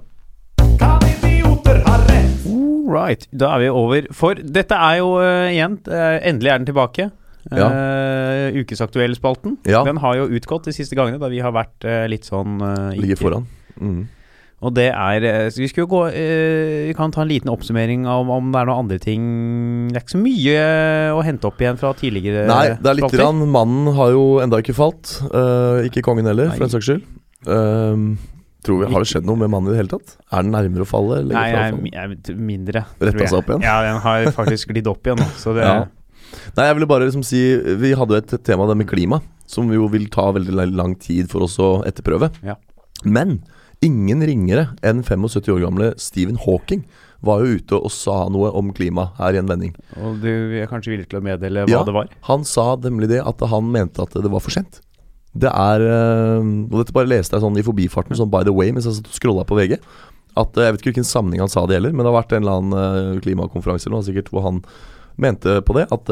All 2.48 2.88
right, 2.88 3.26
da 3.28 3.50
er 3.52 3.60
vi 3.60 3.68
over. 3.68 4.08
For 4.16 4.40
dette 4.40 4.78
er 4.78 5.02
jo 5.02 5.10
uh, 5.20 5.50
igjen 5.50 5.76
uh, 5.84 6.16
Endelig 6.24 6.50
er 6.50 6.62
den 6.62 6.68
tilbake. 6.70 7.10
Ja. 7.52 7.68
Uh, 7.68 8.56
Ukesaktuell-spalten. 8.56 9.58
Ja. 9.68 9.82
Den 9.84 10.00
har 10.00 10.16
jo 10.16 10.30
utgått 10.32 10.64
de 10.70 10.72
siste 10.72 10.96
gangene, 10.96 11.20
da 11.20 11.28
vi 11.28 11.42
har 11.44 11.52
vært 11.52 11.84
litt 12.08 12.24
sånn 12.24 12.56
Ligger 12.96 13.20
foran. 13.20 13.48
Mm. 13.76 14.06
Og 14.64 14.72
det 14.76 14.88
er 14.90 15.26
eh, 15.28 15.46
vi 15.52 15.68
skulle 15.68 15.84
jo 15.84 15.92
gå 15.92 16.02
eh, 16.08 16.88
Vi 16.88 16.94
kan 16.96 17.12
ta 17.14 17.22
en 17.24 17.30
liten 17.30 17.50
oppsummering 17.52 18.06
om, 18.08 18.30
om 18.32 18.52
det 18.54 18.60
er 18.62 18.68
noen 18.70 18.84
andre 18.84 18.98
ting 19.02 19.24
Det 19.90 19.98
er 19.98 20.04
ikke 20.06 20.16
så 20.16 20.22
mye 20.22 20.54
eh, 20.60 21.08
å 21.14 21.24
hente 21.26 21.48
opp 21.50 21.60
igjen 21.60 21.80
fra 21.80 21.92
tidligere 21.98 22.46
Nei, 22.48 22.66
det 22.78 22.92
er 22.92 22.98
litt 23.00 23.16
grann, 23.16 23.42
Mannen 23.54 23.90
har 23.98 24.14
jo 24.14 24.24
enda 24.42 24.60
ikke 24.62 24.76
falt. 24.76 25.18
Eh, 25.28 25.88
ikke 25.88 26.02
kongen 26.06 26.26
heller, 26.28 26.48
Nei. 26.50 26.56
for 26.56 26.66
en 26.66 26.72
saks 26.72 26.88
skyld. 26.88 27.04
Eh, 27.44 28.04
tror 28.64 28.80
vi, 28.80 28.88
Har 28.92 29.04
det 29.04 29.10
skjedd 29.10 29.28
noe 29.28 29.40
med 29.40 29.52
mannen 29.52 29.70
i 29.70 29.74
det 29.74 29.82
hele 29.82 29.92
tatt? 29.92 30.16
Er 30.30 30.46
den 30.46 30.54
nærmere 30.54 30.86
å 30.86 30.88
falle? 30.88 31.20
eller 31.22 31.36
Nei, 31.36 31.44
jeg, 31.52 31.92
jeg, 31.92 32.38
mindre. 32.38 32.84
Retta 33.02 33.28
seg 33.28 33.40
opp 33.42 33.52
igjen? 33.52 33.66
Ja, 33.66 33.76
den 33.84 34.00
har 34.04 34.30
faktisk 34.36 34.72
glidd 34.72 34.88
opp 34.90 35.06
igjen. 35.06 35.22
Så 35.40 35.56
det 35.56 35.66
Ja. 35.70 35.84
Nei, 36.56 36.66
jeg 36.66 36.74
ville 36.78 36.88
bare 36.90 37.06
liksom 37.06 37.22
si 37.26 37.40
Vi 37.78 37.92
hadde 37.94 38.16
jo 38.16 38.22
et 38.22 38.32
tema, 38.46 38.66
det 38.66 38.74
med 38.80 38.88
klima, 38.90 39.20
som 39.46 39.68
jo 39.72 39.86
vil 39.92 40.08
ta 40.12 40.30
veldig 40.34 40.70
lang 40.74 40.96
tid 40.98 41.28
for 41.30 41.46
oss 41.46 41.58
å 41.62 41.76
etterprøve. 41.86 42.32
Ja. 42.46 42.56
Men 43.04 43.38
ingen 43.84 44.22
ringere 44.26 44.68
enn 44.86 45.02
75 45.04 45.50
år 45.54 45.60
gamle 45.66 45.90
Stephen 46.00 46.38
Hawking 46.40 46.84
var 47.24 47.40
jo 47.44 47.56
ute 47.58 47.78
og 47.78 47.92
sa 47.94 48.26
noe 48.32 48.50
om 48.56 48.72
klima 48.76 49.06
her 49.18 49.36
i 49.36 49.40
en 49.40 49.48
vending. 49.48 49.72
Og 49.96 50.18
du 50.20 50.28
er 50.60 50.68
kanskje 50.68 50.92
villig 50.92 51.06
til 51.08 51.20
å 51.20 51.24
meddele 51.24 51.64
hva 51.64 51.72
Ja. 51.72 51.84
det 51.86 51.94
var? 51.96 52.08
Han 52.28 52.44
sa 52.44 52.74
nemlig 52.76 53.08
det 53.14 53.22
at 53.24 53.40
han 53.48 53.70
mente 53.72 54.02
at 54.04 54.12
det 54.12 54.30
var 54.32 54.42
for 54.44 54.52
sent. 54.52 54.80
Det 55.34 55.50
er 55.50 55.80
øh, 55.82 56.68
Og 56.70 56.76
dette 56.82 56.92
bare 56.94 57.08
leste 57.10 57.34
jeg 57.34 57.42
sånn 57.42 57.56
i 57.58 57.64
forbifarten, 57.66 58.14
sånn 58.16 58.30
by 58.30 58.44
the 58.44 58.52
way, 58.54 58.70
mens 58.70 58.84
jeg 58.86 58.98
satt 59.00 59.08
og 59.08 59.16
scrolla 59.16 59.44
på 59.48 59.56
VG. 59.58 59.78
At 60.36 60.52
øh, 60.56 60.64
Jeg 60.66 60.72
vet 60.74 60.80
ikke 60.82 60.92
hvilken 60.92 61.08
sammenheng 61.08 61.40
han 61.42 61.50
sa 61.50 61.64
det 61.66 61.74
gjelder, 61.78 61.92
men 61.96 62.04
det 62.04 62.12
har 62.12 62.20
vært 62.22 62.32
en 62.36 62.44
eller 62.44 62.60
annen 62.60 62.76
øh, 63.16 63.20
klimakonferanse 63.24 63.88
eller 63.88 63.98
noe 64.02 64.06
sikkert 64.06 64.30
hvor 64.30 64.44
han 64.46 64.60
mente 65.16 65.60
på 65.64 65.74
det. 65.78 65.88
At 65.94 66.06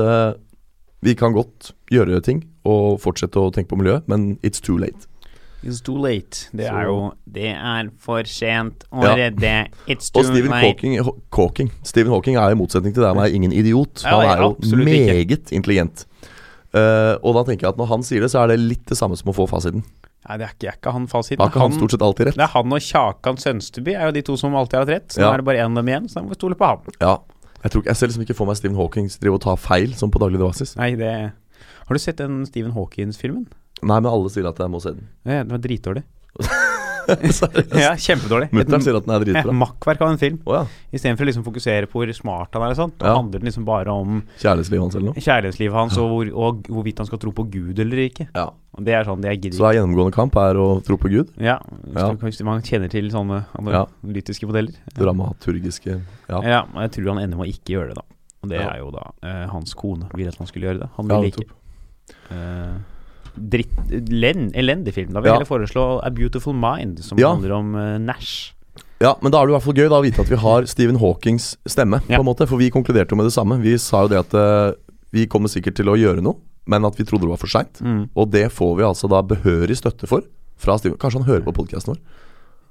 vi 1.02 1.14
kan 1.18 1.34
godt 1.34 1.72
gjøre 1.90 2.20
ting 2.22 2.44
og 2.64 3.00
fortsette 3.02 3.36
å 3.36 3.50
tenke 3.54 3.72
på 3.74 3.78
miljøet, 3.80 4.06
men 4.08 4.38
it's 4.42 4.62
too 4.62 4.78
late. 4.78 5.08
It's 5.64 5.80
too 5.80 5.96
late. 5.96 6.48
Det 6.54 6.66
Så- 6.66 6.74
er 6.74 6.82
jo 6.84 7.12
Det 7.30 7.44
er 7.54 7.88
for 7.98 8.22
sent 8.24 8.84
å 8.92 9.02
Ja. 9.04 9.14
redde. 9.14 9.68
It's 9.88 10.10
too 10.10 10.20
Og 10.20 10.26
Stephen 10.26 10.50
late. 10.50 10.66
Hawking, 10.66 10.98
Hawking 11.32 11.70
Stephen 11.82 12.12
Hawking 12.12 12.36
er 12.36 12.50
i 12.50 12.54
motsetning 12.54 12.92
til 12.94 13.02
deg 13.02 13.14
Han 13.14 13.16
meg 13.16 13.32
ingen 13.34 13.52
idiot. 13.52 14.02
Han 14.02 14.24
er 14.26 14.36
jo 14.42 14.56
meget 14.84 15.28
ikke. 15.28 15.52
intelligent. 15.52 16.04
Uh, 16.74 17.20
og 17.22 17.34
da 17.36 17.44
tenker 17.52 17.60
jeg 17.66 17.68
at 17.68 17.76
når 17.76 17.86
han 17.88 18.02
sier 18.02 18.20
det, 18.20 18.30
så 18.30 18.42
er 18.42 18.48
det 18.48 18.58
litt 18.60 18.86
det 18.86 18.96
samme 18.96 19.16
som 19.16 19.30
å 19.30 19.34
få 19.36 19.46
fasiten. 19.48 19.84
Nei, 20.28 20.36
det 20.38 20.46
er 20.46 20.52
ikke, 20.54 20.68
er 20.68 20.76
ikke 20.80 20.92
han 20.92 21.06
fasiten. 21.06 21.38
Har 21.38 21.50
ikke 21.50 21.60
han 21.60 21.72
stort 21.72 21.90
sett 21.90 22.00
alltid 22.00 22.26
rett? 22.26 22.34
det 22.36 22.44
er 22.44 22.52
han 22.54 22.72
og 22.72 22.80
Kjakan 22.80 23.36
Sønsteby 23.36 23.94
er 23.94 24.06
jo 24.06 24.12
de 24.12 24.22
to 24.22 24.36
som 24.36 24.54
alltid 24.54 24.72
har 24.78 24.84
hatt 24.86 24.88
rett. 24.88 25.08
Så 25.08 25.18
Ja. 25.20 25.28
nå 25.30 25.34
er 25.34 25.36
det 25.38 25.44
bare 25.44 25.56
én 25.58 25.66
av 25.70 25.74
dem 25.74 25.86
igjen, 25.88 26.08
så 26.08 26.14
da 26.14 26.20
må 26.22 26.28
vi 26.30 26.34
stole 26.34 26.54
på 26.54 26.64
han. 26.66 26.78
Ja. 27.00 27.18
Jeg, 27.62 27.72
tror, 27.72 27.84
jeg 27.84 27.96
ser 27.96 28.06
liksom 28.08 28.22
ikke 28.24 28.34
for 28.36 28.46
meg 28.46 28.56
Stephen 28.56 28.76
Hawking 28.76 29.08
drive 29.20 29.34
og 29.34 29.40
ta 29.42 29.54
feil 29.56 29.88
sånn 29.94 30.10
på 30.10 30.18
daglig 30.18 30.38
basis. 30.40 30.76
Nei, 30.76 30.94
det 30.96 31.32
Har 31.88 31.94
du 31.94 31.98
sett 31.98 32.16
den 32.16 32.46
Stephen 32.46 32.72
Hawkins-filmen? 32.72 33.46
Nei, 33.82 33.98
men 34.00 34.10
alle 34.12 34.30
sier 34.30 34.46
at 34.48 34.58
jeg 34.62 34.70
må 34.70 34.80
se 34.82 34.92
den. 34.94 35.08
Ja, 35.26 35.42
den 35.42 35.50
var 35.56 35.58
dritdårlig. 35.64 36.04
Seriøst. 37.02 37.72
Ja, 37.74 37.88
kjempedårlig. 37.98 38.46
Mutter'n 38.54 38.82
sier 38.84 38.94
at 38.94 39.02
den 39.08 39.10
er 39.10 39.24
dritbra. 39.24 39.40
dritbra. 39.42 39.54
makkverk 39.58 40.02
av 40.06 40.10
en 40.12 40.18
film. 40.20 40.36
Oh, 40.46 40.54
ja. 40.54 40.60
Istedenfor 40.94 41.26
å 41.26 41.28
liksom 41.32 41.42
fokusere 41.42 41.88
på 41.90 41.98
hvor 41.98 42.12
smart 42.14 42.54
han 42.54 42.62
er 42.62 42.74
og 42.76 42.78
sånt. 42.78 43.02
Ja. 43.02 43.16
handler 43.18 43.42
den 43.42 43.48
liksom 43.50 43.64
bare 43.66 43.90
om 43.90 44.20
Kjærlighetslivet 44.38 44.84
hans 44.84 44.94
eller 44.94 45.08
noe. 45.10 45.24
kjærlighetslivet 45.24 45.74
hans 45.80 45.98
og, 45.98 46.12
hvor, 46.12 46.30
og 46.46 46.62
hvorvidt 46.70 47.02
han 47.02 47.08
skal 47.10 47.18
tro 47.24 47.32
på 47.34 47.46
Gud 47.50 47.82
eller 47.82 48.04
ikke. 48.04 48.28
Ja. 48.36 48.46
Det 48.78 48.94
er 48.94 49.04
sånn, 49.08 49.20
det 49.20 49.32
jeg 49.34 49.40
gidder 49.48 49.58
Så 49.58 49.66
er 49.68 49.74
gjennomgående 49.80 50.14
kamp 50.14 50.38
er 50.40 50.60
å 50.62 50.68
tro 50.86 50.96
på 51.02 51.10
Gud. 51.10 51.34
Ja, 51.42 51.58
hvis, 51.82 52.38
Ja. 52.38 52.46
man 52.46 52.62
kjenner 52.62 52.88
til 52.94 53.10
sånne 53.10 53.42
Ja. 53.50 53.82
analytiske 54.06 54.46
modeller. 54.46 54.78
Dramaturgiske 54.94 55.98
Ja. 56.30 56.38
Ja, 56.40 56.62
men 56.72 56.86
jeg 56.86 56.92
tror 57.02 57.14
han 57.16 57.24
ender 57.26 57.36
med 57.42 57.48
å 57.48 57.50
ikke 57.50 57.74
gjøre 57.74 57.88
det, 57.88 57.98
da. 57.98 58.06
Og 58.44 58.48
det 58.54 58.60
Ja. 58.62 58.70
er 58.70 58.78
jo 58.78 58.90
da 58.94 59.10
eh, 59.26 59.46
hans 59.50 59.74
kone 59.74 60.06
vil 60.14 60.28
at 60.30 60.38
han 60.38 60.46
skulle 60.46 60.70
gjøre 60.70 60.80
det. 60.86 60.90
Han 60.96 61.08
Ja, 61.10 61.20
vil 61.20 61.30
ikke. 61.32 61.48
nettopp. 61.50 62.82
Dritt 63.36 63.92
len, 64.10 64.50
Elendig 64.58 64.94
film. 64.94 65.12
Da 65.14 65.20
vil 65.20 65.30
jeg 65.30 65.38
heller 65.40 65.48
foreslå 65.48 65.84
A 66.04 66.10
Beautiful 66.12 66.54
Mind, 66.56 67.00
som 67.04 67.18
handler 67.18 67.54
om 67.56 67.74
uh, 67.74 67.96
Nash. 68.02 68.52
Ja, 69.02 69.16
men 69.20 69.32
da 69.34 69.40
er 69.40 69.48
det 69.48 69.52
i 69.52 69.56
hvert 69.56 69.64
fall 69.66 69.78
gøy 69.80 69.88
da 69.90 69.98
å 69.98 70.04
vite 70.04 70.22
at 70.22 70.30
vi 70.30 70.38
har 70.38 70.66
Stephen 70.70 71.00
Hawkings 71.02 71.56
stemme, 71.66 71.98
Ja. 72.08 72.18
på 72.20 72.22
en 72.22 72.28
måte. 72.28 72.46
For 72.46 72.60
vi 72.60 72.70
konkluderte 72.70 73.12
jo 73.16 73.18
med 73.18 73.26
det 73.26 73.34
samme. 73.34 73.58
Vi 73.62 73.74
sa 73.82 74.04
jo 74.04 74.12
det 74.12 74.20
at 74.20 74.36
uh, 74.36 74.76
vi 75.12 75.26
kommer 75.26 75.50
sikkert 75.52 75.74
til 75.80 75.90
å 75.90 75.96
gjøre 75.98 76.22
noe, 76.22 76.38
men 76.70 76.84
at 76.86 76.94
vi 77.00 77.04
trodde 77.08 77.26
det 77.26 77.32
var 77.32 77.40
for 77.42 77.50
seint. 77.50 77.80
Mm. 77.82 78.04
Og 78.14 78.30
det 78.30 78.46
får 78.54 78.76
vi 78.78 78.86
altså 78.86 79.10
da 79.10 79.22
behørig 79.26 79.76
støtte 79.80 80.06
for 80.10 80.22
fra 80.62 80.76
Stephen. 80.78 80.98
Kanskje 81.02 81.22
han 81.22 81.28
hører 81.28 81.42
på 81.48 81.56
podkasten 81.56 81.96
vår? 81.96 82.00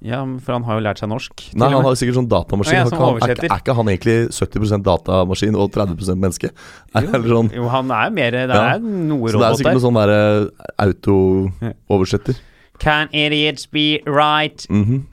Ja, 0.01 0.24
for 0.41 0.55
han 0.55 0.63
har 0.65 0.79
jo 0.79 0.81
lært 0.81 0.98
seg 0.98 1.12
norsk. 1.12 1.43
Nei, 1.53 1.67
han 1.70 1.84
har 1.86 1.93
jo 1.93 1.98
sikkert 2.00 2.17
sånn 2.17 2.29
datamaskin. 2.31 2.74
Ja, 2.74 2.86
Han 2.89 3.20
er, 3.22 3.36
er 3.46 3.60
ikke 3.60 3.75
han 3.77 3.89
egentlig 3.91 4.15
70% 4.34 4.81
datamaskin 4.88 5.58
og 5.62 5.70
30 5.75 6.15
menneske? 6.17 6.50
Er, 6.96 7.05
Jo. 7.05 7.12
eller 7.20 7.36
sånn? 7.36 7.51
Jo, 7.53 7.67
han 7.70 7.91
er 7.93 8.10
mer 8.15 8.31
Det 8.31 8.48
Ja. 8.50 8.63
er 8.74 8.79
noe 8.81 9.29
robot 9.29 9.29
der. 9.29 9.38
Så 9.38 9.38
det 9.38 9.51
er 9.51 9.60
sikkert 9.62 9.77
noe 9.77 9.86
sånn 9.86 10.00
derre 10.01 10.22
autooversetter. 10.81 12.41
Can 12.81 13.10
idiots 13.13 13.67
be 13.70 14.01
right? 14.10 14.65
Mhm. 14.70 15.03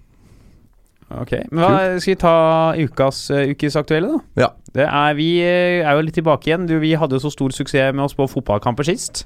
Ok, 1.08 1.30
men 1.50 1.62
hva 1.64 1.76
skal 1.96 2.12
vi 2.12 2.16
ta 2.20 2.32
ukas 2.76 3.18
uh, 3.32 3.46
ukes 3.48 3.76
aktuelle, 3.80 4.10
da? 4.12 4.42
Ja. 4.44 4.48
Det 4.76 4.84
er, 4.84 5.14
vi 5.16 5.28
eh, 5.40 5.78
er 5.80 5.94
jo 5.96 6.02
litt 6.04 6.18
tilbake 6.18 6.50
igjen. 6.50 6.66
Du, 6.68 6.74
vi 6.82 6.90
hadde 7.00 7.16
jo 7.16 7.22
så 7.24 7.30
stor 7.32 7.48
suksess 7.56 7.94
med 7.96 8.04
oss 8.04 8.12
på 8.16 8.26
fotballkamper 8.28 8.84
sist. 8.84 9.22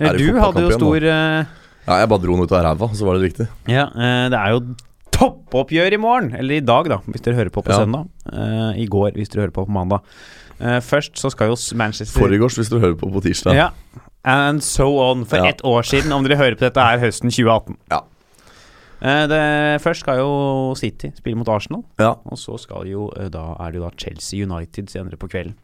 Eh, 0.00 0.08
Er 0.10 0.18
Du 0.18 0.40
hadde 0.42 0.64
jo 0.64 0.72
stor 0.74 1.06
eh, 1.06 1.44
ja, 1.86 1.98
jeg 2.00 2.08
bare 2.08 2.22
dro 2.22 2.34
den 2.36 2.44
ut 2.46 2.52
av 2.52 2.64
ræva, 2.64 2.88
så 2.94 3.04
var 3.06 3.18
det 3.18 3.28
riktig. 3.32 3.48
Ja, 3.68 3.86
eh, 3.94 4.28
det 4.32 4.38
er 4.40 4.54
jo 4.54 4.60
toppoppgjør 5.14 5.92
i 5.94 6.00
morgen. 6.00 6.32
Eller 6.34 6.56
i 6.58 6.64
dag, 6.64 6.88
da, 6.90 6.98
hvis 7.06 7.22
dere 7.22 7.36
hører 7.38 7.50
på 7.54 7.62
på 7.62 7.70
Ja. 7.70 7.78
søndag. 7.84 8.08
Eh, 8.32 8.82
I 8.82 8.86
går, 8.90 9.12
hvis 9.14 9.28
dere 9.30 9.44
hører 9.46 9.52
på 9.54 9.66
på 9.66 9.70
mandag. 9.72 10.00
Eh, 10.60 10.80
først 10.80 11.14
så 11.18 11.30
skal 11.30 11.48
jo 11.52 11.56
Manchester 11.76 12.20
Forgårs, 12.20 12.56
hvis 12.58 12.68
dere 12.70 12.80
hører 12.80 12.96
på 12.98 13.10
på 13.12 13.22
tirsdag. 13.22 13.54
Ja. 13.54 13.68
And 14.24 14.62
so 14.62 14.98
on. 14.98 15.24
For 15.24 15.36
Ja. 15.36 15.44
ett 15.50 15.60
år 15.62 15.82
siden, 15.84 16.12
om 16.12 16.24
dere 16.24 16.36
hører 16.36 16.54
på 16.56 16.60
dette, 16.66 16.80
er 16.80 16.98
høsten 16.98 17.30
2018. 17.30 17.76
Ja. 17.90 18.00
Det, 19.02 19.82
først 19.82 20.00
skal 20.00 20.16
jo 20.18 20.74
City 20.76 21.10
spille 21.14 21.36
mot 21.36 21.48
Arsenal. 21.48 21.82
Ja, 21.98 22.14
Og 22.24 22.38
så 22.38 22.58
skal 22.58 22.86
jo 22.88 23.10
da 23.10 23.56
er 23.60 23.70
det 23.72 23.74
jo 23.80 23.84
da 23.84 23.90
Chelsea 23.98 24.46
United 24.46 24.88
senere 24.88 25.16
på 25.18 25.28
kvelden. 25.28 25.54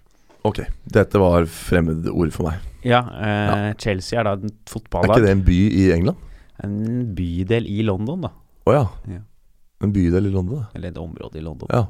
Ok. 0.48 0.60
Dette 0.92 1.20
var 1.20 1.46
fremmedord 1.50 2.32
for 2.34 2.48
meg. 2.50 2.66
Ja, 2.86 3.00
eh, 3.20 3.66
Chelsea 3.80 4.20
er 4.20 4.24
da 4.24 4.32
et 4.38 4.74
Er 4.74 5.08
ikke 5.10 5.22
det 5.24 5.32
en 5.34 5.42
by 5.44 5.58
i 5.68 5.90
England? 5.92 6.16
En 6.64 6.76
bydel 7.16 7.66
i 7.68 7.82
London, 7.84 8.20
da. 8.26 8.30
Å 8.68 8.74
ja. 8.76 8.84
Ja. 9.08 9.20
En 9.84 9.92
bydel 9.92 10.28
i 10.28 10.32
London, 10.32 10.62
da. 10.62 10.68
Eller 10.76 10.92
et 10.92 11.00
område 11.00 11.40
i 11.40 11.44
London. 11.44 11.68
Ja. 11.72 11.86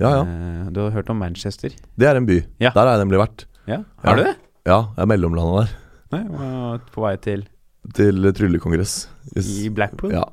Ja 0.00 0.10
ja. 0.10 0.22
Eh, 0.26 0.70
du 0.74 0.80
har 0.82 0.90
hørt 0.96 1.10
om 1.12 1.18
Manchester? 1.22 1.74
Det 1.96 2.08
er 2.08 2.16
en 2.18 2.26
by. 2.26 2.40
Ja. 2.58 2.72
Der 2.74 2.80
har 2.88 2.96
jeg 2.96 3.04
nemlig 3.06 3.20
vært. 3.22 3.46
Ja, 3.68 3.78
Ja. 3.78 4.10
Har 4.10 4.16
du 4.16 4.22
det? 4.24 4.36
Ja, 4.66 4.78
jeg 4.96 5.02
er 5.04 5.08
mellomlandet 5.08 5.68
der. 5.68 5.76
Nei, 6.14 6.78
på 6.92 7.02
vei 7.04 7.16
til 7.20 7.44
Til 7.96 8.32
tryllekongress. 8.32 9.08
Yes. 9.36 9.48
I 9.64 9.68
Blackpool? 9.68 10.12
Ja. 10.12 10.24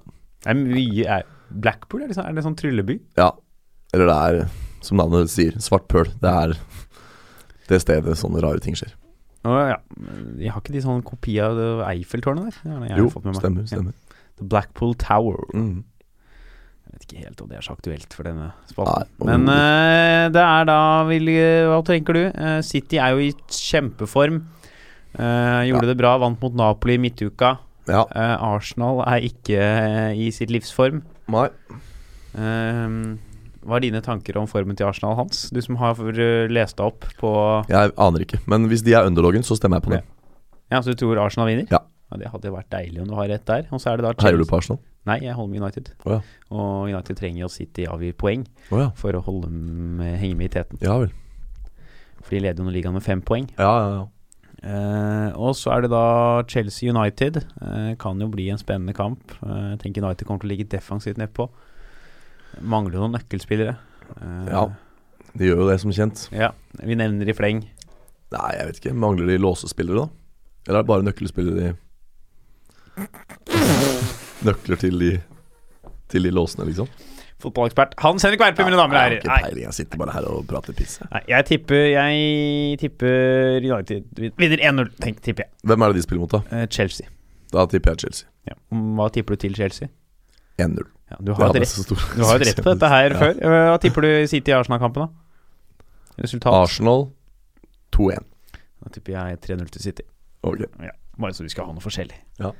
Er 0.47 0.55
mye 0.55 1.05
er, 1.05 1.23
Blackpool, 1.51 2.03
er 2.03 2.07
det, 2.11 2.15
sånn, 2.15 2.27
er 2.29 2.33
det 2.37 2.43
sånn 2.45 2.55
trylleby? 2.59 2.99
ja. 3.19 3.31
Eller 3.93 4.07
det 4.07 4.15
er, 4.15 4.45
som 4.79 4.95
navnet 5.01 5.27
sier, 5.27 5.57
svart 5.59 5.83
pøl. 5.91 6.07
Det 6.23 6.29
er 6.31 6.53
det 7.71 7.81
stedet 7.83 8.17
sånne 8.19 8.43
rare 8.43 8.61
ting 8.63 8.77
skjer. 8.77 8.93
Å 9.47 9.53
ja. 9.71 9.77
Jeg 10.37 10.53
har 10.53 10.61
ikke 10.61 10.75
de 10.75 10.83
sånne 10.83 11.05
kopi 11.05 11.37
av 11.41 11.57
Eiffeltårnet 11.87 12.59
der? 12.61 12.99
Jo, 12.99 13.07
fått 13.09 13.25
med 13.25 13.33
meg. 13.33 13.63
stemmer. 13.69 13.95
Ja. 13.95 14.19
The 14.41 14.47
Blackpool 14.51 14.93
Tower. 15.01 15.41
Mm. 15.55 15.81
Jeg 16.91 16.93
vet 16.93 17.05
ikke 17.07 17.23
helt 17.23 17.41
om 17.41 17.49
det 17.49 17.57
er 17.57 17.65
så 17.65 17.73
aktuelt 17.73 18.13
for 18.13 18.27
denne 18.27 18.51
spalten. 18.69 19.09
Men 19.25 19.47
uh, 19.49 20.27
det 20.33 20.43
er 20.43 20.65
da 20.69 20.79
vil, 21.09 21.31
Hva 21.71 21.79
tenker 21.87 22.17
du? 22.17 22.23
Uh, 22.35 22.59
City 22.65 22.99
er 23.01 23.15
jo 23.15 23.29
i 23.29 23.31
kjempeform. 23.47 24.43
Uh, 25.15 25.61
gjorde 25.67 25.89
det 25.89 25.97
bra, 25.99 26.17
vant 26.21 26.41
mot 26.43 26.57
Napoli 26.57 26.99
i 26.99 27.01
midtuka. 27.01 27.55
Ja. 27.89 28.03
Arsenal 28.45 29.01
er 29.07 29.25
ikke 29.25 29.63
i 30.13 30.29
sitt 30.35 30.51
livsform. 30.53 31.01
Nei. 31.33 31.47
Eh, 32.37 32.87
hva 33.61 33.77
er 33.77 33.85
dine 33.85 34.01
tanker 34.01 34.37
om 34.41 34.47
formen 34.49 34.77
til 34.77 34.87
Arsenal, 34.87 35.15
Hans? 35.19 35.45
Du 35.53 35.59
som 35.61 35.77
har 35.81 35.99
eh, 36.11 36.49
lest 36.49 36.79
deg 36.79 36.87
opp 36.87 37.05
på 37.19 37.31
Jeg 37.69 37.93
aner 37.93 38.25
ikke. 38.25 38.41
Men 38.49 38.65
hvis 38.71 38.83
de 38.85 38.95
er 38.97 39.07
underdogen, 39.09 39.45
så 39.45 39.57
stemmer 39.59 39.79
jeg 39.79 39.87
på 39.87 39.95
det. 39.95 40.03
Ja, 40.71 40.81
Så 40.81 40.93
du 40.93 41.01
tror 41.03 41.19
Arsenal 41.21 41.51
vinner? 41.51 41.67
Ja. 41.71 41.83
Det 42.19 42.27
hadde 42.27 42.51
vært 42.51 42.67
deilig 42.73 42.99
om 42.99 43.07
du 43.07 43.15
har 43.15 43.29
rett 43.31 43.45
der. 43.47 43.67
Og 43.71 43.79
så 43.79 43.91
er 43.91 43.99
det 43.99 44.09
da 44.09 44.25
Heier 44.25 44.39
du 44.39 44.47
på 44.47 44.57
Arsenal? 44.59 44.81
Nei, 45.07 45.17
jeg 45.23 45.33
holder 45.33 45.51
med 45.53 45.63
United. 45.63 45.91
Oh, 46.03 46.13
ja. 46.13 46.19
Og 46.51 46.89
United 46.91 47.17
trenger 47.17 47.45
jo 47.45 47.49
City 47.49 47.87
avgir 47.89 48.13
poeng 48.19 48.43
oh, 48.69 48.81
ja. 48.81 48.89
for 48.97 49.15
å 49.17 49.21
holde 49.25 49.49
med, 49.49 50.17
henge 50.21 50.37
med 50.37 50.51
i 50.51 50.55
teten. 50.57 50.81
Ja 50.83 50.97
vel. 51.01 51.13
For 52.21 52.35
de 52.35 52.43
leder 52.43 52.61
jo 52.61 52.67
nå 52.67 52.73
ligaen 52.75 52.97
med 52.97 53.05
fem 53.05 53.23
poeng. 53.25 53.47
Ja, 53.57 53.71
ja, 53.71 53.93
ja. 54.01 54.09
Uh, 54.61 55.33
og 55.41 55.55
så 55.57 55.71
er 55.73 55.85
det 55.85 55.89
da 55.89 56.03
Chelsea 56.51 56.91
United. 56.93 57.39
Uh, 57.57 57.95
kan 58.01 58.19
jo 58.21 58.29
bli 58.29 58.51
en 58.53 58.61
spennende 58.61 58.93
kamp. 58.93 59.33
Uh, 59.41 59.71
jeg 59.73 59.81
tenker 59.85 60.05
United 60.05 60.27
kommer 60.27 60.43
til 60.43 60.51
å 60.51 60.53
ligge 60.53 60.69
defensivt 60.69 61.17
nedpå. 61.21 61.47
Mangler 62.59 62.99
noen 62.99 63.15
nøkkelspillere. 63.17 63.77
Uh, 64.17 64.47
Ja. 64.49 64.65
De 65.37 65.45
gjør 65.47 65.61
jo 65.63 65.69
det, 65.69 65.79
som 65.79 65.91
kjent. 65.95 66.25
ja. 66.35 66.51
Vi 66.83 66.95
nevner 66.95 67.29
i 67.29 67.33
fleng. 67.35 67.61
Nei, 68.31 68.49
jeg 68.57 68.65
vet 68.67 68.79
ikke. 68.81 68.93
Mangler 68.95 69.27
de 69.31 69.37
låsespillere, 69.39 70.05
da? 70.05 70.09
Eller 70.67 70.79
er 70.79 70.83
det 70.83 70.87
bare 70.91 71.03
nøkkelspillere 71.07 71.55
de 71.55 71.73
Nøkler 74.45 74.79
til 74.81 74.99
de 74.99 75.11
Til 76.11 76.23
de 76.27 76.31
låsene, 76.33 76.65
liksom? 76.67 76.89
Fotballekspert 77.41 77.95
Hans 78.03 78.21
Henrik 78.25 78.41
Verpe, 78.43 78.65
mine 78.67 78.77
damer 78.77 78.93
og 78.97 79.01
herrer. 79.01 79.15
ikke 79.23 79.37
peiling, 79.47 79.63
jeg 79.65 79.73
sitter 79.73 79.97
bare 79.97 80.13
her 80.13 80.27
og 80.29 80.43
prater 80.45 80.75
piss. 80.77 80.99
jeg. 80.99 81.07
Nei, 81.13 81.21
jeg 81.31 81.45
tipper 81.47 81.85
Jeg 81.89 82.77
tipper 82.83 83.63
United 83.65 84.21
vinner 84.37 84.61
1-0, 84.69 84.91
tenk, 85.01 85.21
tipper 85.25 85.47
jeg. 85.47 85.51
Hvem 85.65 85.81
er 85.81 85.87
det 85.87 85.95
de 85.95 86.03
spiller 86.05 86.21
mot, 86.21 86.35
da? 86.35 86.41
Eh, 86.59 86.67
Chelsea. 86.69 87.07
Da 87.51 87.65
tipper 87.65 87.95
jeg 87.95 88.03
Chelsea. 88.05 88.27
Ja. 88.47 88.53
Hva 88.99 89.07
tipper 89.15 89.33
du 89.35 89.41
til 89.47 89.55
Chelsea? 89.57 89.87
1-0. 90.57 90.87
Ja, 91.11 91.17
du 91.19 91.33
har 91.35 91.49
jo 91.51 91.53
et 91.59 92.47
rett, 92.47 92.59
på 92.63 92.71
dette 92.73 92.89
her 92.91 93.15
før. 93.19 93.33
Eh, 93.35 93.67
Hva 93.71 93.77
tipper 93.83 94.05
du 94.05 94.11
City 94.31 94.51
i 94.53 94.55
Arsenal-kampen, 94.55 95.07
da? 95.07 95.83
Resultat? 96.23 96.53
Arsenal 96.55 97.07
2-1. 97.95 98.27
Da 98.81 98.91
tipper 98.95 99.15
jeg 99.17 99.39
3-0 99.43 99.71
til 99.75 99.81
City. 99.83 100.05
Ok. 100.47 100.63
Ja, 100.81 100.93
bare 101.19 101.35
så 101.35 101.43
vi 101.45 101.51
skal 101.53 101.67
ha 101.67 101.73
noe 101.75 101.83
forskjellig. 101.83 102.15
Ja. 102.39 102.53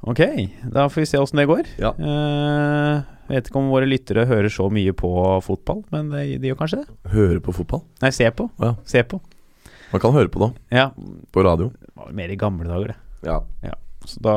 Ok, 0.00 0.22
da 0.72 0.86
får 0.88 1.02
vi 1.02 1.08
se 1.10 1.18
åssen 1.20 1.36
det 1.42 1.44
går. 1.50 1.66
Ja. 1.82 1.90
Uh, 2.00 3.02
vet 3.28 3.50
ikke 3.50 3.60
om 3.60 3.68
våre 3.68 3.84
lyttere 3.88 4.24
hører 4.30 4.48
så 4.48 4.70
mye 4.72 4.94
på 4.96 5.10
fotball, 5.44 5.82
men 5.92 6.08
de, 6.14 6.38
de 6.40 6.48
gjør 6.50 6.62
kanskje 6.62 6.80
det? 6.80 6.96
Hører 7.12 7.42
på 7.44 7.52
fotball? 7.58 7.84
Nei, 8.00 8.08
se 8.16 8.30
på. 8.32 8.48
Ja. 8.64 8.72
Se 8.88 9.04
på. 9.04 9.20
Man 9.92 10.00
kan 10.00 10.14
høre 10.14 10.30
på 10.32 10.40
det 10.46 10.50
Ja, 10.78 10.88
på 11.34 11.44
radio. 11.44 11.68
det 11.76 11.92
var 11.98 12.12
mer 12.16 12.32
i 12.32 12.38
gamle 12.40 12.64
dager, 12.70 12.94
det. 12.94 13.28
Ja. 13.28 13.40
Ja. 13.66 13.76
Så 14.08 14.16
da 14.24 14.34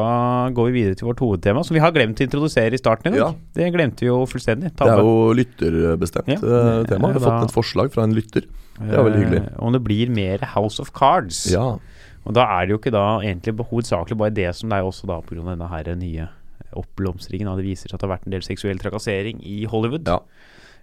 går 0.54 0.67
vi 0.69 0.73
videre 0.82 0.95
til 0.99 1.08
vårt 1.08 1.21
hovedtema, 1.23 1.63
som 1.63 1.73
vi 1.73 1.80
har 1.80 1.91
glemt 1.95 2.19
å 2.19 2.26
introdusere 2.26 2.76
i 2.76 2.82
starten. 2.82 3.15
Ja. 3.15 3.30
Det 3.56 3.69
glemte 3.73 4.04
vi 4.04 4.10
jo 4.10 4.26
fullstendig. 4.28 4.73
Det 4.76 4.88
er 4.91 4.99
jo 4.99 5.34
lytterbestemt 5.38 6.28
Ja, 6.28 6.36
eh, 6.36 6.84
tema. 6.89 7.08
Vi 7.13 7.13
har 7.13 7.19
da- 7.19 7.26
fått 7.39 7.47
et 7.49 7.56
forslag 7.56 7.91
fra 7.93 8.04
en 8.04 8.13
lytter. 8.13 8.43
det 8.80 8.93
er 8.93 9.04
veldig 9.04 9.23
hyggelig. 9.23 9.41
Eh, 9.54 9.63
Om 9.63 9.73
det 9.73 9.84
blir 9.84 10.10
mer 10.10 10.38
House 10.54 10.80
of 10.80 10.91
Cards. 10.93 11.45
Ja. 11.52 11.78
Og 12.26 12.34
da 12.34 12.43
er 12.60 12.65
det 12.67 12.69
jo 12.71 12.78
ikke 12.78 12.91
da 12.91 13.19
egentlig 13.19 13.56
hovedsakelig 13.58 14.17
bare 14.17 14.34
det 14.34 14.56
som 14.56 14.69
det 14.69 14.78
er 14.80 14.84
også 14.84 15.06
da 15.08 15.21
pga. 15.21 15.43
denne 15.43 15.69
her 15.69 15.95
nye 15.95 16.30
oppblomstringen. 16.76 17.56
Det 17.58 17.65
viser 17.65 17.89
seg 17.89 17.95
at 17.95 18.02
det 18.02 18.10
har 18.10 18.17
vært 18.17 18.28
en 18.28 18.32
del 18.32 18.41
seksuell 18.41 18.80
trakassering 18.80 19.41
i 19.45 19.65
Hollywood. 19.65 20.08
Ja. 20.08 20.19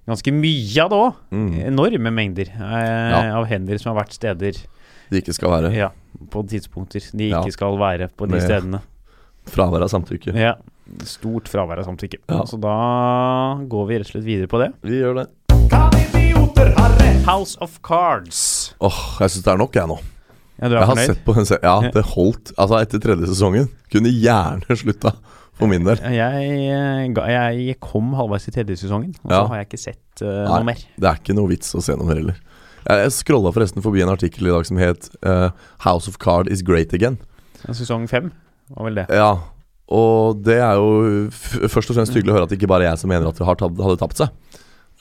Ganske 0.08 0.32
mye 0.32 0.82
av 0.82 0.90
det 0.90 0.98
òg. 0.98 1.14
Mm. 1.30 1.66
Enorme 1.68 2.12
mengder 2.12 2.48
eh, 2.48 3.36
av 3.36 3.46
hender 3.46 3.78
som 3.78 3.94
har 3.94 4.02
vært 4.04 4.12
steder 4.16 4.56
Det 5.10 5.24
ikke 5.24 5.34
skal 5.34 5.50
være 5.50 5.74
ja, 5.74 5.90
på 6.28 6.42
tidspunkter 6.48 7.00
de 7.16 7.28
Ja. 7.30 7.40
ikke 7.42 7.52
skal 7.52 7.78
være 7.78 8.08
på 8.12 8.26
de 8.28 8.32
Med- 8.36 8.42
stedene. 8.42 8.80
fravær 9.46 9.82
av 9.82 9.88
samtykke. 9.88 10.34
Ja, 10.36 10.54
Stort 11.06 11.46
fravær 11.46 11.78
av 11.78 11.84
samtykke. 11.86 12.18
Ja. 12.28 12.42
Så 12.44 12.58
da 12.60 12.74
går 13.64 13.86
vi 13.86 13.98
rett 13.98 14.06
og 14.08 14.12
slett 14.12 14.24
videre 14.26 14.48
på 14.50 14.58
det. 14.58 14.72
Vi 14.82 14.98
gjør 14.98 15.14
det. 15.22 15.28
House 17.26 17.56
of 17.60 17.78
Cards. 17.82 18.74
Åh, 18.80 19.18
jeg 19.20 19.30
syns 19.30 19.44
det 19.44 19.52
er 19.52 19.60
nok, 19.60 19.74
jeg 19.76 19.86
nå. 19.90 19.98
Ja, 20.60 20.68
du 20.68 20.74
er 20.74 20.78
Jeg 20.80 20.86
har 20.88 20.94
fornøyd? 20.96 21.06
sett 21.06 21.24
på 21.24 21.34
den 21.36 21.46
serien. 21.46 21.62
Ja, 21.62 21.80
Ja. 21.82 21.90
det 21.94 22.04
holdt. 22.04 22.52
Altså, 22.58 22.80
etter 22.82 22.98
tredje 22.98 23.26
sesongen 23.30 23.68
kunne 23.92 24.10
gjerne 24.12 24.76
slutta, 24.82 25.14
for 25.54 25.66
min 25.68 25.84
del. 25.84 25.96
Jeg, 25.96 26.50
eh, 26.74 27.66
jeg 27.66 27.78
kom 27.80 28.12
halvveis 28.14 28.48
i 28.48 28.50
tredje 28.50 28.76
sesongen, 28.82 29.14
og 29.24 29.30
Ja. 29.30 29.42
så 29.44 29.48
har 29.48 29.56
jeg 29.62 29.68
ikke 29.68 29.78
sett 29.78 30.22
uh, 30.22 30.26
Nei. 30.26 30.58
noe 30.58 30.64
mer. 30.64 30.74
Det 30.98 31.08
er 31.08 31.14
ikke 31.22 31.34
noe 31.36 31.48
vits 31.48 31.74
å 31.74 31.82
se 31.82 31.94
noe 31.96 32.06
mer 32.06 32.16
heller. 32.16 32.36
Jeg, 32.86 33.12
scrolla 33.12 33.52
forresten 33.52 33.84
forbi 33.84 34.02
en 34.04 34.12
artikkel 34.12 34.48
i 34.48 34.52
dag 34.54 34.66
som 34.66 34.78
het 34.80 35.10
uh, 35.26 35.50
'House 35.84 36.08
of 36.08 36.18
Card 36.22 36.48
is 36.48 36.62
great 36.62 36.94
again'. 36.96 37.18
Sesong 37.68 38.08
fem 38.08 38.30
var 38.72 38.86
vel 38.88 39.00
det. 39.02 39.06
Ja, 39.12 39.36
og 39.90 40.40
det 40.46 40.60
er 40.62 40.78
jo 40.78 41.28
først 41.68 41.90
og 41.90 41.98
fremst 41.98 42.14
hyggelig 42.14 42.32
å 42.32 42.38
høre 42.38 42.48
at 42.48 42.52
det 42.52 42.60
ikke 42.60 42.70
bare 42.70 42.86
er 42.86 42.94
jeg 42.94 43.02
som 43.02 43.10
mener 43.12 43.28
at 43.28 43.36
det 43.36 43.46
hadde 43.46 44.00
tapt 44.00 44.22
seg. 44.22 44.32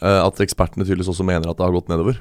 Uh, 0.01 0.25
at 0.25 0.43
ekspertene 0.43 0.83
tydeligvis 0.83 1.11
også 1.11 1.27
mener 1.27 1.49
at 1.49 1.57
det 1.59 1.65
har 1.65 1.75
gått 1.75 1.91
nedover. 1.91 2.19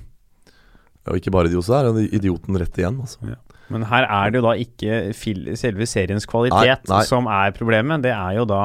Og 1.09 1.17
ikke 1.17 1.33
bare 1.33 1.49
idioter, 1.49 1.87
der, 1.89 1.95
men 1.95 2.11
idioten 2.13 2.59
rett 2.61 2.79
igjen, 2.79 2.99
altså. 3.01 3.37
Men 3.73 3.85
her 3.89 4.05
er 4.05 4.31
det 4.31 4.41
jo 4.41 4.45
da 4.47 4.53
ikke 4.61 5.57
selve 5.57 5.87
seriens 5.89 6.27
kvalitet 6.29 6.85
Nei, 6.89 6.99
nei. 6.99 7.03
som 7.09 7.29
er 7.33 7.53
problemet. 7.57 8.05
Det 8.05 8.13
er 8.13 8.39
jo 8.39 8.47
da 8.49 8.63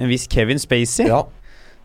en 0.00 0.10
viss 0.10 0.26
Kevin 0.32 0.60
Spacey 0.60 1.08
Ja, 1.08 1.22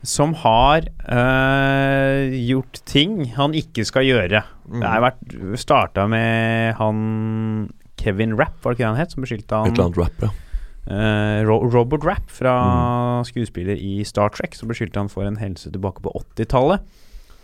som 0.08 0.32
har 0.40 0.86
øh, 1.12 2.34
gjort 2.48 2.80
ting 2.88 3.26
han 3.36 3.56
ikke 3.58 3.86
skal 3.88 4.08
gjøre. 4.08 4.44
Mm. 4.68 4.80
Det 4.82 4.88
har 4.90 5.04
vært 5.04 5.38
starta 5.60 6.08
med 6.12 6.76
han 6.80 7.02
Kevin 8.00 8.36
Rapp, 8.40 8.60
var 8.64 8.72
det 8.74 8.78
ikke 8.80 8.86
det 8.86 8.92
han 8.94 9.02
het? 9.02 9.16
Som 9.16 9.26
beskyldte 9.26 9.64
Et 9.66 9.74
eller 9.74 9.88
annet 9.90 9.98
rap, 10.00 10.22
ja. 10.28 10.30
eh, 10.88 11.42
Robert 11.48 12.06
Rapp 12.08 12.30
fra 12.32 12.56
Mm. 13.18 13.26
skuespiller 13.26 13.76
i 13.82 14.04
Star 14.06 14.30
Trek, 14.30 14.56
som 14.56 14.70
beskyldte 14.70 15.00
han 15.02 15.10
for 15.10 15.26
en 15.26 15.38
helse 15.42 15.72
tilbake 15.74 16.04
på 16.06 16.14
80-tallet. 16.38 16.80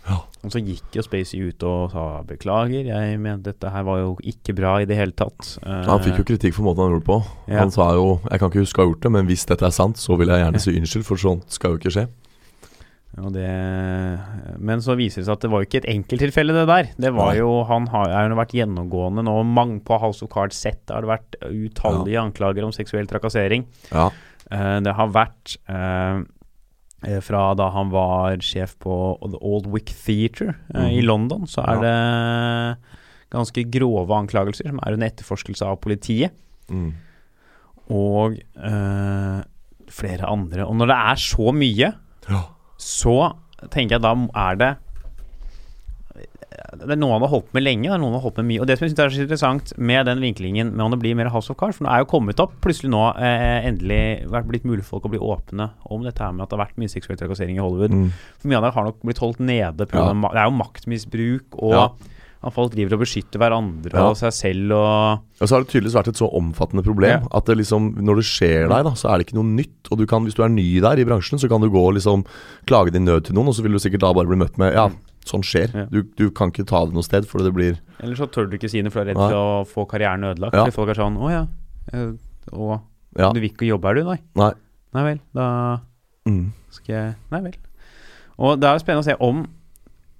Ja. 0.04 0.18
Og 0.44 0.52
så 0.52 0.60
gikk 0.60 0.92
jo 0.98 1.02
Spacey 1.02 1.40
ut 1.48 1.62
og 1.64 1.90
sa 1.94 2.02
beklager, 2.28 2.84
jeg 2.90 3.18
mente 3.18 3.48
dette 3.50 3.70
her 3.72 3.82
var 3.86 4.02
jo 4.02 4.10
ikke 4.22 4.52
bra 4.54 4.74
i 4.82 4.84
det 4.84 4.98
hele 4.98 5.12
tatt. 5.16 5.54
Eh, 5.64 5.84
Han 5.88 6.02
fikk 6.04 6.18
jo 6.20 6.26
kritikk 6.28 6.54
for 6.54 6.62
måten 6.68 6.84
han 6.84 6.92
gjorde 6.92 7.00
det 7.04 7.08
på. 7.08 7.18
Ja. 7.48 7.58
Han 7.62 7.70
sa 7.72 7.86
jo 7.96 8.20
Jeg 8.30 8.38
kan 8.40 8.50
ikke 8.52 8.60
huske 8.66 8.78
å 8.80 8.84
ha 8.84 8.90
gjort 8.92 9.00
det, 9.08 9.12
men 9.16 9.26
hvis 9.26 9.46
dette 9.48 9.64
er 9.66 9.72
sant, 9.72 9.96
så 9.96 10.16
vil 10.20 10.28
jeg 10.28 10.44
gjerne 10.44 10.60
si 10.60 10.76
unnskyld, 10.78 11.04
for 11.08 11.16
sånt 11.16 11.50
skal 11.50 11.72
jo 11.74 11.80
ikke 11.80 11.94
skje. 11.96 12.06
Det, 13.14 13.46
men 14.58 14.80
så 14.82 14.96
viser 14.98 15.22
det 15.22 15.28
seg 15.28 15.36
at 15.36 15.44
det 15.44 15.50
var 15.52 15.62
jo 15.62 15.68
ikke 15.68 15.80
et 15.84 15.90
enkelttilfelle, 15.92 16.54
det 16.56 16.64
der. 16.66 16.88
Det 16.98 17.12
var 17.14 17.36
jo, 17.38 17.50
Han 17.68 17.86
har 17.92 18.08
har 18.10 18.26
jo 18.28 18.34
vært 18.40 18.54
gjennomgående 18.58 19.22
nå. 19.22 19.34
Mange 19.46 19.78
på 19.86 19.98
House 20.02 20.24
of 20.26 20.32
Cards 20.32 20.58
sett 20.58 20.90
har 20.90 21.04
det 21.04 21.12
vært 21.12 21.36
utallige 21.46 22.18
anklager 22.18 22.66
om 22.66 22.72
seksuell 22.74 23.06
trakassering. 23.06 23.68
Ja. 23.92 24.08
Uh, 24.50 24.80
det 24.82 24.92
har 24.98 25.12
vært 25.14 25.54
eh, 25.70 26.18
fra 27.22 27.44
da 27.54 27.70
han 27.70 27.90
var 27.94 28.42
sjef 28.42 28.74
på 28.82 28.96
The 29.30 29.38
Old 29.40 29.70
Wick 29.70 29.92
Theatre 29.94 30.56
eh, 30.74 30.90
i 30.98 31.00
Mhm. 31.00 31.06
London, 31.06 31.46
så 31.46 31.62
er 31.62 31.80
det 31.84 31.96
ganske 33.30 33.64
grove 33.70 34.10
anklagelser 34.14 34.68
som 34.68 34.78
er 34.82 34.94
under 34.98 35.06
etterforskelse 35.10 35.66
av 35.66 35.78
politiet. 35.82 36.34
Mm. 36.68 36.90
Og 37.94 38.36
flere 39.94 40.26
andre. 40.30 40.64
Og 40.66 40.76
når 40.78 40.86
det 40.90 40.98
er 41.12 41.20
så 41.20 41.52
mye 41.54 41.92
ja. 42.28 42.42
Så 42.80 43.34
tenker 43.72 43.96
jeg 43.96 44.02
da 44.04 44.14
er 44.48 44.58
det 44.60 44.72
Det 46.78 46.90
er 46.94 46.98
noe 46.98 47.14
han 47.16 47.22
har 47.24 47.30
holdt 47.32 47.52
med 47.56 47.64
lenge, 47.64 47.88
det 47.88 47.94
er 47.96 48.00
noe 48.02 48.12
han 48.12 48.18
har 48.18 48.24
holdt 48.26 48.38
med 48.42 48.46
mye. 48.50 48.60
Og 48.62 48.66
det 48.68 48.76
som 48.78 48.84
jeg 48.86 48.92
synes 48.92 49.02
er 49.02 49.14
så 49.14 49.22
interessant 49.24 49.72
med 49.78 50.06
den 50.06 50.20
vinklingen 50.22 50.70
med 50.74 50.84
om 50.84 50.92
det 50.94 51.00
blir 51.02 51.16
mer 51.18 51.30
House 51.34 51.50
of 51.50 51.58
Cards 51.58 51.78
For 51.78 51.86
nå 51.86 51.90
er 51.90 52.02
jo 52.04 52.08
kommet 52.10 52.42
opp 52.42 52.54
plutselig 52.62 52.90
nå 52.92 53.02
eh, 53.18 53.66
endelig 53.70 54.00
vært 54.30 54.48
blitt 54.50 54.66
mulig 54.68 54.84
for 54.84 54.96
folk 54.96 55.08
å 55.08 55.12
bli 55.14 55.22
åpne 55.22 55.68
om 55.90 56.04
dette 56.06 56.22
her 56.22 56.34
med 56.34 56.44
at 56.44 56.52
det 56.52 56.58
har 56.58 56.64
vært 56.66 56.78
mye 56.82 56.92
seksuell 56.92 57.18
trakassering 57.18 57.58
i 57.58 57.62
Hollywood. 57.64 57.94
Mm. 57.94 58.10
For 58.38 58.50
mye 58.52 58.60
av 58.60 58.66
det 58.68 58.74
har 58.76 58.88
nok 58.90 59.00
blitt 59.02 59.22
holdt 59.24 59.42
nede. 59.42 59.88
På 59.90 60.02
Ja. 60.02 60.12
Det 60.14 60.42
er 60.42 60.50
jo 60.50 60.58
maktmisbruk, 60.60 61.58
og 61.58 61.74
Ja. 61.78 61.86
At 62.44 62.52
folk 62.52 62.72
driver 62.74 62.94
og 62.98 63.00
beskytter 63.00 63.40
hverandre 63.40 63.92
Ja. 63.94 64.02
og 64.10 64.16
seg 64.20 64.32
selv 64.36 64.72
og 64.76 65.20
Og 65.40 65.48
så 65.48 65.54
har 65.56 65.62
det 65.64 65.70
tydeligvis 65.72 65.94
vært 65.96 66.08
et 66.12 66.20
så 66.20 66.28
omfattende 66.30 66.84
problem 66.84 67.22
Ja. 67.24 67.28
at 67.32 67.44
det 67.46 67.56
liksom, 67.56 67.94
når 68.04 68.16
det 68.20 68.24
skjer 68.28 68.68
deg, 68.68 68.84
da, 68.84 68.90
så 68.94 69.08
er 69.10 69.18
det 69.18 69.26
ikke 69.26 69.38
noe 69.40 69.48
nytt. 69.56 69.88
Og 69.90 69.98
du 69.98 70.06
kan, 70.06 70.24
hvis 70.24 70.34
du 70.36 70.42
er 70.44 70.48
ny 70.52 70.80
der 70.80 70.98
i 71.00 71.04
bransjen, 71.08 71.38
så 71.40 71.48
kan 71.48 71.60
du 71.60 71.70
gå 71.70 71.80
og 71.80 71.94
liksom 71.94 72.24
klage 72.66 72.92
din 72.92 73.04
nød 73.06 73.24
til 73.24 73.34
noen, 73.34 73.48
og 73.48 73.54
så 73.54 73.62
vil 73.62 73.72
du 73.72 73.78
sikkert 73.78 74.00
da 74.04 74.12
bare 74.12 74.26
bli 74.28 74.36
møtt 74.36 74.58
med 74.58 74.74
Ja, 74.74 74.90
sånn 75.24 75.42
skjer. 75.42 75.72
Ja. 75.74 75.86
Du, 75.90 76.02
du 76.02 76.30
kan 76.30 76.50
ikke 76.52 76.66
ta 76.66 76.84
det 76.84 76.92
noe 76.94 77.02
sted, 77.02 77.24
for 77.26 77.38
det 77.38 77.54
blir 77.54 77.78
Eller 78.02 78.14
så 78.16 78.26
tør 78.28 78.50
du 78.50 78.56
ikke 78.58 78.68
si 78.70 78.82
det, 78.82 78.92
for 78.92 79.04
du 79.04 79.10
er 79.10 79.14
redd 79.14 79.22
for 79.24 79.32
å 79.32 79.64
få 79.66 79.88
karrieren 79.88 80.20
ødelagt. 80.22 80.52
Ja. 80.54 80.66
Folk 80.70 80.90
er 80.90 80.94
sånn 81.00 81.16
Å 81.16 81.30
ja. 81.30 81.46
eh, 81.92 82.12
Og 82.52 82.80
Ja. 83.16 83.32
du 83.32 83.40
vil 83.40 83.48
ikke 83.50 83.66
jobbe 83.66 83.84
her, 83.88 83.94
du? 83.94 84.04
Nei. 84.04 84.18
Nei. 84.36 84.52
Nei 84.92 85.02
vel. 85.04 85.20
Da 85.34 85.80
Mm. 86.26 86.52
skal 86.70 86.94
jeg 86.94 87.14
Nei 87.32 87.40
vel. 87.40 87.52
Og 88.38 88.60
det 88.60 88.66
er 88.68 88.78
jo 88.78 88.84
spennende 88.84 89.02
å 89.02 89.04
se 89.04 89.16
om 89.20 89.46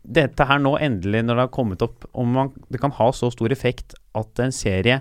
dette 0.05 0.45
her 0.47 0.59
nå 0.61 0.75
endelig, 0.85 1.23
når 1.25 1.35
det 1.39 1.45
har 1.47 1.53
kommet 1.55 1.83
opp, 1.83 2.05
om 2.15 2.33
man, 2.37 2.53
det 2.71 2.81
kan 2.83 2.93
ha 2.93 3.11
så 3.17 3.31
stor 3.33 3.53
effekt 3.55 3.95
at 4.15 4.39
en 4.45 4.53
serie 4.53 5.01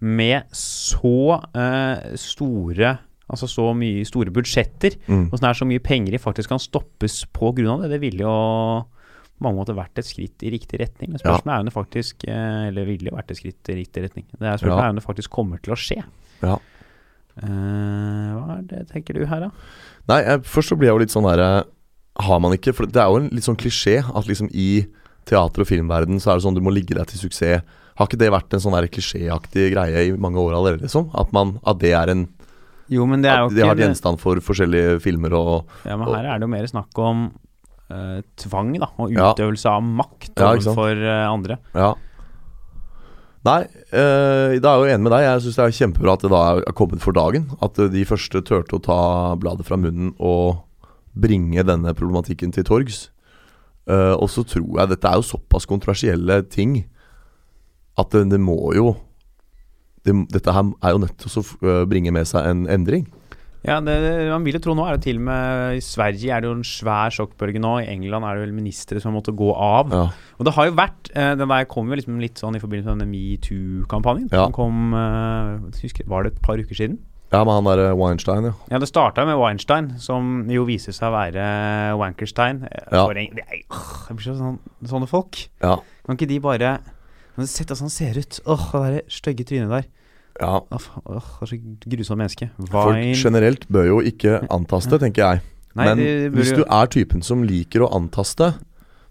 med 0.00 0.44
så 0.56 1.40
uh, 1.56 2.16
store 2.16 2.98
Altså 3.28 3.44
så 3.44 3.74
mye 3.76 4.06
store 4.08 4.30
budsjetter, 4.32 4.94
Mm. 5.04 5.26
og 5.28 5.34
sånn 5.36 5.50
er 5.50 5.56
så 5.58 5.66
mye 5.68 5.82
penger 5.84 6.14
i, 6.16 6.18
faktisk 6.22 6.48
kan 6.48 6.58
stoppes 6.58 7.26
på 7.28 7.50
grunn 7.52 7.74
av 7.74 7.82
det. 7.82 7.90
Det 7.90 7.98
ville 8.00 8.22
jo 8.24 8.30
på 9.36 9.44
mange 9.44 9.58
måter 9.60 9.76
vært 9.76 10.00
et 10.00 10.06
skritt 10.08 10.40
i 10.48 10.52
riktig 10.54 10.80
retning. 10.80 11.10
Men 11.12 11.20
spørsmålet 11.20 11.52
er 11.52 11.60
om 11.60 11.66
det 11.68 11.74
faktisk 11.74 12.24
eh, 12.24 12.68
Eller 12.70 12.86
ville 12.88 13.12
vært 13.12 13.30
et 13.30 13.36
skritt 13.36 13.68
i 13.68 13.76
riktig 13.82 14.06
retning. 14.06 14.24
Det 14.32 14.48
er 14.48 14.56
spørsmålet 14.56 14.80
Ja. 14.80 14.86
er 14.86 14.94
om 14.94 14.96
det 14.96 15.04
faktisk 15.04 15.30
kommer 15.30 15.60
til 15.60 15.74
å 15.74 15.76
skje. 15.76 16.00
Ja. 16.40 16.56
Uh, 17.36 18.32
hva 18.34 18.56
er 18.56 18.62
det, 18.66 18.80
tenker 18.94 19.14
du 19.14 19.26
her, 19.28 19.44
da? 19.44 19.50
Nei, 20.08 20.22
jeg, 20.24 20.40
først 20.48 20.72
så 20.72 20.78
blir 20.80 20.88
jeg 20.88 20.96
jo 20.96 21.02
litt 21.04 21.12
sånn 21.12 21.28
derre 21.28 21.50
Har 22.18 22.40
man 22.42 22.52
ikke 22.56 22.72
For 22.74 22.86
det 22.90 22.96
er 22.98 23.06
jo 23.12 23.20
en 23.20 23.28
litt 23.30 23.46
sånn 23.46 23.58
klisjé 23.58 24.00
at 24.02 24.26
liksom 24.26 24.48
i 24.52 24.86
teater- 25.28 25.60
og 25.62 25.68
filmverden 25.68 26.18
så 26.18 26.32
er 26.32 26.38
det 26.38 26.44
sånn 26.46 26.56
du 26.56 26.62
må 26.64 26.72
ligge 26.72 26.96
deg 26.96 27.06
til 27.10 27.20
suksess. 27.20 27.62
Har 27.98 28.06
ikke 28.08 28.18
det 28.18 28.30
vært 28.32 28.54
en 28.54 28.60
sånn 28.62 28.72
der 28.74 28.86
klisjéaktig 28.88 29.72
greie 29.74 30.06
i 30.08 30.12
mange 30.16 30.38
år 30.40 30.54
allerede, 30.56 30.86
liksom? 30.86 31.10
At, 31.18 31.32
man, 31.36 31.58
at 31.66 31.78
det 31.82 31.92
er 31.92 32.08
en 32.14 32.28
Jo, 32.88 33.04
men 33.06 33.20
det 33.22 33.28
er 33.30 33.42
jo 33.42 33.50
At 33.50 33.54
det 33.58 33.66
har 33.66 33.74
ikke 33.76 33.84
gjenstand 33.88 34.20
for 34.22 34.40
forskjellige 34.40 35.00
filmer 35.04 35.34
og 35.36 35.66
Ja, 35.84 35.96
men 36.00 36.08
her 36.14 36.24
er 36.24 36.38
det 36.38 36.46
jo 36.46 36.52
mer 36.54 36.66
snakk 36.70 36.98
om 37.02 37.26
uh, 37.92 38.20
tvang, 38.40 38.74
da, 38.80 38.88
og 38.98 39.12
Ja. 39.12 39.32
utøvelse 39.34 39.66
av 39.68 39.82
makt 39.82 40.30
Ja, 40.38 40.54
ikke 40.54 40.62
sant. 40.64 40.76
overfor 40.78 41.02
eh, 41.04 41.26
andre. 41.28 41.58
Ja. 41.74 41.94
Nei, 43.46 43.60
uh, 43.94 44.58
da 44.58 44.72
er 44.72 44.74
jeg 44.74 44.80
jo 44.82 44.88
enig 44.94 45.04
med 45.06 45.12
deg. 45.14 45.22
Jeg 45.24 45.42
syns 45.44 45.58
det 45.58 45.64
er 45.64 45.76
kjempebra 45.78 46.14
at 46.18 46.24
det 46.24 46.30
da 46.32 46.40
er 46.58 46.74
kommet 46.76 47.00
for 47.04 47.12
dagen. 47.16 47.46
At 47.64 47.78
eh, 47.78 47.88
de 47.92 48.02
første 48.08 48.42
turte 48.44 48.76
å 48.76 48.82
ta 48.82 48.98
bladet 49.40 49.64
fra 49.68 49.78
munnen 49.80 50.10
og 50.18 50.58
bringe 51.20 51.64
denne 51.66 51.94
problematikken 51.96 52.52
til 52.54 52.66
torgs. 52.68 53.08
Uh, 53.88 54.14
og 54.20 54.28
så 54.28 54.44
tror 54.44 54.82
jeg 54.82 54.90
Dette 54.90 55.08
er 55.08 55.16
jo 55.16 55.24
såpass 55.24 55.64
kontroversielle 55.64 56.42
ting 56.52 56.82
at 57.98 58.12
det, 58.12 58.26
det 58.30 58.40
må 58.40 58.58
jo 58.76 58.92
det, 60.06 60.14
Dette 60.34 60.54
her 60.54 60.74
er 60.84 60.94
jo 60.94 61.00
nødt 61.02 61.16
til 61.20 61.40
å 61.40 61.42
eh, 61.42 61.86
bringe 61.90 62.12
med 62.14 62.28
seg 62.30 62.46
en 62.46 62.60
endring. 62.70 63.08
Ja, 63.66 63.80
det, 63.82 63.96
Man 64.30 64.44
vil 64.46 64.56
jo 64.56 64.60
tro 64.62 64.74
nå 64.78 64.84
er 64.86 64.96
det 64.96 65.08
til 65.08 65.18
og 65.18 65.24
med 65.26 65.80
I 65.80 65.82
Sverige 65.82 66.30
er 66.32 66.40
det 66.40 66.48
jo 66.48 66.54
en 66.54 66.64
svær 66.64 67.12
sjokkbølge 67.12 67.60
nå. 67.60 67.74
I 67.82 67.90
England 67.90 68.24
er 68.24 68.38
det 68.38 68.46
vel 68.46 68.54
ministre 68.56 69.02
som 69.02 69.10
har 69.10 69.18
måttet 69.18 69.36
gå 69.36 69.50
av. 69.52 69.90
Ja. 69.92 70.04
Og 70.38 70.46
det 70.46 70.54
har 70.56 70.68
jo 70.68 70.76
vært 70.78 71.10
eh, 71.12 71.34
Den 71.40 71.50
der 71.50 71.66
kom 71.68 71.90
jo 71.90 71.98
liksom 71.98 72.22
litt 72.22 72.40
sånn 72.40 72.56
i 72.56 72.62
forbindelse 72.62 72.94
med 72.94 73.02
denne 73.02 73.12
metoo-kampanjen. 73.12 74.30
Ja. 74.30 74.46
Som 74.46 74.56
kom 74.56 74.94
husker, 75.82 76.08
Var 76.08 76.24
det 76.24 76.36
et 76.36 76.42
par 76.46 76.62
uker 76.62 76.78
siden? 76.78 77.00
Ja, 77.32 77.40
med 77.44 77.52
han 77.54 77.64
derre 77.68 77.90
Weinstein, 77.98 78.44
ja. 78.48 78.52
Ja, 78.72 78.78
det 78.80 78.88
starta 78.88 79.24
med 79.28 79.36
Weinstein, 79.40 79.90
som 80.00 80.46
jo 80.48 80.64
viser 80.68 80.92
seg 80.96 81.10
å 81.10 81.14
være 81.16 81.48
Wankerstein. 82.00 82.62
Eh, 82.64 82.86
Ja. 82.92 83.04
En, 83.10 83.34
det 83.36 83.44
er, 83.44 83.62
åh, 83.70 84.06
jeg 84.08 84.16
blir 84.16 84.24
så 84.30 84.36
sånn, 84.38 84.58
sånne 84.88 85.08
folk. 85.10 85.42
Ja. 85.62 85.76
Kan 86.06 86.16
ikke 86.16 86.28
de 86.30 86.40
bare 86.40 86.78
sett 87.44 87.68
hvordan 87.68 87.84
han 87.86 87.90
ser 87.92 88.18
ut? 88.18 88.40
Åh, 88.46 88.64
det 88.72 88.80
derre 88.86 89.02
stygge 89.12 89.44
trynet 89.44 89.70
der. 89.70 89.86
ja. 90.40 90.60
Åh, 90.72 90.88
det 91.06 91.20
er 91.20 91.52
så 91.52 91.60
grusomt 91.86 92.18
menneske. 92.22 92.50
Folk 92.70 93.22
generelt 93.22 93.68
bør 93.68 93.86
jo 93.92 94.00
ikke 94.00 94.40
antaste, 94.50 94.98
tenker 94.98 95.24
jeg. 95.26 95.42
Nei, 95.76 95.84
Men 95.84 95.98
de 95.98 96.30
hvis 96.34 96.54
du 96.56 96.64
er 96.64 96.86
typen 96.90 97.22
som 97.22 97.42
liker 97.44 97.84
å 97.84 97.92
antaste, 97.94 98.54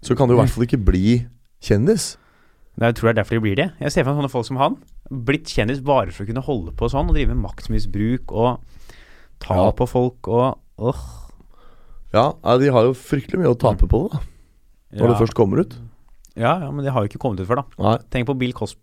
så 0.02 0.16
kan 0.18 0.28
du 0.28 0.34
i 0.34 0.38
hvert 0.42 0.50
fall 0.50 0.66
ikke 0.66 0.82
bli 0.84 1.26
kjendis. 1.64 2.16
Jeg 2.78 2.94
tror 2.94 3.08
det 3.08 3.12
er 3.16 3.18
derfor 3.22 3.38
de 3.38 3.42
blir 3.42 3.56
det. 3.58 3.68
Jeg 3.82 3.90
ser 3.92 4.04
for 4.04 4.12
meg 4.14 4.20
sånne 4.22 4.30
folk 4.30 4.46
som 4.46 4.58
han. 4.60 4.76
Blitt 5.10 5.50
kjendis 5.50 5.80
bare 5.82 6.12
for 6.14 6.24
å 6.24 6.28
kunne 6.30 6.44
holde 6.46 6.74
på 6.78 6.88
sånn 6.92 7.08
og 7.10 7.16
drive 7.16 7.32
med 7.34 7.42
maktmisbruk 7.42 8.30
og 8.30 8.60
ta 9.42 9.54
Ja. 9.56 9.70
på 9.72 9.88
folk 9.88 10.28
og 10.28 10.58
åh. 10.78 11.00
Ja, 12.14 12.32
de 12.58 12.70
har 12.72 12.84
jo 12.86 12.94
fryktelig 12.94 13.40
mye 13.42 13.52
å 13.54 13.58
tape 13.58 13.86
på 13.90 14.04
det, 14.06 14.12
da. 14.16 14.20
Når 14.96 15.04
ja. 15.04 15.12
det 15.12 15.20
først 15.20 15.34
kommer 15.36 15.60
ut. 15.60 15.74
Ja, 16.38 16.54
ja, 16.62 16.70
men 16.70 16.84
det 16.84 16.92
har 16.94 17.02
jo 17.04 17.08
ikke 17.10 17.18
kommet 17.20 17.40
ut 17.42 17.48
før, 17.50 17.64
da. 17.64 17.82
Nei. 17.82 17.96
Tenk 18.14 18.26
på 18.30 18.38
Bill 18.38 18.52
Cosby, 18.56 18.78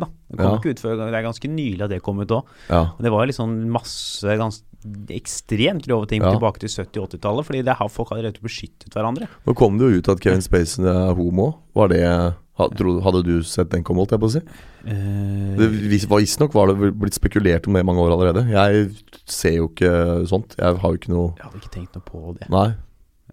da. 0.00 0.08
Det 0.30 0.38
kom 0.40 0.46
Ja. 0.50 0.56
ikke 0.58 0.70
ut 0.74 0.80
før, 0.80 0.96
det 0.96 1.14
er 1.14 1.22
ganske 1.28 1.48
nylig 1.52 1.82
at 1.84 1.90
det 1.90 2.02
kom 2.02 2.18
ut 2.18 2.28
òg. 2.28 2.44
Ja. 2.70 2.92
Det 2.98 3.10
var 3.12 3.26
sånn 3.28 3.68
masse 3.70 4.24
ganske 4.24 4.64
ekstremt 5.08 5.86
grove 5.86 6.08
ting 6.08 6.20
tilbake 6.20 6.58
til 6.58 6.68
70- 6.68 7.00
og 7.02 7.08
80-tallet. 7.10 7.44
Fordi 7.46 7.62
det 7.64 7.76
har 7.76 7.88
folk 7.88 8.08
hadde 8.10 8.24
rett 8.24 8.36
og 8.36 8.42
slett 8.42 8.48
beskyttet 8.48 8.92
hverandre. 8.96 9.28
Nå 9.46 9.54
kom 9.54 9.78
det 9.78 9.84
jo 9.92 9.98
ut 10.00 10.08
at 10.08 10.20
Kevin 10.20 10.42
Spacey 10.42 10.84
er 10.84 11.14
homo. 11.14 11.60
Var 11.74 11.88
det 11.88 12.34
Hadde 12.56 13.22
du 13.26 13.42
sett 13.42 13.70
den 13.72 13.82
komme, 13.82 13.98
holdt 14.04 14.12
jeg 14.14 14.20
på 14.22 14.28
å 14.28 14.32
si? 14.36 14.40
Eh, 14.86 15.56
Det 15.58 16.06
var 16.06 16.20
Visstnok 16.22 16.52
var 16.54 16.70
det 16.70 16.92
blitt 16.94 17.16
spekulert 17.16 17.66
om 17.66 17.72
det 17.74 17.80
i 17.82 17.86
mange 17.88 17.98
år 18.04 18.12
allerede. 18.14 18.44
Jeg 18.48 18.92
ser 19.26 19.56
jo 19.56 19.68
ikke 19.72 19.90
sånt. 20.30 20.54
Jeg 20.58 20.76
har 20.78 20.90
jo 20.92 20.98
ikke 21.00 21.10
noe 21.10 21.32
jeg 21.34 21.44
hadde 21.48 21.58
ikke 21.62 21.72
tenkt 21.74 21.94
noe 21.98 22.04
på 22.06 22.34
det. 22.38 22.48
Nei. 22.50 22.68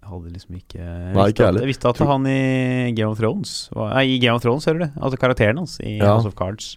Jeg 0.02 0.08
hadde 0.10 0.32
liksom 0.34 0.56
ikke 0.58 0.78
jeg 0.80 1.14
Nei, 1.14 1.14
visste 1.14 1.30
ikke 1.32 1.42
at- 1.42 1.46
heller. 1.46 1.60
Jeg 1.60 1.68
visste 1.70 1.88
at 1.88 1.96
Tror- 1.96 2.06
han 2.10 2.26
i 2.26 2.92
Game 2.96 3.10
of 3.10 3.18
Thrones 3.18 3.68
var, 3.72 3.94
Nei, 3.94 4.02
I 4.16 4.18
Game 4.18 4.34
of 4.34 4.42
Thrones, 4.42 4.64
hører 4.66 4.78
du? 4.80 5.00
Altså 5.00 5.16
karakteren 5.18 5.56
hans 5.58 5.78
i 5.80 5.98
Ja. 5.98 6.16
House 6.16 6.26
of 6.26 6.34
Cards. 6.34 6.76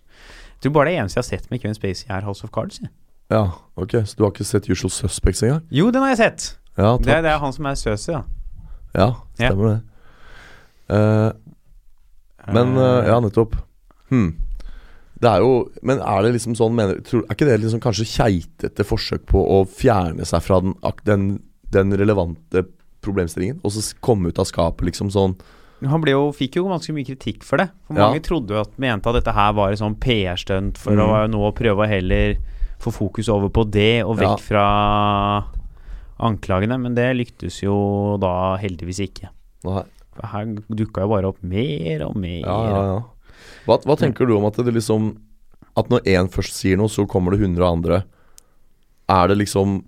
Jeg 0.62 0.72
tror 0.72 0.74
bare 0.74 0.86
det 0.92 1.00
eneste 1.00 1.18
jeg 1.18 1.24
har 1.26 1.30
sett 1.40 1.50
med 1.52 1.62
Kevin 1.62 1.74
Spacey, 1.76 2.06
er 2.10 2.22
House 2.22 2.44
of 2.44 2.52
Cards. 2.52 2.80
jeg. 2.80 2.90
Ja, 3.32 3.52
ok. 3.76 3.92
Så 4.06 4.16
du 4.18 4.24
har 4.24 4.32
ikke 4.32 4.46
sett 4.46 4.70
Usual 4.70 4.92
Suspects 4.92 5.42
engang? 5.42 5.64
Jo, 5.72 5.90
den 5.90 6.04
har 6.04 6.10
jeg 6.16 6.18
sett! 6.18 6.58
Ja, 6.78 6.96
Det, 6.98 7.06
det 7.06 7.26
er 7.26 7.40
han 7.40 7.52
som 7.54 7.66
er 7.66 7.74
Søsi, 7.74 8.12
da. 8.14 8.24
Ja, 8.94 9.16
stemmer 9.34 9.74
det. 9.74 9.82
Eh, 10.90 11.32
men 12.54 12.78
eh, 12.78 13.08
ja, 13.10 13.20
nettopp. 13.20 13.56
Hmm. 14.10 14.36
Det 15.16 15.30
er 15.32 15.40
jo 15.40 15.70
Men 15.82 16.00
er 16.04 16.22
det 16.24 16.34
liksom 16.36 16.56
sånn 16.60 16.74
mener, 16.76 17.00
tror, 17.02 17.24
Er 17.24 17.34
ikke 17.34 17.46
det 17.48 17.62
liksom 17.64 17.80
kanskje 17.82 18.06
keitete 18.06 18.84
forsøk 18.86 19.24
på 19.26 19.40
å 19.40 19.62
fjerne 19.66 20.26
seg 20.28 20.44
fra 20.44 20.60
den, 20.62 20.74
den, 21.08 21.24
den 21.72 21.94
relevante 21.98 22.66
problemstillingen? 23.02 23.62
Og 23.64 23.72
så 23.72 23.82
komme 24.04 24.30
ut 24.30 24.38
av 24.40 24.46
skapet, 24.46 24.86
liksom 24.86 25.10
sånn 25.10 25.38
Han 25.86 26.02
ble 26.04 26.12
jo, 26.12 26.32
fikk 26.36 26.58
jo 26.60 26.68
ganske 26.68 26.94
mye 26.94 27.06
kritikk 27.08 27.44
for 27.44 27.58
det. 27.58 27.70
For 27.88 27.96
Ja. 27.96 28.10
Mange 28.10 28.22
trodde 28.24 28.54
jo 28.56 28.62
at 28.62 28.78
mente 28.78 29.08
at 29.10 29.16
dette 29.24 29.34
her 29.34 29.54
var 29.54 29.72
et 29.72 29.80
sånn 29.80 29.96
PR-stunt 30.00 30.78
for 30.78 30.92
Mm. 30.94 31.02
å 31.08 31.28
nå 31.32 31.52
prøve 31.56 31.84
å 31.86 31.88
heller 31.90 32.36
få 32.80 32.92
fokus 32.92 33.30
over 33.30 33.50
på 33.50 33.64
det, 33.72 34.04
og 34.04 34.18
vekk 34.18 34.36
Ja. 34.36 34.36
fra 34.38 34.66
anklagene, 36.20 36.78
men 36.80 36.96
det 36.96 37.10
lyktes 37.18 37.62
jo 37.64 38.18
da 38.22 38.58
heldigvis 38.58 39.00
ikke. 39.04 39.30
Nei. 39.68 39.84
Her 40.24 40.46
dukka 40.70 41.04
jo 41.04 41.12
bare 41.12 41.30
opp 41.32 41.42
mer 41.44 42.06
og 42.08 42.16
mer. 42.16 42.42
Ja, 42.46 42.60
ja, 42.70 42.84
ja. 42.94 43.00
Hva, 43.66 43.80
hva 43.84 43.96
tenker 44.00 44.30
du 44.30 44.36
om 44.38 44.46
at 44.48 44.56
det 44.64 44.72
liksom 44.74 45.10
At 45.76 45.90
når 45.92 46.06
én 46.08 46.30
først 46.32 46.56
sier 46.56 46.80
noe, 46.80 46.88
så 46.88 47.04
kommer 47.10 47.36
det 47.36 47.42
100 47.44 47.66
andre. 47.68 48.04
Er 49.12 49.28
det 49.28 49.38
liksom 49.42 49.82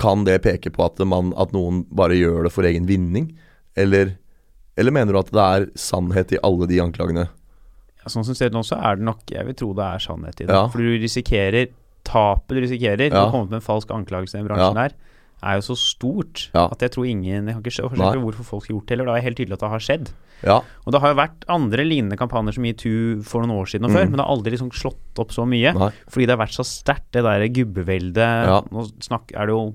Kan 0.00 0.24
det 0.24 0.40
peke 0.46 0.70
på 0.72 0.84
at, 0.86 0.98
man, 1.04 1.34
at 1.36 1.52
noen 1.52 1.82
bare 1.90 2.16
gjør 2.16 2.46
det 2.46 2.52
for 2.54 2.64
egen 2.68 2.86
vinning? 2.88 3.32
Eller, 3.76 4.16
eller 4.78 4.94
mener 4.94 5.12
du 5.12 5.18
at 5.20 5.32
det 5.34 5.44
er 5.44 5.66
sannhet 5.78 6.32
i 6.34 6.40
alle 6.42 6.66
de 6.70 6.80
anklagene? 6.82 7.28
Ja, 7.98 8.10
sånn 8.10 8.24
som 8.26 8.34
ser 8.38 8.50
ut 8.50 8.56
nå, 8.56 8.62
så 8.66 8.78
er 8.78 8.96
det 8.98 9.04
nok 9.06 9.28
Jeg 9.34 9.46
vil 9.50 9.58
tro 9.58 9.72
det 9.76 9.84
er 9.84 10.02
sannhet 10.02 10.40
i 10.40 10.46
det. 10.46 10.54
Ja. 10.54 10.64
For 10.72 10.82
du 10.82 10.96
risikerer 11.02 11.68
Tapet 12.08 12.56
du 12.56 12.62
risikerer 12.62 13.08
Ja. 13.08 13.12
Du 13.12 13.18
har 13.20 13.32
kommet 13.34 13.50
med 13.52 13.60
en 13.60 13.66
falsk 13.68 13.90
anklagelse 13.92 14.38
i 14.38 14.40
den 14.40 14.48
bransjen 14.48 14.78
her, 14.80 14.94
er 15.42 15.54
jo 15.60 15.62
så 15.68 15.76
stort 15.78 16.50
Ja. 16.54 16.66
at 16.70 16.78
jeg 16.80 16.90
tror 16.90 17.06
ingen 17.06 17.46
Jeg 17.46 17.54
kan 17.54 17.62
ikke 17.62 17.76
skjønne 17.78 18.22
hvorfor 18.22 18.44
folk 18.44 18.66
har 18.66 18.74
gjort 18.74 18.86
det 18.86 18.98
heller. 18.98 19.12
Det 19.14 19.18
er 19.22 19.26
helt 19.28 19.36
tydelig 19.38 19.52
at 19.52 19.60
det 19.60 19.70
har 19.70 19.78
skjedd. 19.78 20.10
Ja. 20.42 20.56
Og 20.86 20.92
det 20.92 21.00
har 21.00 21.08
jo 21.14 21.18
vært 21.18 21.44
andre 21.48 21.84
lignende 21.84 22.16
kampanjer 22.18 22.54
som 22.54 22.62
metoo 22.62 23.22
for 23.22 23.42
noen 23.42 23.58
år 23.58 23.66
siden 23.66 23.84
og 23.86 23.90
før, 23.90 24.04
Mm. 24.06 24.10
men 24.10 24.16
det 24.18 24.24
har 24.26 24.34
aldri 24.36 24.50
liksom 24.54 24.70
slått 24.70 25.18
opp 25.18 25.30
så 25.30 25.46
mye. 25.46 25.74
Nei. 25.74 25.90
Fordi 26.08 26.26
det 26.26 26.38
har 26.38 26.46
vært 26.46 26.54
så 26.58 26.64
sterkt, 26.66 27.10
det 27.12 27.22
der 27.22 27.48
gubbeveldet. 27.48 28.16
Ja. 28.46 28.60
Nå 28.70 28.86
snakk, 29.00 29.32
er 29.34 29.46
det 29.46 29.54
jo 29.54 29.74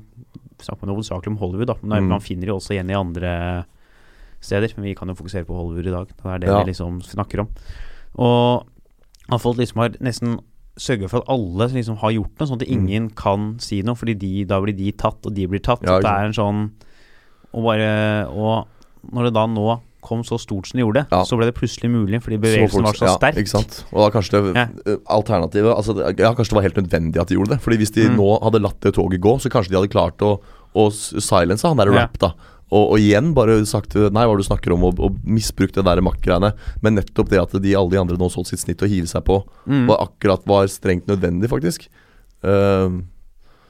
snakk 0.60 0.82
man 0.82 0.95
hovedsakelig 0.95 1.28
om 1.28 1.38
Hollywood, 1.38 1.67
da. 1.67 1.76
Men 1.82 2.04
Mm. 2.04 2.08
man 2.10 2.19
finner 2.21 2.41
det 2.41 2.47
jo 2.47 2.56
også 2.60 2.71
igjen 2.76 2.89
i 2.91 2.93
andre 2.93 3.65
steder. 4.41 4.73
Men 4.78 4.84
vi 4.86 4.95
kan 4.95 5.08
jo 5.08 5.15
fokusere 5.15 5.45
på 5.45 5.56
Hollywood 5.56 5.88
i 5.88 5.91
dag. 5.91 6.08
Det 6.08 6.26
er 6.26 6.38
det 6.39 6.49
vi 6.49 6.71
liksom 6.71 7.02
snakker 7.04 7.39
om. 7.41 7.49
Og 8.19 8.65
at 9.32 9.41
folk 9.41 9.58
liksom 9.58 9.78
har 9.82 9.89
nesten 9.99 10.39
sørga 10.79 11.07
for 11.09 11.21
at 11.21 11.29
alle 11.29 11.67
liksom 11.69 11.97
har 12.01 12.12
gjort 12.12 12.39
noe, 12.39 12.47
sånn 12.49 12.62
at 12.62 12.67
Mm. 12.67 12.73
ingen 12.89 13.09
kan 13.09 13.59
si 13.59 13.81
noe. 13.83 13.95
Fordi 13.95 14.15
de, 14.17 14.43
da 14.45 14.59
blir 14.59 14.75
de 14.75 14.91
tatt, 14.91 15.25
og 15.25 15.33
de 15.33 15.45
blir 15.47 15.59
tatt. 15.62 15.83
Ja, 15.83 15.99
det 15.99 16.05
er 16.09 16.25
en 16.25 16.33
sånn 16.33 16.71
Og 17.53 17.63
bare 17.63 18.25
Og 18.33 18.65
når 19.13 19.25
det 19.25 19.33
da 19.36 19.45
nå 19.45 19.81
kom 20.01 20.21
så 20.23 20.36
stort 20.39 20.65
som 20.67 20.77
det 20.77 20.83
gjorde, 20.83 21.07
Ja. 21.12 21.23
så 21.23 21.38
ble 21.38 21.45
det 21.45 21.55
plutselig 21.55 21.89
mulig 21.89 22.19
fordi 22.21 22.38
bevegelsen 22.38 22.83
var 22.83 22.91
så 22.93 23.05
ja, 23.07 23.15
sterk. 23.17 23.36
Ikke 23.38 23.47
sant? 23.47 23.86
Og 23.93 24.01
da 24.12 24.19
kanskje 24.19 24.31
det 24.31 24.55
Ja. 24.55 24.67
eh, 24.91 24.97
alternativet 25.07 25.75
altså, 25.77 25.95
Ja, 26.19 26.33
kanskje 26.33 26.49
det 26.49 26.57
var 26.57 26.62
helt 26.63 26.75
nødvendig 26.75 27.21
at 27.21 27.27
de 27.27 27.36
gjorde 27.36 27.49
det. 27.55 27.62
Fordi 27.62 27.77
hvis 27.77 27.91
de 27.93 28.09
Mm. 28.09 28.17
nå 28.17 28.41
hadde 28.43 28.59
latt 28.62 28.79
det 28.81 28.95
toget 28.95 29.21
gå, 29.21 29.39
så 29.39 29.49
kanskje 29.49 29.69
de 29.69 29.75
hadde 29.77 29.91
klart 29.91 30.17
å, 30.17 30.41
å 30.75 30.88
s- 30.91 31.13
silence 31.23 31.62
han 31.63 31.77
der 31.77 31.86
rap, 31.91 32.17
da. 32.19 32.33
Og, 32.73 32.95
og 32.95 32.97
igjen 33.01 33.31
bare 33.38 33.59
sagt 33.69 33.93
Nei, 33.93 34.23
hva 34.25 34.36
du 34.39 34.43
snakker 34.45 34.73
om? 34.73 34.88
Og, 34.89 34.99
og 35.03 35.17
misbrukt 35.29 35.77
det 35.77 35.86
der 35.86 36.01
maktgreiene. 36.05 36.53
Men 36.81 36.97
nettopp 36.97 37.29
det 37.29 37.41
at 37.41 37.53
de 37.62 37.75
alle 37.77 37.93
de 37.93 38.01
andre 38.01 38.17
nå 38.17 38.29
så 38.33 38.41
sitt 38.47 38.63
snitt 38.63 38.81
å 38.81 38.89
hive 38.89 39.09
seg 39.09 39.25
på, 39.29 39.43
Mm. 39.69 39.86
var 39.88 40.01
akkurat 40.09 40.43
var 40.49 40.65
strengt 40.67 41.05
nødvendig, 41.07 41.47
faktisk. 41.51 41.86
Uh, 42.43 42.99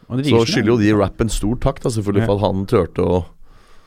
så 0.09 0.39
skylder 0.49 0.71
jo 0.73 0.77
de 0.81 0.93
rap 0.97 1.21
en 1.21 1.29
stor 1.29 1.55
takk, 1.61 1.83
da, 1.83 1.91
selvfølgelig, 1.93 2.23
Ja. 2.23 2.29
for 2.31 2.35
at 2.39 2.45
han 2.47 2.65
turte 2.65 3.05
å 3.05 3.23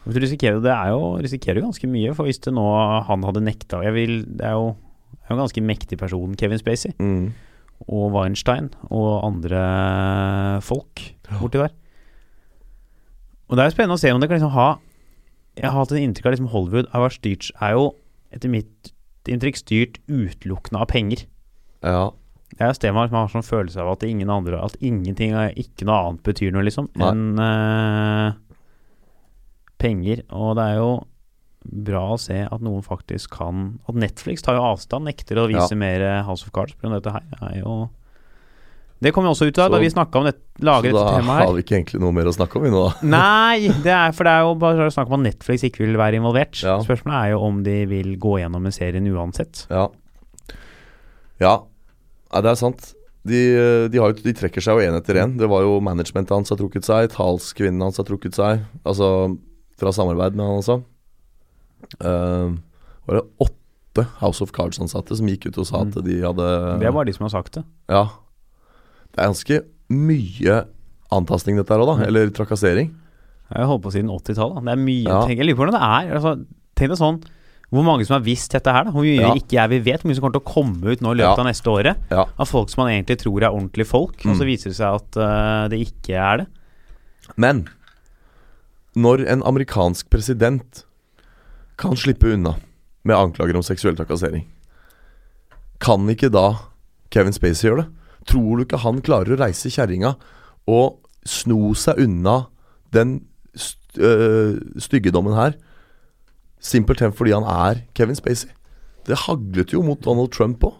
Du 0.06 0.20
risikerer 0.22 0.54
jo, 0.60 0.62
det 0.62 0.70
er 0.70 0.92
jo, 0.94 1.00
risikerer 1.18 1.58
jo 1.58 1.66
ganske 1.66 1.88
mye, 1.90 2.14
for 2.14 2.28
hvis 2.28 2.38
det 2.44 2.52
nå 2.54 2.62
han 3.08 3.24
hadde 3.26 3.42
nekta 3.42 3.82
jeg 3.82 3.92
vil, 3.96 4.14
Det 4.22 4.46
er 4.46 4.54
jo 4.54 4.76
er 5.26 5.34
jo 5.34 5.36
en 5.40 5.42
ganske 5.42 5.62
mektig 5.66 5.98
person, 5.98 6.36
Kevin 6.38 6.58
Spacey, 6.62 6.92
mm, 7.00 7.32
og 7.90 8.12
Weinstein 8.14 8.70
og 8.90 9.24
andre 9.26 10.60
folk 10.62 11.02
borti 11.40 11.58
der. 11.58 11.74
Og 13.50 13.56
det 13.56 13.62
er 13.64 13.68
jo 13.70 13.74
spennende 13.74 13.98
å 13.98 14.00
se 14.00 14.12
om 14.14 14.20
det 14.22 14.28
kan 14.30 14.38
liksom 14.38 14.54
ha 14.54 14.68
Jeg 15.56 15.70
har 15.70 15.78
hatt 15.78 15.92
en 15.94 16.02
inntrykk 16.04 16.28
av 16.28 16.36
liksom 16.36 16.50
Hollywood 16.52 16.90
har 16.92 17.06
vært 17.06 17.18
styrt 17.20 17.50
er 17.64 17.76
jo, 17.76 17.86
etter 18.34 18.52
mitt 18.52 18.92
inntrykk, 19.26 19.58
styrt 19.58 19.98
utelukkende 20.06 20.82
av 20.84 20.90
penger. 20.92 21.24
Ja. 21.82 22.10
Det 22.52 22.62
er 22.62 22.70
et 22.70 22.78
sted 22.78 22.94
man 22.94 23.10
har 23.10 23.30
sånn 23.32 23.44
følelse 23.44 23.80
av 23.82 23.96
at 23.96 24.04
ingen 24.06 24.30
andre 24.30 24.60
At 24.62 24.76
ingenting 24.78 25.34
ikke 25.58 25.84
noe 25.88 25.96
annet 26.06 26.22
betyr 26.24 26.52
noe, 26.54 26.62
liksom, 26.64 26.86
enn 27.02 27.40
uh, 27.42 28.36
penger. 29.82 30.22
Og 30.30 30.54
det 30.58 30.66
er 30.70 30.78
jo 30.78 30.90
bra 31.66 32.04
å 32.14 32.20
se 32.22 32.38
at 32.46 32.62
noen 32.62 32.84
faktisk 32.86 33.32
kan 33.34 33.80
At 33.90 33.98
Netflix 33.98 34.44
tar 34.46 34.54
jo 34.54 34.62
avstand, 34.68 35.08
nekter 35.08 35.40
å 35.42 35.48
vise 35.50 35.72
Ja. 35.74 35.80
mer 35.80 36.04
eh, 36.06 36.22
House 36.22 36.46
of 36.46 36.52
Cards 36.54 36.76
pga. 36.78 36.92
dette 36.94 37.10
her. 37.16 37.24
er 37.42 37.58
jo 37.64 37.88
Det 39.02 39.12
kom 39.12 39.26
jo 39.28 39.34
også 39.34 39.50
ut 39.50 39.58
av 39.60 39.74
da 39.74 39.80
vi 39.82 39.90
snakka 39.92 40.20
om 40.20 40.24
det, 40.24 40.32
lager 40.64 40.88
Så 40.88 40.96
dette 40.96 41.04
da 41.04 41.20
temaet 41.20 41.36
her. 41.36 41.46
har 41.46 41.54
vi 41.56 41.64
ikke 41.66 41.76
egentlig 41.76 42.00
noe 42.00 42.16
mer 42.16 42.30
å 42.30 42.32
snakke 42.32 42.56
om, 42.56 42.64
vi 42.64 42.72
nå, 42.72 42.82
da. 42.86 43.08
Nei, 43.16 43.68
det 43.84 43.92
er, 43.92 44.14
for 44.16 44.28
det 44.28 44.32
er 44.32 44.46
jo 44.46 44.54
bare 44.62 44.88
snakk 44.94 45.10
om 45.12 45.18
at 45.18 45.26
Netflix 45.26 45.66
ikke 45.68 45.84
vil 45.84 45.98
være 46.00 46.20
involvert. 46.20 46.56
Ja. 46.64 46.78
Spørsmålet 46.84 47.18
er 47.18 47.34
jo 47.34 47.42
om 47.44 47.62
de 47.66 47.78
vil 47.90 48.14
gå 48.22 48.38
gjennom 48.40 48.64
med 48.64 48.76
serien 48.76 49.08
uansett. 49.12 49.66
Ja. 49.68 49.88
Ja, 51.42 51.56
ja 52.32 52.44
det 52.46 52.54
er 52.54 52.60
sant. 52.62 52.92
De, 53.26 53.40
de, 53.90 53.98
har 54.00 54.12
jo, 54.12 54.22
de 54.22 54.34
trekker 54.38 54.62
seg 54.62 54.78
jo 54.78 54.86
én 54.86 54.96
etter 54.96 55.18
én. 55.20 55.36
Det 55.36 55.48
var 55.50 55.64
jo 55.66 55.76
managementet 55.84 56.32
hans 56.32 56.52
har 56.54 56.60
trukket 56.60 56.86
seg, 56.86 57.10
talskvinnen 57.12 57.82
hans 57.82 57.98
har 58.00 58.06
trukket 58.08 58.38
seg. 58.38 58.62
Altså 58.86 59.08
fra 59.76 59.92
samarbeid 59.92 60.38
med 60.38 60.46
han, 60.46 60.62
også. 60.62 60.80
Uh, 62.00 62.56
var 63.06 63.18
det 63.18 63.26
åtte 63.44 64.06
House 64.22 64.44
of 64.44 64.52
Cards-ansatte 64.56 65.16
som 65.18 65.28
gikk 65.28 65.50
ut 65.50 65.58
og 65.60 65.68
sa 65.68 65.82
at 65.84 65.98
de 66.04 66.20
hadde 66.22 66.46
Mm. 66.46 66.80
Det 66.80 66.92
var 66.94 67.04
de 67.04 67.12
som 67.16 67.26
har 67.28 67.34
sagt 67.34 67.58
det. 67.58 67.64
Ja. 67.92 68.06
Det 69.16 69.22
er 69.24 69.30
ganske 69.30 69.60
mye 69.88 70.56
antastning, 71.14 71.56
dette 71.56 71.72
her 71.72 71.80
òg, 71.80 71.88
da. 71.88 71.94
Mm. 72.02 72.06
Eller 72.10 72.30
trakassering. 72.36 72.90
Jeg 73.46 73.62
har 73.62 73.68
holdt 73.70 73.84
på 73.86 73.92
siden 73.94 74.10
80-tallet. 74.10 74.64
Det 74.66 74.72
er 74.74 74.80
mye 74.82 75.04
Ja. 75.06 75.20
tenk, 75.26 75.38
Jeg 75.38 75.46
lurer 75.46 75.56
på 75.56 75.62
hvordan 75.64 75.76
det 75.78 75.86
er. 75.86 76.14
Altså, 76.18 76.46
tenk 76.76 76.90
deg 76.90 76.98
sånn 76.98 77.20
Hvor 77.72 77.82
mange 77.82 78.04
som 78.06 78.14
har 78.14 78.20
visst 78.22 78.52
dette 78.52 78.70
her, 78.70 78.84
da? 78.84 78.90
Hvor 78.94 79.02
mye 79.02 79.18
Ja. 79.20 79.32
ikke 79.34 79.56
jeg 79.58 79.68
vil 79.70 79.80
vet. 79.82 80.00
Hvor 80.02 80.08
mye 80.08 80.14
som 80.14 80.22
kommer 80.22 80.38
til 80.38 80.44
å 80.44 80.52
komme 80.54 80.84
ut 80.92 81.00
nå 81.00 81.10
i 81.10 81.18
løpet 81.18 81.36
Ja. 81.36 81.42
av 81.42 81.46
neste 81.46 81.66
året. 81.72 81.96
Ja. 82.12 82.24
Av 82.38 82.46
folk 82.46 82.68
som 82.70 82.84
man 82.84 82.92
egentlig 82.92 83.18
tror 83.18 83.42
er 83.42 83.50
ordentlige 83.50 83.86
folk, 83.86 84.14
og 84.24 84.36
så 84.36 84.42
Mm. 84.42 84.46
viser 84.46 84.70
det 84.70 84.76
seg 84.76 84.94
at 84.94 85.16
uh, 85.16 85.68
det 85.68 85.80
ikke 85.86 86.14
er 86.14 86.36
det. 86.38 86.46
Men 87.36 87.68
når 88.96 89.26
en 89.26 89.42
amerikansk 89.42 90.08
president 90.10 90.84
kan 91.76 91.92
slippe 91.96 92.32
unna 92.32 92.54
med 93.04 93.16
anklager 93.16 93.56
om 93.56 93.62
seksuell 93.62 93.96
trakassering, 93.96 94.44
kan 95.80 96.06
ikke 96.08 96.30
da 96.30 96.58
Kevin 97.10 97.32
Spacey 97.32 97.68
gjøre 97.68 97.82
det? 97.84 97.88
Tror 98.26 98.58
du 98.58 98.66
ikke 98.66 98.82
han 98.82 99.02
klarer 99.06 99.36
å 99.36 99.40
reise 99.40 99.70
kjerringa 99.72 100.16
og 100.70 100.98
sno 101.26 101.72
seg 101.78 102.00
unna 102.02 102.46
den 102.94 103.20
st 103.56 103.98
øh, 103.98 104.58
styggedommen 104.82 105.36
her, 105.36 105.54
simpelthen 106.62 107.14
fordi 107.16 107.34
han 107.36 107.46
er 107.46 107.84
Kevin 107.96 108.18
Spacey? 108.18 108.50
Det 109.06 109.18
haglet 109.26 109.72
jo 109.74 109.84
mot 109.86 110.00
Donald 110.02 110.32
Trump 110.34 110.64
òg. 110.66 110.74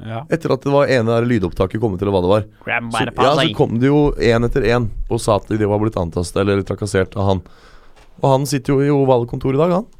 Ja. 0.00 0.22
Etter 0.32 0.54
at 0.54 0.64
det 0.64 0.72
var 0.72 0.88
ene 0.90 1.12
der 1.12 1.26
lydopptaket 1.28 1.80
kom 1.80 1.94
til, 1.98 2.08
eller 2.08 2.16
hva 2.16 2.22
det 2.24 2.30
var. 2.30 2.46
Så, 2.92 3.02
ja, 3.12 3.32
så 3.36 3.48
kom 3.56 3.76
det 3.80 3.90
jo 3.90 4.06
én 4.16 4.46
etter 4.48 4.64
én 4.72 4.88
og 5.12 5.20
sa 5.20 5.36
at 5.36 5.50
de 5.52 5.68
var 5.68 5.82
blitt 5.82 5.98
antastet 6.00 6.40
eller 6.42 6.64
trakassert 6.66 7.16
av 7.16 7.28
han. 7.28 7.42
Og 8.22 8.28
han 8.32 8.46
sitter 8.48 8.78
jo 8.78 8.86
i 9.02 9.08
valgkontoret 9.08 9.58
i 9.58 9.62
dag, 9.62 9.74
han. 9.80 9.90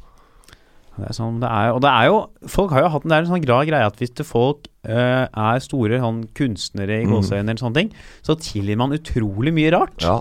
Det 0.97 1.07
er 1.09 1.15
sånn 1.17 1.39
det 1.41 1.49
er. 1.49 1.71
Og 1.73 1.81
det 1.81 1.89
er 1.89 2.05
jo 2.11 2.17
Folk 2.53 2.71
har 2.75 2.83
jo 2.85 2.89
hatt 2.93 3.03
en, 3.05 3.09
det 3.09 3.17
er 3.17 3.23
en 3.25 3.31
sånn 3.33 3.45
grad 3.45 3.65
greie 3.67 3.85
at 3.87 3.95
hvis 3.97 4.13
folk 4.29 4.67
uh, 4.85 5.25
er 5.25 5.59
store 5.63 5.97
sånn 5.99 6.19
kunstnere 6.37 7.01
i 7.01 7.05
Mhm. 7.07 7.23
mm. 7.23 7.33
eller 7.39 7.55
sånne 7.57 7.73
ting, 7.79 7.91
så 8.21 8.35
tilgir 8.37 8.77
man 8.77 8.91
utrolig 8.93 9.53
mye 9.53 9.71
rart. 9.73 9.97
Ja. 10.03 10.19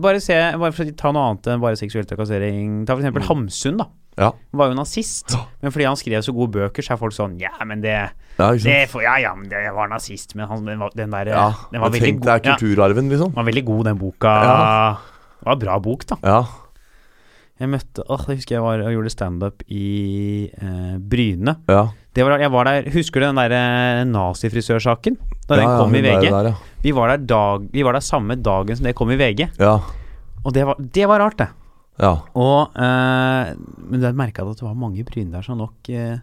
Bare 0.00 0.20
se 0.20 0.34
Bare 0.56 0.72
ta 0.96 1.12
noe 1.12 1.30
annet 1.30 1.46
enn 1.52 1.60
bare 1.60 1.76
seksuell 1.76 2.04
trakassering. 2.08 2.86
Ta 2.86 2.96
eksempel 2.96 3.22
Mm. 3.22 3.28
Hamsun, 3.28 3.76
da. 3.78 3.86
Ja. 4.18 4.30
Han 4.32 4.58
var 4.58 4.68
jo 4.72 4.74
nazist. 4.74 5.30
Ja. 5.36 5.44
Men 5.60 5.70
fordi 5.72 5.84
han 5.84 5.96
skrev 5.96 6.22
så 6.24 6.32
gode 6.32 6.52
bøker, 6.56 6.80
så 6.82 6.94
er 6.94 6.96
folk 6.96 7.12
sånn 7.12 7.38
Ja, 7.38 7.52
men 7.66 7.82
det, 7.82 7.92
ja, 8.38 8.52
det 8.56 8.88
for, 8.88 9.02
Ja, 9.02 9.16
ja, 9.20 9.34
men 9.34 9.48
det 9.50 9.70
var 9.74 9.88
nazist, 9.88 10.34
men 10.34 10.48
han, 10.48 10.64
den, 10.64 10.78
var- 10.78 10.90
den 10.96 11.10
der 11.10 11.26
Ja, 11.26 11.52
Den 11.70 11.80
var 11.82 11.90
veldig 11.90 12.00
tenk 12.00 12.22
det 12.24 12.32
er 12.46 12.56
kulturarven, 12.56 13.10
liksom. 13.10 13.34
den 13.34 13.44
var 13.44 13.44
veldig 13.52 13.64
god, 13.66 13.84
den 13.84 13.98
boka. 13.98 14.32
Ja. 14.42 14.96
Det 15.40 15.44
var 15.44 15.52
en 15.52 15.58
bra 15.58 15.78
bok, 15.78 16.06
da. 16.06 16.16
Ja. 16.24 16.46
Jeg 17.56 17.70
møtte 17.72 18.04
Åh, 18.12 18.24
jeg 18.28 18.40
husker 18.42 18.56
jeg 18.58 18.64
var 18.64 18.82
og 18.84 18.92
gjorde 18.92 19.12
standup 19.12 19.62
i 19.72 19.86
eh, 20.52 20.96
Bryne. 21.00 21.56
ja. 21.72 21.86
Det 22.16 22.24
var, 22.24 22.40
jeg 22.40 22.48
var 22.48 22.64
der, 22.64 22.86
Husker 22.94 23.20
du 23.20 23.26
den 23.26 23.36
der 23.36 23.52
eh, 23.52 24.02
nazifrisørsaken? 24.08 25.18
Da 25.50 25.58
den 25.58 25.68
kom 25.68 25.92
ja, 25.92 25.98
i 25.98 26.04
VG? 26.06 26.30
Der, 26.32 26.46
ja. 26.48 26.54
Vi, 26.80 26.94
var 26.96 27.12
der 27.12 27.26
dag, 27.28 27.66
vi 27.74 27.82
var 27.84 27.92
der 27.92 28.04
samme 28.04 28.38
dagen 28.40 28.78
som 28.78 28.88
det 28.88 28.94
kom 28.96 29.12
i 29.12 29.18
VG. 29.20 29.50
ja. 29.60 29.78
Og 30.46 30.54
det 30.54 30.62
var, 30.62 30.78
det 30.78 31.06
var 31.10 31.18
rart, 31.18 31.40
det. 31.40 31.48
Ja. 31.98 32.12
Og 32.38 32.76
eh, 32.78 33.52
Men 33.90 34.04
jeg 34.04 34.16
merka 34.16 34.44
at 34.46 34.60
det 34.60 34.64
var 34.64 34.76
mange 34.78 35.00
i 35.00 35.04
Bryne 35.04 35.32
der 35.34 35.42
som 35.42 35.58
nok 35.58 35.90
eh, 35.90 36.20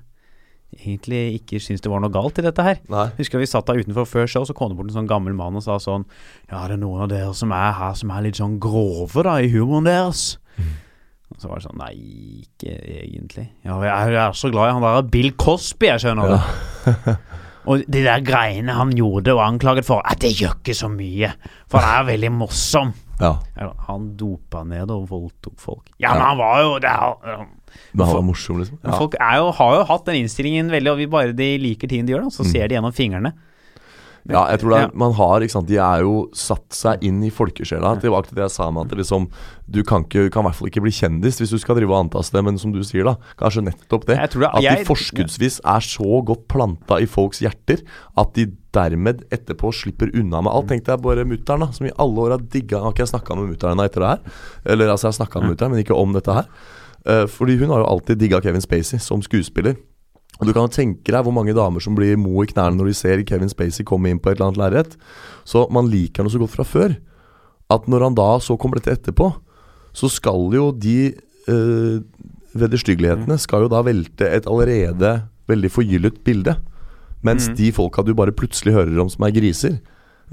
egentlig 0.80 1.42
ikke 1.42 1.60
syntes 1.62 1.84
det 1.84 1.92
var 1.92 2.02
noe 2.02 2.14
galt 2.14 2.40
i 2.40 2.46
dette 2.46 2.66
her. 2.66 2.80
Nei. 2.90 3.08
Husker 3.20 3.42
vi 3.42 3.50
satt 3.50 3.68
der 3.70 3.82
utenfor 3.84 4.08
før 4.10 4.30
show, 4.30 4.46
så 4.48 4.56
kom 4.58 4.72
det 4.72 4.80
bort 4.80 4.90
en 4.90 4.98
sånn 4.98 5.10
gammel 5.10 5.36
mann 5.38 5.60
og 5.60 5.66
sa 5.66 5.78
sånn 5.82 6.08
Ja, 6.50 6.64
det 6.70 6.78
er 6.78 6.82
noen 6.82 7.04
av 7.06 7.12
dere 7.12 7.34
som 7.38 7.54
er 7.54 7.76
her 7.78 7.98
som 8.00 8.14
er 8.16 8.26
litt 8.26 8.40
sånn 8.40 8.58
grove, 8.64 9.26
da, 9.28 9.38
i 9.44 9.52
humoren 9.54 9.90
deres. 9.90 10.40
Og 11.34 11.42
så 11.42 11.50
var 11.50 11.60
det 11.60 11.66
sånn 11.68 11.80
Nei, 11.82 11.94
ikke 12.46 12.74
egentlig. 13.04 13.48
Ja, 13.66 13.80
jeg 13.82 14.14
er, 14.16 14.32
så 14.38 14.52
glad 14.54 14.70
i 14.70 14.74
han 14.78 14.84
der 14.86 15.08
Bill 15.14 15.32
Cosby, 15.40 15.90
jeg 15.90 16.04
skjønner 16.04 16.30
Ja. 16.36 16.42
det. 16.86 17.18
Og 17.66 17.80
de 17.88 18.02
der 18.04 18.20
greiene 18.28 18.74
han 18.76 18.90
gjorde 18.92 19.32
og 19.38 19.40
anklaget 19.46 19.86
for, 19.88 20.02
at 20.04 20.20
det 20.20 20.34
gjør 20.36 20.58
ikke 20.60 20.74
så 20.76 20.90
mye. 20.92 21.30
For 21.72 21.80
han 21.80 22.02
er 22.02 22.10
veldig 22.12 22.32
morsom. 22.36 22.92
Ja. 23.22 23.38
Han 23.88 24.10
dopa 24.20 24.66
ned 24.68 24.92
og 24.92 25.06
voldtok 25.08 25.56
folk. 25.64 25.86
Ja, 26.02 26.12
men 26.18 26.26
han 26.26 26.38
var 26.42 26.58
jo 26.62 26.74
det 26.84 26.90
er, 26.92 27.46
Men 27.94 28.06
han 28.06 28.16
var 28.18 28.26
morsom, 28.28 28.60
liksom. 28.60 28.82
Folk 28.98 29.16
er 29.16 29.38
jo, 29.40 29.52
har 29.56 29.76
jo 29.78 29.86
hatt 29.94 30.06
den 30.10 30.20
innstillingen 30.26 30.70
veldig, 30.74 30.92
og 30.92 30.98
vi 31.00 31.08
bare 31.08 31.32
de 31.38 31.48
liker 31.58 31.88
tingen 31.88 32.06
de 32.10 32.14
gjør, 32.18 32.26
da, 32.28 32.34
så 32.36 32.44
Mm. 32.44 32.52
ser 32.52 32.68
de 32.68 32.76
gjennom 32.76 32.94
fingrene. 32.94 33.32
Ja, 34.30 34.46
jeg 34.54 34.60
tror 34.62 34.70
det 34.72 34.78
er, 34.78 34.82
Ja. 34.88 34.92
man 34.96 35.12
har, 35.18 35.42
ikke 35.42 35.52
sant 35.52 35.68
De 35.68 35.76
er 35.76 36.00
jo 36.06 36.30
satt 36.34 36.70
seg 36.72 37.02
inn 37.04 37.22
i 37.24 37.30
folkesjela. 37.30 38.00
Tilbake 38.00 38.30
til 38.30 38.36
det 38.38 38.44
jeg 38.46 38.52
sa 38.56 38.70
med 38.72 38.86
at 38.86 38.90
det 38.94 39.00
liksom 39.02 39.28
Du 39.70 39.82
kan, 39.84 40.04
ikke, 40.06 40.30
kan 40.32 40.44
i 40.44 40.48
hvert 40.48 40.56
fall 40.56 40.68
ikke 40.70 40.82
bli 40.86 40.92
kjendis 40.92 41.40
hvis 41.42 41.50
du 41.52 41.58
skal 41.60 41.76
drive 41.76 41.92
og 41.92 42.06
antaste, 42.06 42.42
men 42.44 42.58
som 42.58 42.72
du 42.72 42.80
sier, 42.84 43.04
da. 43.04 43.16
Kanskje 43.38 43.64
nettopp 43.68 44.06
det. 44.06 44.16
Det- 44.16 44.50
at 44.56 44.62
de 44.80 44.86
forskuddsvis 44.86 45.60
er 45.66 45.80
så 45.80 46.24
godt 46.26 46.48
planta 46.48 47.02
i 47.02 47.06
folks 47.06 47.40
hjerter 47.44 47.82
at 48.18 48.34
de 48.34 48.48
dermed 48.74 49.24
etterpå 49.30 49.72
slipper 49.74 50.10
unna 50.16 50.42
med 50.42 50.52
alt. 50.54 50.68
Tenk 50.68 50.84
deg 50.86 51.02
bare 51.02 51.26
mutter'n, 51.26 51.74
som 51.74 51.86
i 51.86 51.92
alle 52.00 52.16
år 52.18 52.30
har 52.32 52.40
digga 52.40 52.80
Har 52.82 52.92
ikke 52.94 53.06
jeg 53.06 53.14
snakka 53.20 53.36
med 53.36 53.58
mutter'n 53.58 53.84
etter 53.84 54.00
det 54.02 54.10
her? 54.10 54.20
Eller 54.66 54.88
altså, 54.90 55.08
jeg 55.12 55.14
har 55.20 55.26
snakka 55.26 55.42
med 55.42 55.58
mutter'n, 55.58 55.72
men 55.72 55.84
ikke 55.84 55.96
om 56.00 56.14
dette 56.14 56.34
her. 56.34 56.48
Uh, 57.06 57.26
fordi 57.28 57.58
hun 57.60 57.70
har 57.70 57.80
jo 57.84 57.86
alltid 57.92 58.18
digga 58.20 58.40
Kevin 58.42 58.62
Spacey 58.62 58.98
som 59.00 59.22
skuespiller. 59.22 59.76
Og 60.40 60.50
Du 60.50 60.54
kan 60.56 60.72
tenke 60.74 61.14
deg 61.14 61.24
hvor 61.24 61.36
mange 61.36 61.54
damer 61.56 61.84
som 61.84 61.96
blir 61.96 62.18
mo 62.20 62.42
i 62.44 62.50
knærne 62.50 62.80
når 62.80 62.90
de 62.90 62.98
ser 62.98 63.24
Kevin 63.28 63.52
Spacey 63.52 63.86
komme 63.86 64.10
inn 64.10 64.20
på 64.20 64.32
et 64.32 64.40
eller 64.40 64.50
annet 64.50 64.62
lerret. 64.62 64.96
Så 65.46 65.68
man 65.72 65.92
liker 65.92 66.24
han 66.24 66.34
så 66.34 66.42
godt 66.42 66.56
fra 66.56 66.66
før 66.68 66.98
at 67.74 67.88
når 67.90 68.08
han 68.08 68.18
da 68.18 68.30
så 68.44 68.58
kommer 68.60 68.80
dette 68.80 68.98
etterpå, 68.98 69.30
så 69.94 70.10
skal 70.12 70.52
jo 70.54 70.72
de 70.76 71.14
øh, 71.50 72.02
vederstyggelighetene 72.58 73.38
skal 73.42 73.66
jo 73.66 73.72
da 73.72 73.82
velte 73.86 74.28
et 74.30 74.50
allerede 74.50 75.16
veldig 75.50 75.72
forgyllet 75.74 76.20
bilde. 76.26 76.58
Mens 77.24 77.48
mm. 77.50 77.56
de 77.58 77.72
folka 77.76 78.04
du 78.04 78.14
bare 78.18 78.36
plutselig 78.36 78.76
hører 78.76 79.00
om 79.02 79.10
som 79.12 79.26
er 79.26 79.36
griser, 79.36 79.80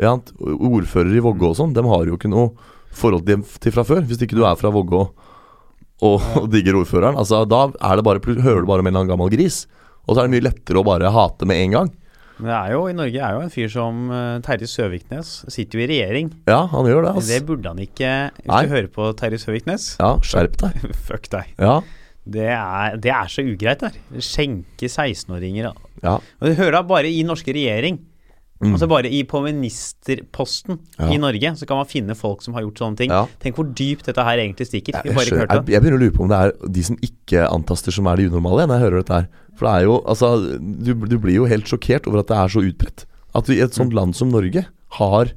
ja, 0.00 0.14
Ordfører 0.40 1.12
i 1.12 1.22
Vågå 1.22 1.52
og 1.52 1.58
sånn, 1.58 1.74
dem 1.76 1.88
har 1.90 2.08
jo 2.08 2.16
ikke 2.16 2.30
noe 2.30 2.54
forhold 2.96 3.26
til, 3.28 3.42
til 3.62 3.74
fra 3.74 3.84
før. 3.86 4.04
Hvis 4.08 4.22
ikke 4.24 4.38
du 4.38 4.44
er 4.48 4.56
fra 4.58 4.72
Vågå 4.74 5.02
og, 6.00 6.16
og 6.40 6.46
digger 6.52 6.78
ordføreren. 6.80 7.18
Altså, 7.20 7.44
da 7.48 7.68
er 7.68 8.00
det 8.00 8.06
bare, 8.06 8.22
hører 8.40 8.64
du 8.64 8.70
bare 8.70 8.82
om 8.82 8.88
en 8.88 8.92
eller 8.92 9.04
annen 9.04 9.12
gammel 9.12 9.32
gris. 9.32 9.64
Og 10.08 10.14
så 10.16 10.22
er 10.22 10.28
det 10.28 10.34
mye 10.36 10.46
lettere 10.48 10.80
å 10.80 10.86
bare 10.86 11.12
hate 11.14 11.48
med 11.48 11.60
en 11.64 11.74
gang. 11.78 11.90
Men 12.40 12.48
det 12.48 12.56
er 12.56 12.72
jo, 12.72 12.82
i 12.88 12.96
Norge 12.96 13.20
er 13.20 13.34
jo 13.36 13.40
en 13.44 13.52
fyr 13.52 13.68
som 13.68 13.98
uh, 14.08 14.38
Terje 14.44 14.68
Søviknes. 14.72 15.32
Sitter 15.52 15.76
jo 15.76 15.84
i 15.84 15.88
regjering. 15.90 16.30
Ja, 16.48 16.62
han 16.72 16.88
gjør 16.88 17.04
det, 17.04 17.10
Det 17.12 17.20
altså. 17.20 17.40
burde 17.50 17.72
han 17.74 17.82
ikke 17.84 18.12
Hvis 18.38 18.48
Nei. 18.48 18.60
du 18.64 18.72
hører 18.74 18.88
på 18.94 19.08
Terje 19.20 19.40
Søviknes 19.42 19.88
Ja, 20.00 20.14
skjerp 20.24 20.56
deg. 20.62 20.78
Fuck 21.08 21.28
deg. 21.34 21.52
Ja, 21.60 21.80
Det 22.24 22.48
er, 22.54 22.96
det 22.96 23.12
er 23.12 23.28
så 23.32 23.44
ugreit 23.44 23.84
der. 23.84 23.98
Skjenke 24.24 24.88
16-åringer 24.88 25.68
ja. 26.00 26.14
Og 26.16 26.48
Du 26.48 26.54
hører 26.56 26.78
da 26.78 26.82
bare 26.88 27.12
i 27.12 27.20
norske 27.28 27.52
regjering 27.52 28.00
Mm. 28.60 28.74
Altså 28.76 28.86
bare 28.90 29.08
i, 29.08 29.22
på 29.24 29.40
ministerposten 29.40 30.78
Ja. 30.98 31.06
i 31.08 31.16
Norge 31.16 31.56
Så 31.56 31.66
kan 31.66 31.78
man 31.78 31.86
finne 31.88 32.14
folk 32.14 32.42
som 32.44 32.52
har 32.52 32.60
gjort 32.62 32.76
sånne 32.82 32.96
ting. 32.98 33.10
Ja. 33.10 33.22
Tenk 33.40 33.56
hvor 33.56 33.64
dypt 33.72 34.04
dette 34.04 34.22
her 34.22 34.36
egentlig 34.36 34.66
stikker. 34.68 34.92
Jeg, 34.92 35.02
Vi 35.04 35.14
bare 35.14 35.24
ikke 35.24 35.30
skjønner- 35.30 35.46
hørte 35.48 35.56
jeg, 35.64 35.72
jeg 35.72 35.80
begynner 35.82 35.96
å 35.96 36.02
lure 36.04 36.16
på 36.18 36.22
om 36.26 36.28
det 36.28 36.38
er 36.44 36.68
de 36.68 36.82
som 36.82 36.96
ikke 37.00 37.46
antaster, 37.50 37.90
som 37.92 38.06
er 38.06 38.16
de 38.16 38.28
unormale, 38.28 38.66
når 38.68 38.76
jeg 38.76 38.84
hører 38.84 39.00
dette 39.00 39.16
her. 39.16 39.28
For 39.56 39.64
det 39.66 39.72
er 39.80 39.84
jo 39.86 39.94
Altså, 40.04 40.58
du, 40.84 40.92
du 40.94 41.18
blir 41.18 41.34
jo 41.40 41.46
helt 41.46 41.64
sjokkert 41.64 42.06
over 42.06 42.18
at 42.20 42.26
det 42.28 42.36
er 42.36 42.48
så 42.48 42.60
utbredt. 42.68 43.06
At 43.34 43.46
vi 43.46 43.56
i 43.56 43.62
et 43.64 43.70
Mm. 43.70 43.78
sånt 43.80 43.94
land 43.94 44.14
som 44.16 44.28
Norge 44.30 44.66
har 45.00 45.32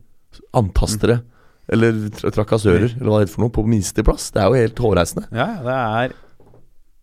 antastere, 0.54 1.22
eller 1.70 2.10
tra 2.10 2.30
trakassører, 2.30 2.92
eller 3.00 3.10
hva 3.10 3.20
det 3.22 3.28
heter 3.30 3.36
for 3.38 3.42
noe, 3.46 3.54
på 3.56 3.64
ministerplass. 3.66 4.32
Det 4.34 4.42
er 4.44 4.50
jo 4.52 4.60
helt 4.60 4.76
hårreisende. 4.84 5.28
Ja, 5.32 5.48
ja, 5.48 5.64
det 5.64 6.12
er 6.12 6.14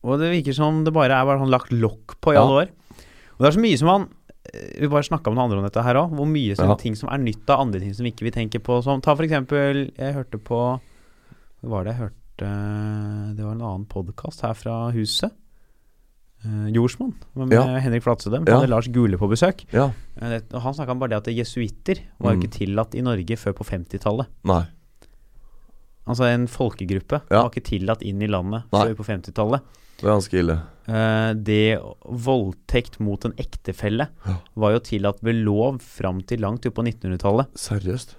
Og 0.03 0.19
det 0.19 0.31
virker 0.33 0.55
som 0.55 0.83
det 0.85 0.93
bare 0.95 1.13
er 1.13 1.25
bare 1.29 1.39
sånn 1.39 1.51
lagt 1.53 1.71
lokk 1.73 2.17
på 2.23 2.33
i 2.33 2.35
Ja. 2.35 2.41
alle 2.43 2.65
år. 2.65 2.69
Og 3.37 3.39
det 3.41 3.49
er 3.49 3.59
så 3.59 3.61
mye 3.61 3.79
som 3.79 3.87
man 3.89 4.09
Vi 4.53 4.89
bare 4.91 5.03
snakka 5.07 5.31
med 5.31 5.37
noen 5.39 5.45
andre 5.51 5.59
om 5.59 5.65
dette 5.69 5.83
her 5.85 5.95
òg. 6.01 6.11
Hvor 6.17 6.27
mye 6.27 6.57
sånne 6.59 6.75
Ja. 6.75 6.81
ting 6.83 6.97
som 6.97 7.09
er 7.09 7.19
nytt 7.19 7.49
av 7.51 7.61
andre 7.61 7.81
ting 7.81 7.93
som 7.95 8.07
ikke 8.07 8.25
vi 8.27 8.31
tenker 8.35 8.59
på. 8.59 8.83
Som, 8.83 9.01
ta 9.01 9.15
for 9.15 9.23
eksempel 9.25 9.93
Jeg 9.97 10.15
hørte 10.15 10.39
på 10.43 10.81
Hva 11.63 11.69
var 11.69 11.85
det 11.85 11.95
jeg 11.95 12.01
hørte 12.09 13.37
Det 13.37 13.45
var 13.45 13.53
en 13.53 13.61
annen 13.63 13.85
podkast 13.87 14.41
her 14.43 14.55
fra 14.55 14.91
huset. 14.91 15.31
Uh, 16.45 16.71
Jordsmonn. 16.73 17.13
Med 17.37 17.53
Ja. 17.53 17.67
Henrik 17.79 18.03
Flatsedem. 18.03 18.47
Ja. 18.49 18.57
Hadde 18.61 18.71
Lars 18.71 18.89
Gule 18.89 19.19
på 19.19 19.29
besøk. 19.29 19.67
Ja. 19.73 19.91
Eh, 20.21 20.39
det- 20.41 20.53
han 20.59 20.73
snakka 20.75 20.91
om 20.93 20.99
bare 20.99 21.11
det 21.11 21.19
at 21.29 21.35
jesuitter 21.37 22.01
var 22.19 22.33
Mm. 22.35 22.41
ikke 22.43 22.51
tillatt 22.51 22.95
i 22.95 23.03
Norge 23.03 23.37
før 23.37 23.53
på 23.53 23.65
50-tallet. 23.67 24.27
Nei. 24.45 24.65
Altså 26.09 26.25
en 26.33 26.47
folkegruppe 26.49 27.21
var 27.29 27.51
ikke 27.51 27.63
tillatt 27.63 28.03
inn 28.03 28.23
i 28.23 28.27
landet 28.27 28.65
Nei. 28.73 28.85
før 28.87 28.95
på 28.97 29.05
50-tallet. 29.05 29.61
Det 29.99 30.05
er 30.09 30.15
ganske 30.17 30.39
ille. 30.41 30.63
Eh, 30.91 31.33
det 31.47 31.79
voldtekt 32.09 32.99
mot 33.05 33.23
en 33.29 33.35
ektefelle 33.39 34.09
Ja. 34.27 34.37
var 34.59 34.73
jo 34.75 34.81
tillatt 34.83 35.21
ved 35.23 35.39
lov 35.45 35.79
fram 35.85 36.23
til 36.27 36.41
langt 36.43 36.67
ut 36.67 36.75
på 36.75 36.83
1900-tallet. 36.83 37.47
Seriøst? 37.55 38.17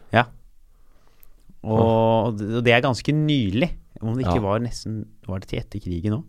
Og 1.62 2.38
det 2.40 2.48
og 2.58 2.64
det 2.66 2.74
er 2.74 2.82
ganske 2.86 3.14
nylig. 3.14 3.70
Om 4.02 4.16
det 4.18 4.26
ikke 4.26 4.40
Ja. 4.42 4.46
var 4.48 4.60
nesten 4.60 5.06
Var 5.28 5.40
det 5.40 5.48
til 5.50 5.60
etter 5.60 5.80
krigen 5.80 6.14
òg? 6.18 6.24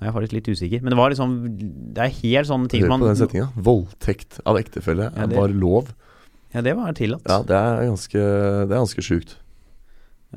Jeg 0.00 0.12
faktisk 0.12 0.32
litt 0.32 0.48
usikker. 0.48 0.82
Men 0.82 0.90
det 0.90 0.96
var 0.98 1.10
liksom 1.10 1.92
Det 1.94 1.98
er 1.98 2.08
helt 2.20 2.46
sånne 2.48 2.68
ting 2.68 2.82
Hør 2.82 2.98
på 2.98 3.06
den 3.06 3.16
setninga. 3.16 3.52
Voldtekt 3.56 4.40
av 4.44 4.56
ektefelle 4.56 5.12
Ja, 5.16 5.26
det- 5.26 5.36
var 5.36 5.48
lov. 5.48 5.94
Ja, 6.52 6.60
det 6.62 6.76
var 6.76 6.92
tillatt. 6.92 7.22
Ja, 7.26 7.42
det 7.42 7.56
er 7.56 7.86
ganske 7.88 8.12
Det 8.68 8.72
er 8.72 8.84
ganske 8.84 9.02
sjukt. 9.02 9.36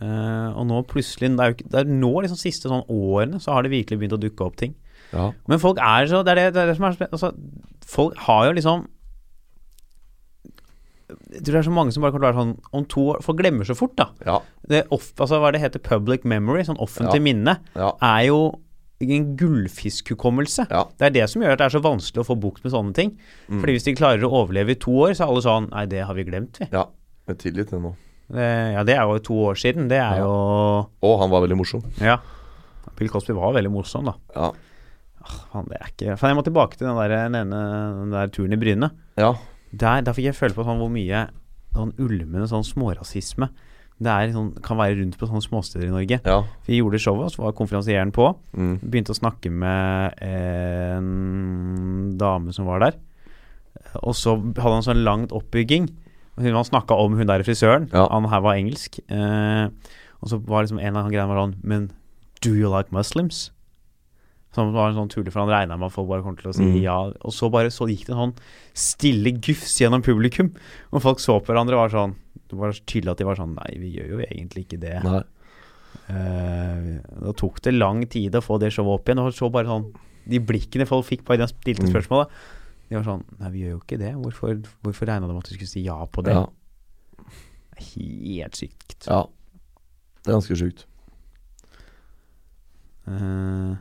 Uh, 0.02 0.50
og 0.58 0.66
nå 0.68 0.86
plutselig 0.88 1.36
Det 1.36 1.40
er 1.40 1.52
jo 1.52 1.54
ikke 1.54 1.70
Det 1.70 1.80
er 1.80 1.92
nå 1.92 2.22
liksom 2.24 2.38
siste 2.38 2.68
sånn 2.70 2.88
årene 2.90 3.36
så 3.42 3.52
har 3.54 3.62
det 3.64 3.72
virkelig 3.72 4.00
begynt 4.00 4.14
å 4.18 4.22
dukke 4.22 4.46
opp 4.46 4.56
ting. 4.56 4.74
Ja. 5.14 5.28
Men 5.48 5.60
folk 5.62 5.78
er 5.78 6.08
så 6.10 6.24
Det 6.26 6.32
er 6.34 6.36
det, 6.42 6.54
det, 6.56 6.62
er 6.64 6.68
det 6.72 6.76
som 6.80 6.86
er 6.90 6.96
så 6.98 7.08
altså, 7.12 7.32
Folk 7.86 8.18
har 8.26 8.48
jo 8.50 8.54
liksom 8.58 8.88
Jeg 11.14 11.44
tror 11.44 11.52
det 11.54 11.60
er 11.62 11.68
så 11.68 11.74
mange 11.74 11.94
som 11.94 12.04
bare 12.04 12.14
kommer 12.14 12.24
til 12.24 12.30
å 12.30 12.32
være 12.32 12.42
sånn 12.42 12.54
om 12.80 12.86
to 12.90 13.04
år 13.14 13.24
Folk 13.26 13.40
glemmer 13.42 13.68
så 13.68 13.76
fort, 13.78 13.94
da. 14.00 14.08
Ja. 14.26 14.38
Det 14.70 14.84
off, 14.94 15.12
altså, 15.22 15.40
hva 15.44 15.52
det 15.54 15.62
heter 15.62 15.82
public 15.84 16.24
memory, 16.26 16.64
sånn 16.66 16.80
offentlig 16.82 17.20
Ja. 17.22 17.26
minne, 17.28 17.58
Ja. 17.76 17.92
er 18.02 18.28
jo 18.30 18.40
en 19.04 19.36
gullfiskhukommelse. 19.36 20.68
ja. 20.72 20.86
Det 20.98 21.06
er 21.08 21.10
det 21.12 21.30
som 21.30 21.42
gjør 21.42 21.52
at 21.54 21.58
det 21.60 21.66
er 21.66 21.78
så 21.78 21.82
vanskelig 21.84 22.24
å 22.24 22.28
få 22.30 22.40
bukt 22.40 22.64
med 22.64 22.72
sånne 22.72 22.94
ting. 22.96 23.18
Mm. 23.50 23.60
Fordi 23.60 23.74
hvis 23.76 23.84
de 23.84 23.96
klarer 23.96 24.24
å 24.24 24.32
overleve 24.32 24.72
i 24.72 24.76
to 24.80 24.92
år, 24.92 25.12
så 25.12 25.26
er 25.26 25.28
alle 25.28 25.42
sånn 25.44 25.70
Nei, 25.72 25.86
det 25.86 26.06
har 26.06 26.14
vi 26.16 26.24
glemt, 26.24 26.58
vi. 26.60 26.68
ja. 26.72 26.86
Med 27.28 27.38
tillit 27.40 27.70
til 27.70 27.80
nå. 27.80 27.96
Det, 28.32 28.74
ja, 28.74 28.84
det 28.84 28.96
er 28.96 29.04
jo 29.04 29.20
to 29.20 29.34
år 29.34 29.56
siden. 29.60 29.90
Det 29.90 30.00
er 30.00 30.20
jo 30.20 30.88
Og 31.04 31.20
han 31.20 31.30
var 31.30 31.42
veldig 31.46 31.58
morsom. 31.58 31.84
Ja. 32.00 32.18
Bill 32.96 33.10
Cosby 33.10 33.34
var 33.36 33.54
veldig 33.54 33.72
morsom, 33.72 34.06
da. 34.06 34.14
Ja. 34.36 34.52
Faen, 35.24 35.70
det 35.72 35.80
er 35.80 35.92
ikke 35.92 36.18
Faen, 36.20 36.34
jeg 36.34 36.40
må 36.40 36.46
tilbake 36.46 36.78
til 36.80 36.88
den 36.90 37.00
der, 37.00 37.16
den 37.16 37.38
ene, 37.40 37.62
den 38.02 38.16
der 38.16 38.34
turen 38.34 38.56
i 38.56 38.60
Bryne. 38.62 38.92
ja. 39.20 39.34
Der, 39.74 40.04
der 40.06 40.14
fikk 40.14 40.28
jeg 40.28 40.38
føle 40.38 40.54
på 40.54 40.62
sånn 40.68 40.78
hvor 40.78 40.92
mye 40.94 41.24
sånn 41.74 41.96
ulmende 41.98 42.46
sånn 42.46 42.62
smårasisme 42.68 43.48
det 44.04 44.12
er, 44.12 44.34
sånn, 44.34 44.52
kan 44.66 44.80
være 44.80 44.98
rundt 45.00 45.18
på 45.20 45.28
sånne 45.30 45.44
småsteder 45.46 45.88
i 45.88 45.94
Norge. 45.94 46.20
Ja. 46.26 46.40
Vi 46.68 46.80
gjorde 46.80 47.00
showet, 47.02 47.34
så 47.34 47.46
var 47.46 47.56
konferansieren 47.58 48.12
på. 48.16 48.26
Mm. 48.58 48.76
Begynte 48.82 49.14
å 49.14 49.18
snakke 49.20 49.52
med 49.54 50.18
en 50.26 52.14
dame 52.20 52.56
som 52.56 52.68
var 52.68 52.84
der. 52.84 52.98
Og 54.02 54.18
så 54.18 54.36
hadde 54.40 54.74
han 54.74 54.86
sånn 54.86 55.04
langt 55.06 55.36
oppbygging. 55.36 55.88
Han 56.42 56.68
snakka 56.68 56.98
om 56.98 57.16
hun 57.20 57.30
der 57.30 57.46
frisøren. 57.46 57.88
Ja. 57.94 58.08
Han 58.10 58.28
her 58.32 58.44
var 58.44 58.58
engelsk. 58.58 58.98
Eh, 59.08 59.70
og 60.24 60.32
så 60.32 60.42
var 60.42 60.66
liksom 60.66 60.82
en 60.82 60.98
av 60.98 61.12
greiene 61.12 61.30
var 61.30 61.44
sånn 61.44 61.58
Men 61.62 61.92
do 62.42 62.56
you 62.58 62.72
like 62.72 62.92
Muslims? 62.96 63.52
Som 64.54 64.72
var 64.74 64.90
en 64.92 64.96
sånn 65.00 65.10
tulle, 65.10 65.32
for 65.34 65.42
han 65.42 65.50
regna 65.50 65.78
med 65.80 65.88
at 65.88 65.94
folk 65.96 66.08
bare 66.12 66.22
kom 66.22 66.36
til 66.38 66.52
å 66.52 66.54
si 66.54 66.62
Mm. 66.64 66.82
ja. 66.84 66.98
Og 67.26 67.34
så 67.34 67.50
bare 67.52 67.72
så 67.74 67.88
gikk 67.90 68.06
det 68.06 68.14
en 68.14 68.22
sånn 68.32 68.36
stille 68.74 69.32
gufs 69.42 69.80
gjennom 69.82 70.04
publikum. 70.06 70.52
Og 70.94 71.02
folk 71.02 71.18
så 71.20 71.40
på 71.42 71.50
hverandre 71.54 71.74
og 71.74 71.90
var 71.90 71.90
sånn 71.90 72.16
Det 72.50 72.60
var 72.60 72.72
tydelig 72.86 73.12
at 73.12 73.18
de 73.18 73.26
var 73.26 73.36
sånn 73.36 73.56
Nei, 73.56 73.78
vi 73.80 73.90
gjør 73.98 74.10
jo 74.12 74.18
egentlig 74.28 74.68
ikke 74.68 74.80
det. 74.80 75.04
Nei. 75.04 75.24
Uh, 76.10 77.00
da 77.24 77.32
tok 77.34 77.62
det 77.66 77.74
lang 77.74 78.04
tid 78.06 78.36
å 78.36 78.42
få 78.44 78.60
det 78.60 78.70
showet 78.74 79.00
opp 79.00 79.06
igjen. 79.10 79.20
Og 79.26 79.34
så 79.34 79.50
bare 79.52 79.66
sånn 79.66 79.88
De 80.30 80.38
blikkene 80.40 80.86
folk 80.88 81.06
fikk 81.08 81.24
bare 81.26 81.38
de 81.42 81.48
stilte 81.48 81.84
Mm. 81.88 81.92
spørsmålet, 81.94 82.30
de 82.90 82.96
var 82.96 83.04
sånn 83.04 83.24
Nei, 83.40 83.50
vi 83.50 83.60
gjør 83.64 83.72
jo 83.74 83.80
ikke 83.82 83.98
det. 84.00 84.14
Hvorfor, 84.14 84.62
hvorfor 84.84 85.06
regna 85.10 85.26
de 85.28 85.34
med 85.34 85.44
at 85.44 85.50
du 85.50 85.56
skulle 85.56 85.68
si 85.74 85.82
ja 85.84 85.98
på 86.06 86.24
det? 86.24 86.34
Ja. 86.38 86.46
Helt 87.78 88.56
sykt. 88.56 89.08
ja. 89.08 89.24
Det 90.24 90.30
er 90.32 90.38
ganske 90.38 90.56
sjukt. 90.56 90.86
Eh, 93.08 93.76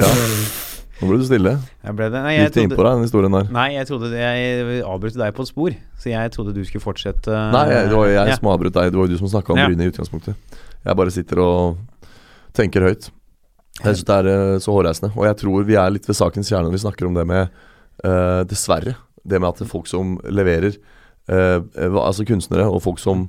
Ja. 0.00 0.08
Nå 1.02 1.08
ble 1.10 1.18
du 1.18 1.24
stille. 1.26 1.52
jeg 1.82 1.94
ble 1.98 2.06
det 2.12 2.20
Nei, 2.22 2.32
jeg 2.36 2.44
Gikk 2.46 2.54
det 2.54 2.64
innpå 2.68 2.84
deg, 2.84 2.92
den 2.94 3.08
historien 3.08 3.34
der? 3.34 3.48
nei, 3.50 3.64
jeg 3.74 3.88
trodde 3.88 4.10
Jeg 4.14 4.82
avbrøt 4.86 5.16
deg 5.18 5.32
på 5.34 5.42
et 5.42 5.50
spor, 5.50 5.78
så 5.98 6.12
jeg 6.12 6.34
trodde 6.36 6.54
du 6.54 6.60
skulle 6.68 6.84
fortsette. 6.84 7.40
Nei, 7.56 7.64
det 7.72 7.96
var 7.96 8.06
jeg 8.06 8.30
ja. 8.30 8.36
som 8.38 8.52
avbrøt 8.52 8.76
deg. 8.76 8.92
Det 8.92 9.00
var 9.00 9.08
jo 9.08 9.16
du 9.16 9.18
som 9.18 9.32
snakka 9.32 9.54
om 9.54 9.58
Ja. 9.58 9.66
Bryne 9.66 9.88
i 9.88 9.90
utgangspunktet. 9.90 10.60
Jeg 10.86 10.98
bare 11.00 11.14
sitter 11.14 11.42
og 11.42 11.82
tenker 12.54 12.86
høyt. 12.86 13.10
Jeg 13.80 13.96
syns 13.96 14.06
det 14.06 14.16
er 14.20 14.30
eh, 14.30 14.56
så 14.62 14.74
hårreisende. 14.76 15.12
Og 15.16 15.26
jeg 15.26 15.38
tror 15.42 15.66
vi 15.66 15.78
er 15.80 15.94
litt 15.94 16.06
ved 16.08 16.18
sakens 16.18 16.50
kjerne 16.52 16.68
når 16.68 16.76
vi 16.76 16.82
snakker 16.84 17.08
om 17.08 17.16
det 17.18 17.24
med 17.28 17.48
uh, 18.04 18.42
Dessverre. 18.48 18.94
Det 19.24 19.40
med 19.40 19.48
at 19.50 19.70
folk 19.70 19.86
som 19.86 20.16
leverer 20.26 20.74
eh, 21.30 21.58
Altså 21.86 22.24
kunstnere 22.26 22.66
og 22.66 22.82
folk 22.82 22.98
som 22.98 23.28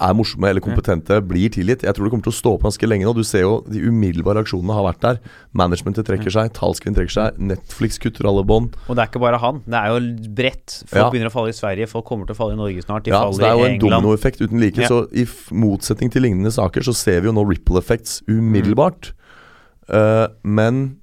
er 0.00 0.14
morsomme 0.16 0.48
eller 0.48 0.62
kompetente, 0.64 1.18
blir 1.28 1.50
tilgitt. 1.52 1.82
Jeg 1.84 1.94
tror 1.94 2.06
det 2.06 2.12
kommer 2.14 2.24
til 2.24 2.32
å 2.32 2.36
stå 2.38 2.52
på 2.56 2.64
ganske 2.64 2.88
lenge 2.88 3.04
nå. 3.04 3.12
Du 3.14 3.22
ser 3.26 3.44
jo 3.44 3.58
de 3.68 3.82
umiddelbare 3.84 4.40
reaksjonene 4.40 4.74
har 4.74 4.86
vært 4.86 5.02
der. 5.04 5.18
Managementet 5.58 6.08
trekker 6.08 6.32
seg, 6.32 6.52
talskvinnen 6.56 6.96
trekker 6.96 7.12
seg, 7.12 7.38
Netflix 7.52 8.00
kutter 8.02 8.26
alle 8.30 8.42
bånd. 8.48 8.78
Og 8.88 8.96
det 8.96 9.04
er 9.04 9.10
ikke 9.12 9.22
bare 9.22 9.40
han. 9.42 9.60
Det 9.66 9.78
er 9.78 9.92
jo 9.92 10.32
bredt. 10.40 10.78
Folk 10.88 11.02
Ja. 11.02 11.10
begynner 11.12 11.28
å 11.28 11.34
falle 11.34 11.52
i 11.52 11.58
Sverige, 11.58 11.88
folk 11.92 12.06
kommer 12.08 12.26
til 12.26 12.34
å 12.34 12.40
falle 12.40 12.56
i 12.56 12.60
Norge 12.62 12.82
snart. 12.82 13.04
De 13.04 13.10
Ja, 13.12 13.20
faller 13.20 13.36
i 13.36 13.36
England. 13.36 13.42
Det 13.42 13.52
er 13.52 13.58
jo 13.60 13.72
en 13.72 14.02
dominoeffekt 14.02 14.40
uten 14.40 14.60
like. 14.60 14.80
Ja. 14.80 14.88
Så 14.88 15.08
i 15.12 15.26
motsetning 15.52 16.10
til 16.10 16.22
lignende 16.22 16.50
saker, 16.50 16.80
så 16.80 16.94
ser 16.94 17.20
vi 17.20 17.28
jo 17.28 17.32
nå 17.36 17.44
ripple 17.48 17.76
effects 17.76 18.22
umiddelbart. 18.26 19.12
Eh, 19.88 20.26
men 20.42 20.96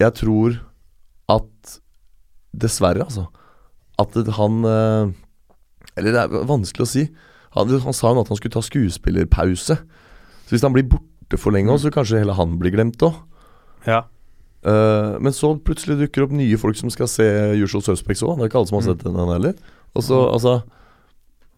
jeg 0.00 0.14
tror 0.14 0.60
at 1.28 1.80
dessverre, 2.56 3.04
altså, 3.04 3.28
at 3.98 4.14
han 4.36 4.64
uh, 4.64 5.12
Eller 5.96 6.10
det 6.10 6.22
er 6.24 6.46
vanskelig 6.48 6.82
å 6.82 6.90
si. 6.90 7.04
Han, 7.54 7.68
han 7.84 7.92
sa 7.96 8.10
jo 8.12 8.20
at 8.24 8.28
han 8.32 8.36
skulle 8.38 8.52
ta 8.54 8.62
skuespillerpause. 8.64 9.76
Så 10.44 10.50
hvis 10.50 10.62
han 10.66 10.72
blir 10.74 10.88
borte 10.90 11.38
for 11.38 11.54
lenge, 11.54 11.70
også, 11.72 11.88
så 11.90 11.94
kanskje 11.94 12.18
hele 12.22 12.34
han 12.36 12.58
blir 12.60 12.74
glemt 12.74 12.98
òg. 13.06 13.14
Ja. 13.86 14.02
Uh, 14.64 15.20
men 15.20 15.32
så 15.36 15.52
plutselig 15.60 15.98
dukker 16.00 16.22
det 16.22 16.26
opp 16.28 16.32
nye 16.38 16.56
folk 16.56 16.76
som 16.76 16.88
skal 16.90 17.06
se 17.10 17.26
Usual 17.60 17.82
Suspects 17.84 18.22
òg. 18.24 18.38
Det 18.38 18.46
er 18.46 18.48
ikke 18.50 18.58
alle 18.62 18.70
som 18.70 18.78
har 18.80 18.86
Mm. 18.86 18.90
sett 18.90 19.04
den 19.04 19.32
heller. 19.34 19.54
Og 19.94 20.02
så, 20.02 20.18
altså 20.32 20.62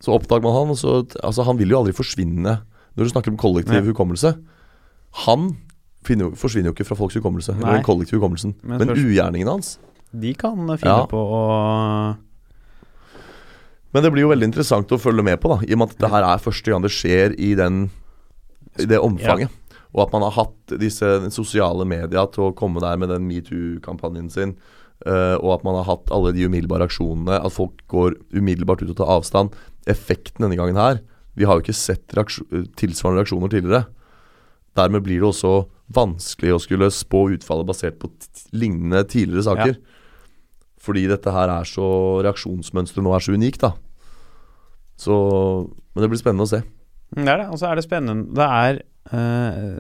Så 0.00 0.12
oppdager 0.12 0.42
man 0.42 0.52
han, 0.52 0.68
og 0.70 0.76
så 0.76 1.06
Altså, 1.24 1.42
han 1.46 1.56
vil 1.56 1.70
jo 1.70 1.78
aldri 1.80 1.92
forsvinne. 1.96 2.60
Når 2.96 3.04
du 3.04 3.08
snakker 3.08 3.30
om 3.32 3.36
kollektiv 3.38 3.80
Nei. 3.80 3.92
hukommelse 3.92 4.34
Han 5.24 5.56
finner, 6.04 6.30
forsvinner 6.36 6.68
jo 6.68 6.72
ikke 6.74 6.84
fra 6.84 6.94
folks 6.96 7.14
hukommelse. 7.16 7.54
Eller 7.56 7.78
den 7.80 7.82
kollektive 7.84 8.20
hukommelsen. 8.20 8.54
Men 8.62 8.78
Men, 8.78 8.88
ugjerningene 8.90 9.50
hans 9.50 9.78
De 10.12 10.34
kan 10.34 10.56
finne 10.56 10.84
Ja. 10.84 11.06
på 11.06 11.16
å 11.16 12.16
Men 13.96 14.04
det 14.04 14.10
blir 14.12 14.26
jo 14.26 14.28
veldig 14.28 14.50
interessant 14.50 14.90
å 14.92 15.00
følge 15.00 15.24
med 15.24 15.38
på, 15.40 15.48
da 15.48 15.62
i 15.64 15.72
og 15.72 15.78
med 15.80 15.88
at 15.88 15.94
dette 15.96 16.08
her 16.12 16.24
er 16.28 16.40
første 16.44 16.68
gang 16.68 16.82
det 16.84 16.90
skjer 16.92 17.32
i, 17.40 17.54
den, 17.56 17.86
i 18.76 18.84
det 18.90 18.98
omfanget. 19.00 19.54
Og 19.96 20.02
at 20.04 20.10
man 20.12 20.26
har 20.26 20.34
hatt 20.36 20.74
disse 20.82 21.08
sosiale 21.32 21.86
media 21.88 22.26
til 22.28 22.50
å 22.50 22.56
komme 22.58 22.82
der 22.84 22.98
med 23.00 23.08
den 23.08 23.24
metoo-kampanjen 23.24 24.28
sin. 24.34 24.52
Uh, 25.00 25.40
og 25.40 25.54
at 25.54 25.64
man 25.64 25.78
har 25.78 25.88
hatt 25.88 26.12
alle 26.12 26.34
de 26.36 26.44
umiddelbare 26.44 26.90
aksjonene. 26.90 27.38
At 27.40 27.56
folk 27.56 27.80
går 27.88 28.18
umiddelbart 28.36 28.84
ut 28.84 28.92
og 28.92 28.98
tar 29.00 29.14
avstand. 29.14 29.56
Effekten 29.88 30.44
denne 30.44 30.58
gangen 30.60 30.76
her 30.80 31.00
Vi 31.36 31.48
har 31.48 31.56
jo 31.56 31.64
ikke 31.64 31.76
sett 31.76 32.12
reaksjon, 32.16 32.68
tilsvarende 32.76 33.22
reaksjoner 33.22 33.52
tidligere. 33.52 33.86
Dermed 34.76 35.04
blir 35.08 35.24
det 35.24 35.30
også 35.30 35.54
vanskelig 35.96 36.52
å 36.52 36.60
skulle 36.60 36.92
spå 36.92 37.30
utfallet 37.32 37.68
basert 37.68 37.96
på 38.02 38.12
lignende 38.52 39.06
tidligere 39.08 39.48
saker. 39.48 39.80
Fordi 40.84 41.08
dette 41.08 41.32
her 41.32 41.52
er 41.52 41.68
så 41.68 41.88
Reaksjonsmønsteret 42.24 43.04
nå 43.04 43.16
er 43.16 43.24
så 43.24 43.36
unikt, 43.36 43.64
da. 43.64 43.72
Så 44.96 45.14
Men 45.94 46.02
det 46.04 46.08
blir 46.12 46.20
spennende 46.20 46.46
å 46.46 46.50
se. 46.50 46.62
Mm, 47.14 47.24
Det 47.24 47.32
er 47.32 47.38
det. 47.42 47.48
Og 47.52 47.58
så 47.60 47.68
er 47.68 47.76
det 47.78 47.84
spennende 47.84 48.34
Det 48.34 48.46
er 48.46 48.78
eh, 49.12 49.76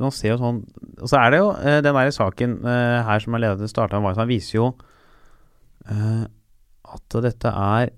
Man 0.00 0.14
ser 0.16 0.32
jo 0.32 0.38
sånn 0.40 0.62
Og 0.98 1.08
så 1.12 1.20
er 1.20 1.30
det 1.34 1.38
jo 1.42 1.50
eh, 1.54 1.78
den 1.84 1.94
der 1.94 2.10
saken 2.16 2.56
eh, 2.66 2.98
her 3.06 3.22
som 3.22 3.36
er 3.36 3.44
ledet 3.44 3.62
til 3.62 3.70
starta 3.70 4.00
Han 4.02 4.28
viser 4.30 4.58
jo 4.58 4.70
at 5.88 7.14
dette 7.24 7.48
er 7.48 7.92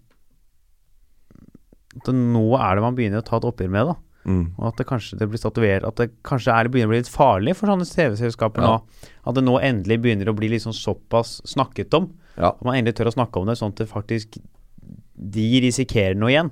At 1.96 2.10
nå 2.14 2.44
er 2.58 2.76
det 2.78 2.84
man 2.84 2.94
begynner 2.98 3.22
å 3.22 3.26
ta 3.26 3.40
et 3.40 3.46
oppgjør 3.48 3.72
med, 3.74 3.88
da. 3.90 3.96
Mm. 4.30 4.44
Og 4.60 4.66
at 4.68 4.76
det 4.78 4.86
kanskje 4.86 5.16
det 5.18 5.26
blir 5.30 5.40
statuert 5.40 5.86
At 5.88 5.96
det 5.98 6.10
kanskje 6.28 6.52
er, 6.54 6.68
begynner 6.70 6.90
å 6.90 6.94
bli 6.94 7.00
litt 7.00 7.10
farlig 7.10 7.56
for 7.58 7.72
sånne 7.72 7.88
TV-selskaper 7.88 8.62
Ja. 8.62 8.76
nå. 8.76 9.08
At 9.26 9.38
det 9.38 9.44
nå 9.46 9.56
endelig 9.64 9.98
begynner 10.04 10.30
å 10.30 10.36
bli 10.36 10.50
liksom 10.52 10.74
såpass 10.76 11.38
snakket 11.48 11.96
om. 11.96 12.10
Ja. 12.36 12.52
At 12.52 12.62
man 12.66 12.76
endelig 12.76 12.98
tør 13.00 13.10
å 13.10 13.16
snakke 13.16 13.40
om 13.40 13.48
det, 13.48 13.56
sånn 13.58 13.72
at 13.72 13.80
det 13.80 13.88
faktisk 13.90 14.38
de 15.20 15.46
risikerer 15.66 16.16
noe 16.16 16.32
igjen 16.32 16.50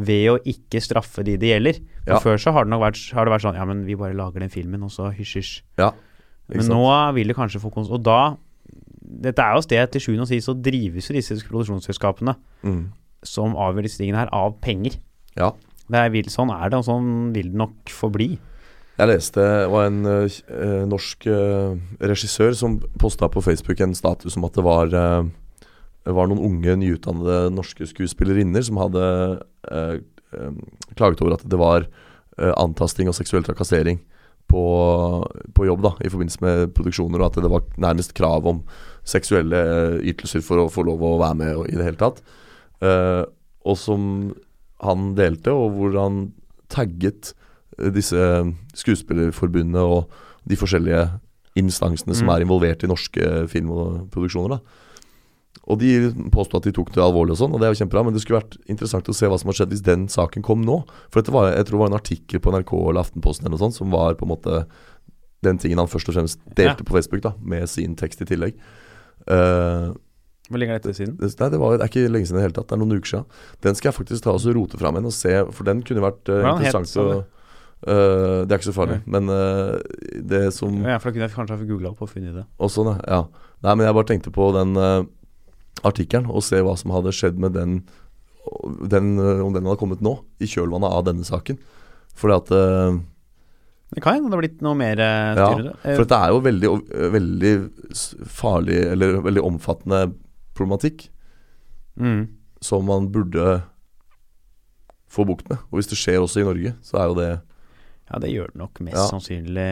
ved 0.00 0.26
å 0.30 0.36
ikke 0.48 0.80
straffe 0.84 1.24
de 1.26 1.36
det 1.40 1.50
gjelder. 1.54 1.80
For 2.04 2.12
Ja. 2.14 2.18
Før 2.20 2.38
så 2.40 2.52
har 2.52 2.64
det 2.64 2.70
nok 2.72 2.80
vært, 2.84 3.00
har 3.16 3.24
det 3.26 3.32
vært 3.34 3.44
sånn 3.44 3.56
Ja, 3.58 3.64
men 3.68 3.84
vi 3.86 3.94
bare 3.96 4.14
lager 4.16 4.40
den 4.40 4.52
filmen, 4.52 4.82
og 4.82 4.90
så 4.90 5.10
hysj, 5.12 5.34
hysj. 5.40 5.62
Ja. 5.78 5.90
Men 6.48 6.62
sant? 6.62 6.74
nå 6.74 7.14
vil 7.14 7.28
det 7.28 7.36
kanskje 7.36 7.60
få 7.62 7.70
kons... 7.72 7.90
Og 7.90 8.02
da 8.02 8.36
Dette 9.02 9.42
er 9.42 9.56
jo 9.56 9.62
sted 9.64 9.90
til 9.90 10.00
sjuende 10.04 10.22
og 10.22 10.28
sist 10.30 10.46
så 10.46 10.54
drives 10.54 11.08
jo 11.10 11.14
disse 11.16 11.34
produksjonsselskapene 11.48 12.36
Mm. 12.62 12.92
som 13.26 13.56
avgjør 13.56 13.82
disse 13.82 13.98
tingene 13.98 14.18
her, 14.22 14.28
av 14.32 14.60
penger. 14.62 14.98
Ja. 15.36 15.50
Det 15.90 15.98
er, 15.98 16.28
sånn 16.30 16.50
er 16.54 16.70
det, 16.70 16.78
og 16.78 16.84
sånn 16.86 17.32
vil 17.34 17.50
det 17.50 17.58
nok 17.58 17.90
forbli. 17.90 18.38
Jeg 19.00 19.08
leste 19.08 19.40
det 19.40 19.70
var 19.72 19.86
en 19.88 20.04
eh, 20.06 20.38
eh, 20.52 20.84
norsk 20.86 21.26
eh, 21.26 21.74
regissør 22.04 22.54
som 22.54 22.78
posta 23.00 23.28
på 23.32 23.42
Facebook 23.42 23.80
en 23.80 23.94
status 23.94 24.36
om 24.36 24.44
at 24.44 24.52
det 24.54 24.64
var 24.64 24.92
eh, 24.94 25.28
Det 26.06 26.14
var 26.16 26.30
noen 26.30 26.40
unge, 26.46 26.76
nyutdannede 26.80 27.50
norske 27.52 27.86
skuespillerinner 27.90 28.64
som 28.64 28.78
hadde 28.80 29.02
eh, 29.70 29.98
eh, 30.32 30.54
klaget 30.96 31.20
over 31.22 31.36
at 31.36 31.44
det 31.44 31.58
var 31.60 31.84
eh, 32.38 32.54
antasting 32.56 33.10
og 33.10 33.16
seksuell 33.18 33.44
trakassering 33.44 34.00
på, 34.50 34.62
på 35.54 35.66
jobb 35.68 35.84
da, 35.84 35.92
i 36.02 36.10
forbindelse 36.10 36.42
med 36.42 36.72
produksjoner, 36.74 37.20
og 37.20 37.28
at 37.28 37.42
det 37.44 37.50
var 37.52 37.66
nærmest 37.78 38.14
krav 38.18 38.48
om 38.50 38.62
seksuelle 39.06 39.60
eh, 39.60 39.98
ytelser 40.10 40.42
for 40.42 40.64
å 40.64 40.70
få 40.72 40.86
lov 40.88 41.04
å 41.06 41.18
være 41.20 41.38
med 41.38 41.60
i 41.70 41.76
det 41.78 41.86
hele 41.86 42.00
tatt. 42.00 42.22
Eh, 42.82 43.22
og 43.68 43.76
som 43.78 44.32
han 44.80 45.10
delte, 45.18 45.52
og 45.52 45.76
hvor 45.76 45.96
han 46.00 46.20
tagget 46.72 47.34
eh, 47.78 47.90
disse 47.92 48.18
Skuespillerforbundet 48.80 49.82
og 49.84 50.10
de 50.48 50.56
forskjellige 50.56 51.04
instansene 51.60 52.14
som 52.16 52.26
Mm. 52.30 52.32
er 52.34 52.44
involvert 52.46 52.84
i 52.84 52.88
norske 52.88 53.26
filmproduksjoner. 53.52 54.56
da. 54.56 54.60
Og 55.70 55.78
de 55.78 56.10
påstod 56.34 56.60
at 56.60 56.68
de 56.68 56.74
tok 56.74 56.90
det 56.94 57.02
alvorlig 57.04 57.36
og 57.36 57.40
sånn, 57.40 57.54
og 57.54 57.62
det 57.62 57.68
er 57.68 57.74
jo 57.74 57.80
kjempebra, 57.84 58.02
men 58.06 58.16
det 58.16 58.24
skulle 58.24 58.40
vært 58.40 58.58
interessant 58.70 59.08
å 59.10 59.14
se 59.16 59.30
hva 59.30 59.38
som 59.40 59.52
har 59.52 59.60
skjedd 59.60 59.74
hvis 59.74 59.86
den 59.86 60.08
saken 60.10 60.44
kom 60.46 60.64
nå. 60.66 60.80
For 61.08 61.22
dette 61.22 61.34
var, 61.34 61.52
jeg 61.54 61.68
tror 61.68 61.78
det 61.78 61.82
var 61.84 61.92
en 61.92 62.00
artikkel 62.00 62.42
på 62.42 62.54
NRK 62.54 62.72
eller 62.80 63.04
Aftenposten 63.04 63.46
eller 63.46 63.56
noe 63.56 63.64
sånt, 63.64 63.78
som 63.78 63.94
var 63.94 64.18
på 64.18 64.26
en 64.26 64.34
måte 64.34 64.62
den 65.46 65.58
tingen 65.60 65.80
han 65.80 65.88
først 65.88 66.10
og 66.10 66.16
fremst 66.18 66.40
delte 66.52 66.82
Ja. 66.82 66.86
på 66.86 66.96
Facebook, 66.96 67.22
da, 67.24 67.32
med 67.40 67.68
sin 67.68 67.96
tekst 67.96 68.20
i 68.20 68.28
tillegg. 68.28 68.54
Uh, 69.28 69.92
Hvor 70.50 70.58
lenge 70.58 70.74
er 70.74 70.80
dette 70.80 70.96
siden? 70.96 71.16
det, 71.16 71.30
nei, 71.38 71.48
det, 71.52 71.60
var, 71.60 71.76
det 71.78 71.84
er 71.84 71.92
ikke 71.92 72.12
lenge 72.12 72.26
siden 72.26 72.38
i 72.38 72.42
det 72.42 72.48
hele 72.48 72.56
tatt. 72.58 72.68
Det 72.68 72.76
er 72.76 72.82
noen 72.82 72.98
uker 72.98 73.10
siden. 73.12 73.26
Den 73.62 73.74
skal 73.78 73.90
jeg 73.90 73.98
faktisk 74.00 74.24
ta 74.24 74.34
og 74.34 74.56
rote 74.56 74.80
fram 74.80 74.96
igjen 74.96 75.10
og 75.10 75.14
se, 75.14 75.34
for 75.52 75.68
den 75.68 75.84
kunne 75.86 76.02
vært 76.04 76.28
uh, 76.28 76.40
Hvordan 76.40 76.64
het 76.64 76.74
interessant 76.74 76.96
å 77.00 77.06
eh, 77.86 78.40
Det 78.44 78.50
er 78.50 78.58
ikke 78.58 78.72
så 78.72 78.76
farlig, 78.76 78.98
men 79.06 79.30
uh, 79.30 79.78
det 80.20 80.52
som 80.56 80.82
Ja, 80.82 80.98
for 80.98 81.10
da 81.10 81.14
kunne 81.14 81.28
jeg 81.28 81.36
kanskje 81.36 81.56
ha 81.56 81.68
googla 81.70 81.94
opp 81.94 82.02
og 82.02 82.10
funnet 82.10 82.34
det. 82.34 82.44
Og 82.58 82.72
sånn, 82.72 82.92
ja. 82.96 83.00
ja. 83.08 83.48
Nei, 83.62 83.76
men 83.76 83.86
jeg 83.86 83.96
bare 84.00 84.10
tenkte 84.10 84.34
på 84.34 84.50
den 84.56 84.76
uh, 84.76 85.04
artikkelen, 85.86 86.28
og 86.30 86.42
se 86.44 86.60
hva 86.64 86.76
som 86.78 86.92
hadde 86.94 87.12
skjedd 87.16 87.38
med 87.40 87.54
den, 87.56 87.78
den 88.90 89.14
eh, 89.18 89.40
Om 89.44 89.54
den 89.54 89.66
hadde 89.68 89.78
kommet 89.80 90.02
nå, 90.04 90.18
i 90.40 90.48
kjølvannet 90.50 90.90
av 90.90 91.04
denne 91.08 91.24
saken. 91.24 91.58
Fordi 92.18 92.36
at 92.36 92.50
uh, 92.52 92.98
Det 93.94 94.02
kan 94.02 94.16
hende 94.18 94.30
det 94.30 94.36
har 94.36 94.42
blitt 94.44 94.62
noe 94.64 94.76
mer 94.78 94.98
styrere. 95.00 95.38
Ja, 95.38 95.62
det. 95.70 95.76
Eh, 95.84 95.94
For 95.96 96.04
dette 96.04 96.18
er 96.20 96.34
jo 96.34 96.40
veldig, 96.44 96.70
eh, 96.94 97.10
veldig 97.16 97.52
farlig, 98.28 98.80
eller 98.92 99.20
veldig 99.24 99.44
omfattende 99.46 100.02
problematikk. 100.54 101.08
mm. 101.96 102.28
som 102.60 102.84
man 102.84 103.06
burde 103.12 103.62
få 105.10 105.24
bukt 105.24 105.48
med. 105.48 105.58
Og 105.70 105.78
hvis 105.80 105.88
det 105.90 105.98
skjer 105.98 106.20
også 106.20 106.42
i 106.42 106.44
Norge, 106.44 106.74
så 106.84 107.00
er 107.00 107.06
jo 107.08 107.14
det 107.18 107.30
Ja, 108.10 108.18
det 108.18 108.30
gjør 108.32 108.50
det 108.50 108.58
nok 108.58 108.80
mest 108.82 108.96
Ja. 108.96 109.06
sannsynlig. 109.06 109.70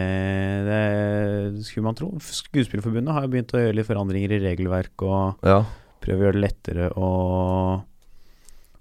Det 0.69 1.65
skulle 1.67 1.85
man 1.85 1.95
tro. 1.99 2.13
Skuespillerforbundet 2.23 3.13
har 3.13 3.23
jo 3.23 3.29
begynt 3.33 3.53
å 3.53 3.59
gjøre 3.59 3.75
litt 3.75 3.87
forandringer 3.89 4.31
i 4.31 4.41
regelverk 4.45 5.03
og 5.03 5.37
Ja. 5.43 5.65
Prøve 6.09 6.25
å 6.25 6.29
gjøre 6.29 6.39
det 6.41 6.45
lettere 6.49 6.91
å 6.97 7.13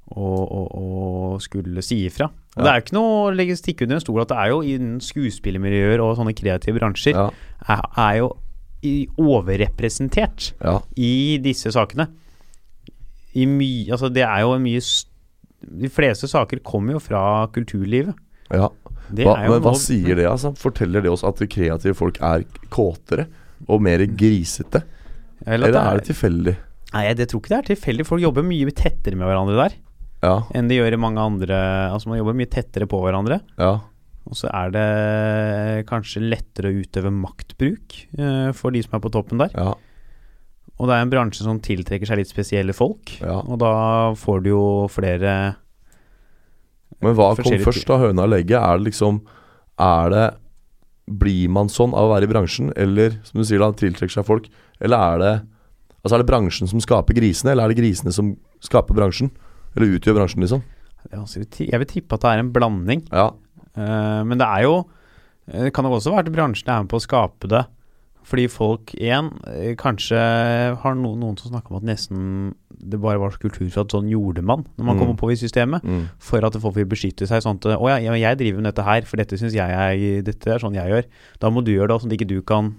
å, 0.07 0.23
å, 0.23 0.61
å 0.79 1.39
skulle 1.43 1.83
si 1.83 1.99
ifra. 2.07 2.29
Og. 2.55 2.61
Det 2.63 2.69
er 2.71 2.77
jo 2.79 2.83
ikke 2.85 2.95
noe 2.97 3.15
å 3.25 3.31
legge 3.35 3.57
stikke 3.59 3.85
under 3.85 3.99
en 3.99 4.03
stol 4.03 4.21
at 4.23 4.31
det 4.31 4.37
er 4.39 4.51
jo 4.53 4.61
innen 4.65 5.01
skuespillermiljøer 5.03 6.03
og 6.03 6.15
sånne 6.19 6.35
kreative 6.37 6.79
bransjer 6.79 7.17
Ja. 7.17 7.27
er, 7.67 7.83
er 8.05 8.13
jo 8.21 8.29
i, 8.87 8.93
overrepresentert 9.19 10.51
ja. 10.61 10.77
i 10.95 11.37
disse 11.43 11.73
sakene. 11.75 12.07
I 13.37 13.45
mye 13.49 13.91
Altså, 13.93 14.09
det 14.09 14.23
er 14.25 14.45
jo 14.45 14.55
en 14.55 14.63
mye 14.63 14.81
De 15.83 15.89
fleste 15.93 16.25
saker 16.29 16.61
kommer 16.65 16.95
jo 16.95 17.01
fra 17.03 17.21
kulturlivet. 17.53 18.15
ja. 18.53 18.71
Hva, 19.07 19.37
men 19.39 19.61
hva 19.63 19.71
sier 19.79 20.17
det? 20.19 20.25
Altså? 20.27 20.49
Forteller 20.59 20.99
det 21.05 21.11
oss 21.13 21.21
at 21.23 21.39
kreative 21.47 21.95
folk 21.95 22.17
er 22.19 22.41
kåtere 22.73 23.23
og 23.71 23.79
mer 23.85 24.01
grisete? 24.03 24.81
Eller, 25.45 25.69
Eller 25.69 25.79
er 25.79 26.01
det 26.01 26.09
tilfeldig? 26.09 26.55
Nei, 26.93 27.03
det 27.19 27.27
tror 27.29 27.41
ikke 27.43 27.51
det 27.51 27.57
er 27.59 27.69
tilfeldig. 27.75 28.05
Folk 28.07 28.21
jobber 28.23 28.45
mye 28.47 28.71
tettere 28.71 29.17
med 29.19 29.27
hverandre 29.27 29.57
der 29.59 29.75
Ja. 30.23 30.35
enn 30.55 30.67
de 30.69 30.77
gjør 30.79 30.93
i 30.95 30.97
mange 30.97 31.19
andre 31.21 31.57
Altså, 31.91 32.07
man 32.09 32.17
jobber 32.17 32.33
mye 32.33 32.49
tettere 32.49 32.87
på 32.89 33.01
hverandre. 33.03 33.41
ja. 33.59 33.79
Og 34.27 34.35
så 34.35 34.49
er 34.51 34.71
det 34.75 35.85
kanskje 35.87 36.19
lettere 36.19 36.67
å 36.67 36.79
utøve 36.83 37.07
maktbruk 37.15 37.93
uh, 38.19 38.51
for 38.51 38.71
de 38.75 38.81
som 38.83 38.97
er 38.97 38.99
på 38.99 39.11
toppen 39.13 39.39
der. 39.39 39.53
Ja. 39.55 39.69
Og 40.77 40.89
det 40.89 40.97
er 40.97 41.05
en 41.05 41.09
bransje 41.13 41.45
som 41.45 41.61
tiltrekker 41.63 42.05
seg 42.05 42.19
litt 42.19 42.27
spesielle 42.27 42.75
folk. 42.75 43.13
ja. 43.21 43.37
Og 43.47 43.55
da 43.63 43.71
får 44.19 44.43
du 44.43 44.49
jo 44.49 44.65
flere 44.91 45.55
Men 47.01 47.15
hva 47.15 47.29
kom 47.39 47.55
først 47.63 47.89
av 47.93 48.03
høna 48.03 48.23
eller 48.25 48.43
egget? 48.43 48.59
Er 48.59 48.77
det 48.77 48.89
liksom 48.91 49.21
Er 49.79 50.09
det 50.09 50.25
Blir 51.07 51.47
man 51.47 51.69
sånn 51.71 51.93
av 51.95 52.09
å 52.09 52.13
være 52.15 52.27
i 52.27 52.31
bransjen, 52.33 52.73
eller 52.75 53.13
som 53.23 53.39
du 53.39 53.45
sier 53.47 53.59
da, 53.63 53.71
tiltrekker 53.71 54.11
seg 54.11 54.25
folk? 54.27 54.49
Eller 54.81 54.97
er 54.97 55.17
det 55.23 55.33
Altså 56.03 56.15
er 56.15 56.23
det 56.23 56.29
bransjen 56.29 56.69
som 56.69 56.79
skaper 56.83 57.13
grisene, 57.17 57.51
eller 57.51 57.65
er 57.67 57.73
det 57.73 57.79
grisene 57.81 58.13
som 58.15 58.35
skaper 58.63 58.95
bransjen? 58.95 59.31
Eller 59.75 59.97
utgjør 59.97 60.15
bransjen, 60.21 60.41
liksom? 60.45 60.61
jeg 61.11 61.19
vil 61.37 61.45
ti- 61.45 61.69
Jeg 61.71 61.79
vil 61.79 61.87
tippe 61.87 62.13
at 62.15 62.21
det 62.21 62.29
er 62.33 62.39
en 62.43 62.51
blanding. 62.51 63.07
Ja. 63.11 63.29
Uh, 63.77 64.23
men 64.25 64.37
det 64.39 64.47
er 64.47 64.63
jo 64.65 64.87
eh, 65.47 65.63
Det 65.67 65.73
kan 65.73 65.85
også 65.85 66.11
være 66.11 66.25
at 66.27 66.33
bransjen 66.33 66.69
er 66.73 66.81
med 66.83 66.89
på 66.89 66.97
å 66.99 67.03
skape 67.05 67.47
det. 67.47 67.65
Fordi 68.27 68.47
folk 68.51 68.91
igjen 68.97 69.29
eh, 69.47 69.75
kanskje 69.79 70.17
har 70.81 70.95
no, 70.99 71.13
noen 71.15 71.37
som 71.39 71.51
snakker 71.53 71.71
om 71.71 71.77
at 71.79 71.85
nesten 71.87 72.53
det 72.77 72.99
bare 72.99 73.19
var 73.21 73.31
kultur 73.39 73.69
for 73.71 73.85
at 73.85 73.93
sånn 73.95 74.09
gjorde 74.11 74.43
man 74.43 74.65
når 74.77 74.83
man 74.85 74.95
Mm. 74.97 74.99
kommer 74.99 75.15
på 75.17 75.31
i 75.31 75.37
systemet. 75.39 75.81
Mm. 75.87 76.09
For 76.19 76.43
at 76.43 76.57
folk 76.59 76.75
vil 76.75 76.85
beskytte 76.91 77.25
seg 77.25 77.39
sånn 77.41 77.55
at 77.61 77.65
Å 77.79 77.87
ja, 77.89 77.97
ja, 78.03 78.13
jeg 78.19 78.37
driver 78.37 78.61
med 78.61 78.67
dette 78.73 78.83
her, 78.83 79.01
for 79.07 79.15
dette 79.17 79.37
syns 79.39 79.53
jeg 79.55 79.63
er 79.71 80.21
Dette 80.27 80.51
er 80.51 80.59
sånn 80.59 80.75
jeg 80.75 80.91
gjør. 80.91 81.05
Da 81.39 81.49
må 81.49 81.63
du 81.63 81.71
gjøre 81.71 81.87
det, 81.93 82.01
sånn 82.03 82.11
at 82.11 82.17
ikke 82.19 82.27
du 82.27 82.41
kan 82.41 82.75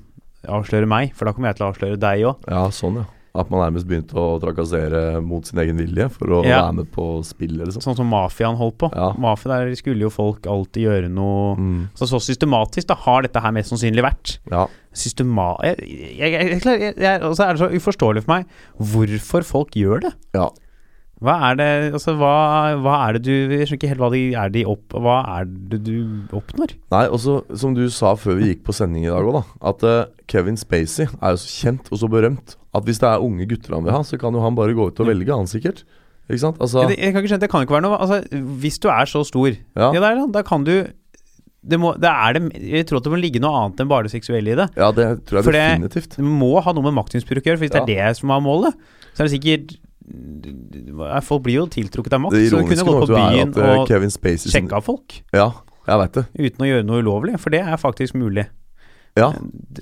avsløre 0.47 0.87
meg, 0.87 1.15
for 1.15 1.25
da 1.27 1.33
kommer 1.33 1.49
jeg 1.51 1.57
til 1.59 1.67
å 1.67 1.73
avsløre 1.73 1.99
deg 1.99 2.27
òg. 2.29 2.37
Ja, 2.49 2.69
sånn, 2.71 2.97
ja. 3.03 3.05
At 3.39 3.51
man 3.53 3.61
nærmest 3.61 3.87
begynte 3.87 4.17
å 4.19 4.41
trakassere 4.43 5.21
mot 5.23 5.45
sin 5.47 5.59
egen 5.61 5.77
vilje 5.79 6.09
for 6.11 6.27
å 6.27 6.45
Ja. 6.45 6.63
være 6.65 6.75
med 6.75 6.91
på 6.91 7.23
spillet, 7.23 7.67
liksom. 7.69 7.83
Sånn 7.85 7.97
som 7.97 8.09
mafiaen 8.11 8.57
holdt 8.57 8.79
på. 8.79 8.89
Ja. 8.97 9.13
Mafia 9.21 9.53
der 9.61 9.75
skulle 9.77 10.01
jo 10.01 10.11
folk 10.11 10.43
alltid 10.47 10.83
gjøre 10.89 11.11
noe 11.11 11.55
Mm. 11.57 11.89
Så, 11.95 12.09
så 12.09 12.19
systematisk 12.19 12.89
da 12.89 12.95
har 12.95 13.23
dette 13.23 13.41
her 13.41 13.53
mest 13.53 13.71
sannsynlig 13.71 14.03
vært. 14.03 14.39
Ja. 14.51 14.67
Systema... 14.93 15.55
Og 15.59 17.35
så 17.37 17.45
er 17.45 17.53
det 17.55 17.61
så 17.63 17.71
uforståelig 17.71 18.25
for 18.25 18.33
meg 18.39 18.47
hvorfor 18.81 19.45
folk 19.45 19.71
gjør 19.77 20.01
det. 20.09 20.13
ja. 20.35 20.49
Hva 21.25 21.35
er 21.49 21.57
det 21.59 21.69
Altså, 21.97 22.15
hva, 22.19 22.33
hva 22.79 22.95
er 23.09 23.17
det 23.19 23.23
du 23.27 23.33
Jeg 23.57 23.67
skjønner 23.67 23.79
ikke 23.81 23.91
helt 23.91 24.03
hva 24.05 24.11
de 24.15 24.23
er 24.39 24.53
de 24.55 24.65
opp 24.71 24.95
Hva 24.95 25.17
er 25.39 25.49
det 25.73 25.81
du 25.87 25.97
oppnår? 26.37 26.77
Nei, 26.95 27.05
også 27.11 27.41
som 27.59 27.75
du 27.75 27.85
sa 27.95 28.15
før 28.19 28.39
vi 28.39 28.53
gikk 28.53 28.63
på 28.69 28.77
sending 28.77 29.07
i 29.09 29.11
dag 29.11 29.27
òg, 29.27 29.41
da. 29.41 29.43
At 29.73 29.87
uh, 29.87 29.97
Kevin 30.31 30.59
Spacey 30.61 31.09
er 31.09 31.35
jo 31.35 31.41
så 31.43 31.51
kjent 31.65 31.91
og 31.91 32.03
så 32.03 32.11
berømt 32.13 32.55
at 32.77 32.87
hvis 32.87 33.01
det 33.03 33.09
er 33.09 33.25
unge 33.25 33.49
gutter 33.49 33.75
han 33.75 33.87
vil 33.87 33.97
ha, 33.97 34.05
så 34.07 34.19
kan 34.21 34.37
jo 34.37 34.43
han 34.45 34.55
bare 34.55 34.77
gå 34.77 34.91
ut 34.91 35.01
og 35.03 35.09
velge, 35.09 35.33
han 35.35 35.49
sikkert. 35.51 35.81
Ikke 36.29 36.43
sant? 36.43 36.59
Altså 36.61 36.85
Jeg, 36.85 36.99
jeg 37.01 37.15
kan 37.15 37.23
ikke 37.23 37.31
skjønne 37.33 37.45
Det 37.47 37.51
kan 37.51 37.65
ikke 37.65 37.77
være 37.79 37.87
noe 37.87 37.99
Altså, 38.05 38.41
hvis 38.61 38.77
du 38.85 38.91
er 38.93 39.09
så 39.09 39.23
stor 39.25 39.49
Ja, 39.49 39.89
Ja, 39.97 40.01
der, 40.05 40.19
da, 40.29 40.43
kan 40.45 40.67
du 40.67 40.75
det 41.69 41.79
må, 41.81 41.95
det 42.01 42.11
det, 42.37 42.43
Jeg 42.63 42.87
tror 42.87 43.01
at 43.01 43.09
det 43.09 43.13
må 43.13 43.19
ligge 43.21 43.41
noe 43.43 43.63
annet 43.63 43.81
enn 43.83 43.89
bare 43.91 44.07
det 44.07 44.13
seksuelle 44.13 44.53
i 44.53 44.59
det. 44.61 44.69
ja 44.79 44.91
det 44.95 45.07
tror 45.27 45.41
jeg 45.41 45.49
For 45.49 45.57
definitivt. 45.57 46.15
Det 46.21 46.25
må 46.25 46.53
ha 46.65 46.73
noe 46.77 46.87
med 46.87 46.95
maktmisbruk 47.01 47.43
å 47.43 47.51
gjøre, 47.51 47.59
for 47.59 47.67
hvis 47.67 47.75
det 47.75 47.81
er 47.83 47.89
det 47.89 48.21
som 48.21 48.33
er 48.33 48.45
målet, 48.45 48.77
så 49.11 49.25
er 49.25 49.27
det 49.29 49.33
sikkert 49.35 49.75
Folk 51.27 51.43
blir 51.47 51.59
jo 51.61 51.67
tiltrukket 51.73 52.15
av 52.17 52.23
makt, 52.25 52.37
Det 52.37 52.51
så 52.51 52.61
du 52.61 52.69
kunne 52.69 52.77
ironiske 52.77 52.87
gått 52.89 53.09
på 53.09 53.17
byen 53.17 53.51
at 53.53 53.59
eh, 53.59 54.05
og 54.05 54.53
sjekka 54.53 54.81
folk 54.85 55.19
Ja, 55.35 55.49
jeg 55.89 55.99
vet 56.03 56.13
det. 56.19 56.25
uten 56.39 56.65
å 56.65 56.69
gjøre 56.71 56.87
noe 56.89 57.03
ulovlig, 57.03 57.39
for 57.41 57.51
det 57.55 57.61
er 57.65 57.77
faktisk 57.81 58.15
mulig. 58.19 58.47
Ja. 59.19 59.33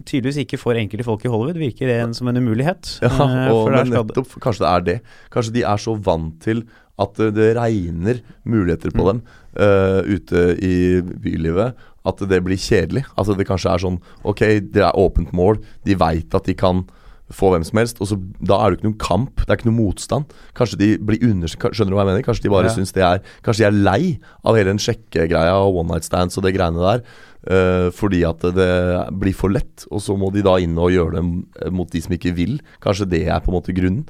Tydeligvis 0.07 0.39
ikke 0.47 0.59
for 0.59 0.79
enkelte 0.79 1.05
folk 1.05 1.24
i 1.27 1.29
Hollywood, 1.29 1.59
virker 1.61 1.91
det 1.91 1.97
en, 2.01 2.14
som 2.16 2.29
en 2.31 2.37
umulighet. 2.41 2.99
Ja, 3.05 3.11
Eh, 3.12 3.51
og, 3.53 3.70
men 3.70 3.91
nettopp 3.93 4.37
Kanskje 4.41 4.64
det 4.64 4.70
er 4.72 4.85
det. 4.87 4.99
Kanskje 5.35 5.53
de 5.59 5.62
er 5.68 5.77
så 5.83 5.97
vant 6.01 6.39
til 6.43 6.62
at 6.99 7.12
det, 7.20 7.35
det 7.37 7.51
regner 7.59 8.22
muligheter 8.49 8.91
på 8.97 9.05
Mm. 9.05 9.09
dem 9.11 9.20
uh, 9.61 10.01
ute 10.09 10.57
i 10.64 11.03
bylivet 11.03 11.74
at 12.07 12.22
det 12.31 12.39
blir 12.45 12.57
kjedelig. 12.57 13.05
Altså 13.18 13.37
det 13.37 13.47
kanskje 13.49 13.72
er 13.74 13.83
sånn 13.83 13.99
Ok, 14.24 14.41
det 14.72 14.81
er 14.83 14.97
åpent 14.97 15.33
mål, 15.37 15.59
de 15.85 15.95
veit 16.01 16.33
at 16.35 16.45
de 16.49 16.55
kan 16.55 16.87
få 17.35 17.51
hvem 17.51 17.64
som 17.66 17.79
helst, 17.81 18.01
og 18.01 18.07
så 18.11 18.16
da 18.39 18.59
er 18.62 18.70
det 18.70 18.79
ikke 18.79 18.89
noen 18.89 18.99
kamp, 19.03 19.41
det 19.43 19.51
er 19.51 19.59
ikke 19.59 19.68
noen 19.70 19.81
motstand. 19.81 20.35
Kanskje 20.55 20.79
de 20.79 20.89
blir 20.99 21.24
under... 21.27 21.51
Skjønner 21.51 21.91
du 21.91 21.97
hva 21.97 22.05
jeg 22.05 22.11
mener? 22.12 22.27
Kanskje 22.27 22.47
de 22.47 22.53
bare 22.53 22.68
Ja. 22.70 22.74
syns 22.77 22.93
det 22.95 23.03
er 23.03 23.22
Kanskje 23.43 23.64
de 23.64 23.66
er 23.66 23.79
lei 23.83 24.18
av 24.45 24.55
hele 24.55 24.70
den 24.70 24.79
sjekkegreia 24.79 25.57
og 25.59 25.81
one 25.83 25.91
night 25.95 26.07
stands 26.07 26.39
og 26.39 26.45
det 26.47 26.55
greiene 26.55 26.79
der. 26.79 27.03
Uh, 27.47 27.91
fordi 27.95 28.24
at 28.27 28.43
det 28.43 28.70
blir 29.14 29.35
for 29.35 29.51
lett, 29.55 29.87
og 29.91 30.01
så 30.03 30.16
må 30.18 30.33
de 30.35 30.43
da 30.43 30.57
inn 30.62 30.79
og 30.79 30.91
gjøre 30.91 31.18
det 31.20 31.72
mot 31.72 31.91
de 31.91 32.01
som 32.03 32.14
ikke 32.14 32.35
vil. 32.35 32.61
Kanskje 32.83 33.07
det 33.11 33.24
er 33.29 33.43
på 33.43 33.51
en 33.51 33.59
måte 33.59 33.74
grunnen. 33.74 34.07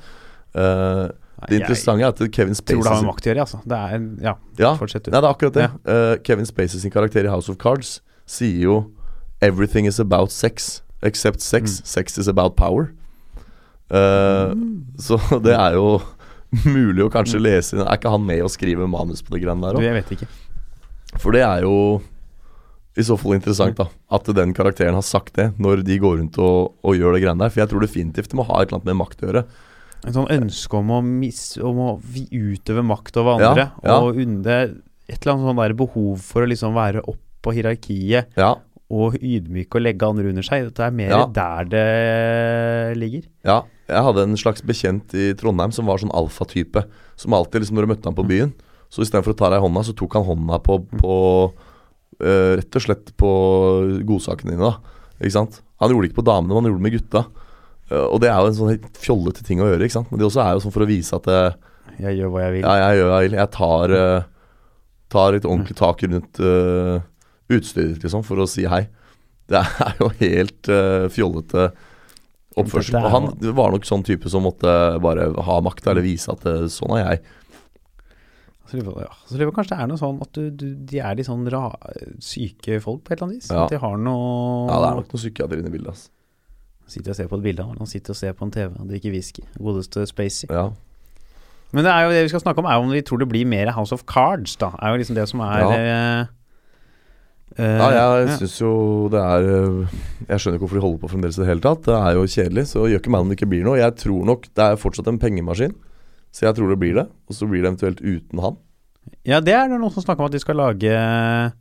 Eh, 0.57 1.07
det 1.51 1.59
interessante 1.61 2.01
er 2.01 2.09
at 2.09 2.21
Kevin 2.33 2.55
Jeg 2.57 2.65
tror 2.65 2.81
Spacey 2.81 2.81
det 2.81 2.89
har 2.89 3.03
med 3.03 3.11
makt 3.11 3.27
å 3.27 3.29
gjøre, 3.29 3.45
altså. 3.45 3.59
Det 3.69 3.77
er 3.77 4.07
Ja, 4.25 4.35
ja, 4.57 4.71
fortsett 4.81 5.05
du. 5.05 5.11
Nei, 5.13 5.21
det 5.21 5.29
er 5.29 5.35
akkurat 5.35 5.53
det. 5.59 5.67
Eh, 5.85 6.17
Kevin 6.25 6.49
Spacey 6.49 6.81
sin 6.81 6.91
karakter 6.91 7.25
i 7.27 7.29
House 7.29 7.51
of 7.53 7.59
Cards 7.59 8.01
sier 8.27 8.63
jo 8.63 8.91
'Everything 9.43 9.87
is 9.87 10.01
about 10.01 10.33
sex 10.33 10.81
except 11.03 11.43
sex. 11.43 11.81
Mm. 11.81 11.87
Sex 11.87 12.19
is 12.19 12.27
about 12.29 12.57
power'. 12.57 12.89
Eh, 13.91 14.53
Så 14.99 15.19
det 15.47 15.55
er 15.55 15.77
jo 15.79 16.01
mulig 16.67 17.05
å 17.05 17.11
kanskje 17.13 17.39
lese 17.43 17.77
inn 17.77 17.83
Er 17.85 17.99
ikke 17.99 18.11
han 18.11 18.25
med 18.27 18.41
og 18.43 18.51
skriver 18.51 18.89
manus 18.91 19.21
på 19.23 19.35
det 19.35 19.43
greiene 19.45 19.63
der 19.67 19.79
òg? 19.79 19.85
jeg 19.85 19.95
vet 19.99 20.13
ikke. 20.17 20.29
For 21.23 21.33
det 21.37 21.43
er 21.47 21.63
jo 21.67 21.75
i 22.97 23.05
så 23.05 23.13
fall 23.21 23.35
interessant, 23.37 23.77
da. 23.77 23.85
At 24.17 24.25
den 24.33 24.55
karakteren 24.57 24.97
har 24.97 25.05
sagt 25.05 25.35
det 25.37 25.51
når 25.61 25.83
de 25.85 25.99
går 26.01 26.15
rundt 26.19 26.39
og, 26.41 26.75
og 26.83 26.95
gjør 26.97 27.13
det 27.13 27.23
greiene 27.27 27.43
der. 27.45 27.53
For 27.53 27.61
jeg 27.61 27.69
tror 27.69 27.85
definitivt 27.85 28.31
det 28.33 28.39
må 28.39 28.47
ha 28.49 28.63
et 28.63 28.71
eller 28.71 28.79
annet 28.81 28.89
med 28.89 28.99
makt 29.03 29.21
å 29.23 29.29
gjøre. 29.29 29.43
Et 30.07 30.15
sånn 30.17 30.31
ønske 30.33 30.79
om 30.81 30.91
å, 30.97 31.01
mis, 31.05 31.43
om 31.61 31.79
å 31.85 31.91
utøve 32.33 32.83
makt 32.89 33.19
over 33.21 33.43
Ja, 33.43 33.51
andre. 33.53 33.67
ja. 33.85 33.99
Og 34.01 34.17
unne 34.25 34.57
et 34.65 35.19
eller 35.21 35.35
annet 35.35 35.51
sånn 35.51 35.61
der 35.61 35.77
behov 35.77 36.25
for 36.25 36.43
å 36.47 36.49
liksom 36.49 36.73
være 36.77 37.05
opp 37.05 37.21
på 37.45 37.53
hierarkiet 37.55 38.33
Ja, 38.41 38.55
og 38.91 39.17
ydmyke 39.21 39.77
og 39.77 39.85
legge 39.85 40.09
andre 40.09 40.31
under 40.33 40.47
seg. 40.47 40.71
Det 40.73 40.85
er 40.89 40.95
mer 40.97 41.11
Ja. 41.13 41.23
der 41.37 41.69
det 41.69 42.97
ligger. 43.01 43.25
Ja, 43.45 43.61
jeg 43.89 44.03
hadde 44.03 44.23
en 44.27 44.37
slags 44.41 44.63
bekjent 44.67 45.15
i 45.15 45.33
Trondheim 45.39 45.73
som 45.73 45.87
var 45.87 45.99
sånn 46.03 46.13
alfatype. 46.17 46.83
Som 47.17 47.35
alltid, 47.37 47.63
liksom 47.63 47.77
når 47.79 47.87
du 47.87 47.91
møtte 47.95 48.09
ham 48.11 48.17
på 48.19 48.25
Mm. 48.27 48.31
byen, 48.33 48.53
så 48.91 49.03
istedenfor 49.03 49.35
å 49.35 49.39
ta 49.39 49.51
deg 49.51 49.59
i 49.61 49.65
hånda, 49.67 49.83
så 49.87 49.95
tok 49.97 50.15
han 50.15 50.25
hånda 50.27 50.59
på, 50.63 50.79
på 51.01 51.15
uh, 52.23 52.53
Rett 52.57 52.77
og 52.79 52.83
slett 52.83 53.13
på 53.19 53.31
godsakene 54.09 54.55
dine, 54.55 54.63
da. 54.71 54.79
Ikke 55.21 55.33
sant? 55.37 55.61
Han 55.81 55.91
gjorde 55.93 56.07
det 56.07 56.11
ikke 56.13 56.23
på 56.23 56.27
damene, 56.31 56.49
men 56.55 56.63
han 56.65 56.71
gjorde 56.71 56.83
det 56.83 56.87
med 56.87 56.97
gutta. 56.99 57.25
Uh, 57.91 58.07
og 58.11 58.21
det 58.23 58.31
er 58.31 58.39
jo 58.41 58.51
en 58.51 58.59
sånn 58.59 58.73
helt 58.75 59.01
fjollete 59.03 59.45
ting 59.47 59.61
å 59.63 59.69
gjøre, 59.71 59.85
ikke 59.87 59.99
sant. 59.99 60.11
Men 60.11 60.19
det 60.23 60.27
også 60.29 60.43
er 60.45 60.55
jo 60.57 60.63
sånn 60.67 60.75
for 60.75 60.87
å 60.87 60.89
vise 60.91 61.15
at 61.19 61.27
eh, 61.31 61.59
Jeg 62.03 62.19
gjør 62.19 62.33
hva 62.35 62.41
jeg 62.47 62.53
vil. 62.57 62.65
ja, 62.67 62.77
jeg 62.83 62.99
gjør 63.01 63.13
jeg, 63.15 63.33
jeg 63.39 63.51
tar, 63.55 63.95
eh, 63.97 64.23
tar 65.15 65.37
et 65.39 65.47
ordentlig 65.47 65.77
tak 65.79 66.03
rundt 66.03 66.41
utstyret 67.47 67.95
ditt, 67.95 68.03
liksom, 68.07 68.25
for 68.27 68.43
å 68.43 68.49
si 68.51 68.65
hei. 68.67 68.87
Det 69.47 69.61
er 69.63 70.01
jo 70.01 70.09
helt 70.19 70.67
uh, 70.73 71.07
fjollete 71.15 71.69
oppførsel. 72.61 72.99
Og 73.01 73.13
han 73.13 73.29
var 73.57 73.75
nok 73.75 73.89
sånn 73.89 74.05
type 74.07 74.31
som 74.33 74.47
måtte 74.47 74.71
bare 75.05 75.29
ha 75.47 75.59
makta, 75.65 75.93
eller 75.93 76.07
vise 76.07 76.33
at 76.33 76.47
eh, 76.49 76.67
sånn 76.73 76.97
er 76.99 77.05
jeg. 77.05 77.23
Så 78.67 78.81
lurer, 78.81 79.05
ja. 79.05 79.13
så 79.29 79.39
lurer 79.39 79.53
kanskje 79.55 79.77
det 79.77 79.83
er 79.85 79.91
noe 79.93 80.01
sånn 80.01 80.17
at 80.25 80.33
du, 80.35 80.47
du, 80.51 80.67
de 80.91 80.99
er 80.99 81.15
litt 81.19 81.29
sånn 81.29 81.45
ra, 81.55 81.69
syke 82.19 82.81
folk 82.83 83.05
på 83.07 83.13
et 83.13 83.21
eller 83.21 83.29
annet 83.29 83.45
vis. 83.45 83.51
Ja. 83.53 83.67
At 83.67 83.75
de 83.75 83.79
har 83.83 84.01
noe 84.01 84.67
Ja, 84.67 84.81
det 84.83 84.89
er 84.89 84.99
nok 85.03 85.13
noe 85.13 85.23
psykiatri 85.23 85.61
inne 85.63 85.71
i 85.71 85.77
bildet. 85.77 85.95
ass. 85.95 86.09
Sitter 86.91 87.15
og 87.15 87.19
ser 87.19 87.31
på 87.31 87.39
et 87.39 87.45
bilde 87.47 87.63
av 87.63 87.71
ham, 87.71 87.79
han 87.83 87.91
sitter 87.91 88.15
og 88.15 88.19
ser 88.19 88.35
på 88.39 88.47
en 88.47 88.53
TV 88.55 88.75
han 88.75 88.91
drikker 88.91 89.15
whisky. 89.15 89.47
Godeste 89.59 90.03
Spacey. 90.11 90.51
Ja. 90.51 90.69
Men 91.75 91.87
det 91.87 91.93
er 91.93 92.07
jo 92.07 92.13
det 92.15 92.25
vi 92.27 92.33
skal 92.35 92.43
snakke 92.43 92.63
om, 92.63 92.69
er 92.71 92.83
om 92.83 92.91
vi 92.95 93.03
tror 93.07 93.23
det 93.23 93.29
blir 93.31 93.47
mer 93.49 93.71
House 93.75 93.95
of 93.95 94.07
Cards, 94.11 94.55
da. 94.59 94.73
Er 94.81 94.95
jo 94.95 95.01
liksom 95.03 95.19
det 95.19 95.29
som 95.31 95.43
er 95.47 95.63
Ja. 95.63 96.27
Eh, 97.55 97.79
ja, 97.79 97.89
jeg 98.19 98.27
ja. 98.27 98.37
syns 98.41 98.57
jo 98.59 98.73
det 99.13 99.23
er 99.23 99.47
eh, 99.53 99.97
Jeg 100.27 100.43
skjønner 100.43 100.59
ikke 100.59 100.65
hvorfor 100.67 100.81
de 100.81 100.85
holder 100.85 101.03
på 101.03 101.11
fremdeles 101.13 101.39
i 101.39 101.43
det 101.45 101.51
hele 101.51 101.65
tatt. 101.65 101.85
Det 101.87 101.97
er 101.97 102.19
jo 102.19 102.27
kjedelig, 102.35 102.65
så 102.73 102.87
gjør 102.91 103.03
ikke 103.03 103.15
meg 103.15 103.25
om 103.25 103.31
det 103.31 103.39
ikke 103.39 103.51
blir 103.55 103.67
noe. 103.67 103.79
Jeg 103.81 103.97
tror 104.03 104.29
nok 104.33 104.49
det 104.51 104.67
er 104.67 104.81
fortsatt 104.83 105.11
en 105.13 105.23
pengemaskin, 105.23 105.77
så 106.35 106.49
jeg 106.49 106.59
tror 106.59 106.73
det 106.73 106.81
blir 106.83 106.99
det. 106.99 107.07
Og 107.31 107.39
så 107.39 107.49
blir 107.49 107.63
det 107.63 107.71
eventuelt 107.73 108.03
uten 108.03 108.45
han. 108.45 108.61
Ja, 109.27 109.39
det 109.45 109.55
er 109.55 109.71
det 109.71 109.79
noen 109.79 109.95
som 109.95 110.03
snakker 110.03 110.25
om 110.25 110.31
at 110.31 110.35
de 110.35 110.43
skal 110.43 110.59
lage 110.59 110.91
eh, 110.91 111.55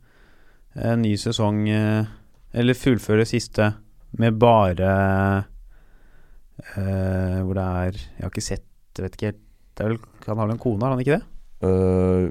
en 0.90 1.02
ny 1.02 1.14
sesong 1.16 1.62
Eller 1.70 2.76
fullføre 2.76 3.24
siste 3.28 3.70
med 4.18 4.36
bare 4.40 4.90
uh, 6.74 7.38
Hvor 7.46 7.54
det 7.56 7.64
er 7.64 7.96
Jeg 7.96 8.24
har 8.24 8.32
ikke 8.32 8.44
sett 8.44 8.66
vet 9.00 9.16
ikke 9.16 9.30
helt 9.30 9.42
det 9.76 9.84
er 9.84 9.92
vel, 9.92 9.98
Han 10.26 10.38
har 10.40 10.46
vel 10.46 10.54
en 10.54 10.60
kone, 10.62 10.82
har 10.82 10.94
han 10.94 11.02
ikke 11.02 11.18
det? 11.18 11.24
Eh, 11.66 12.30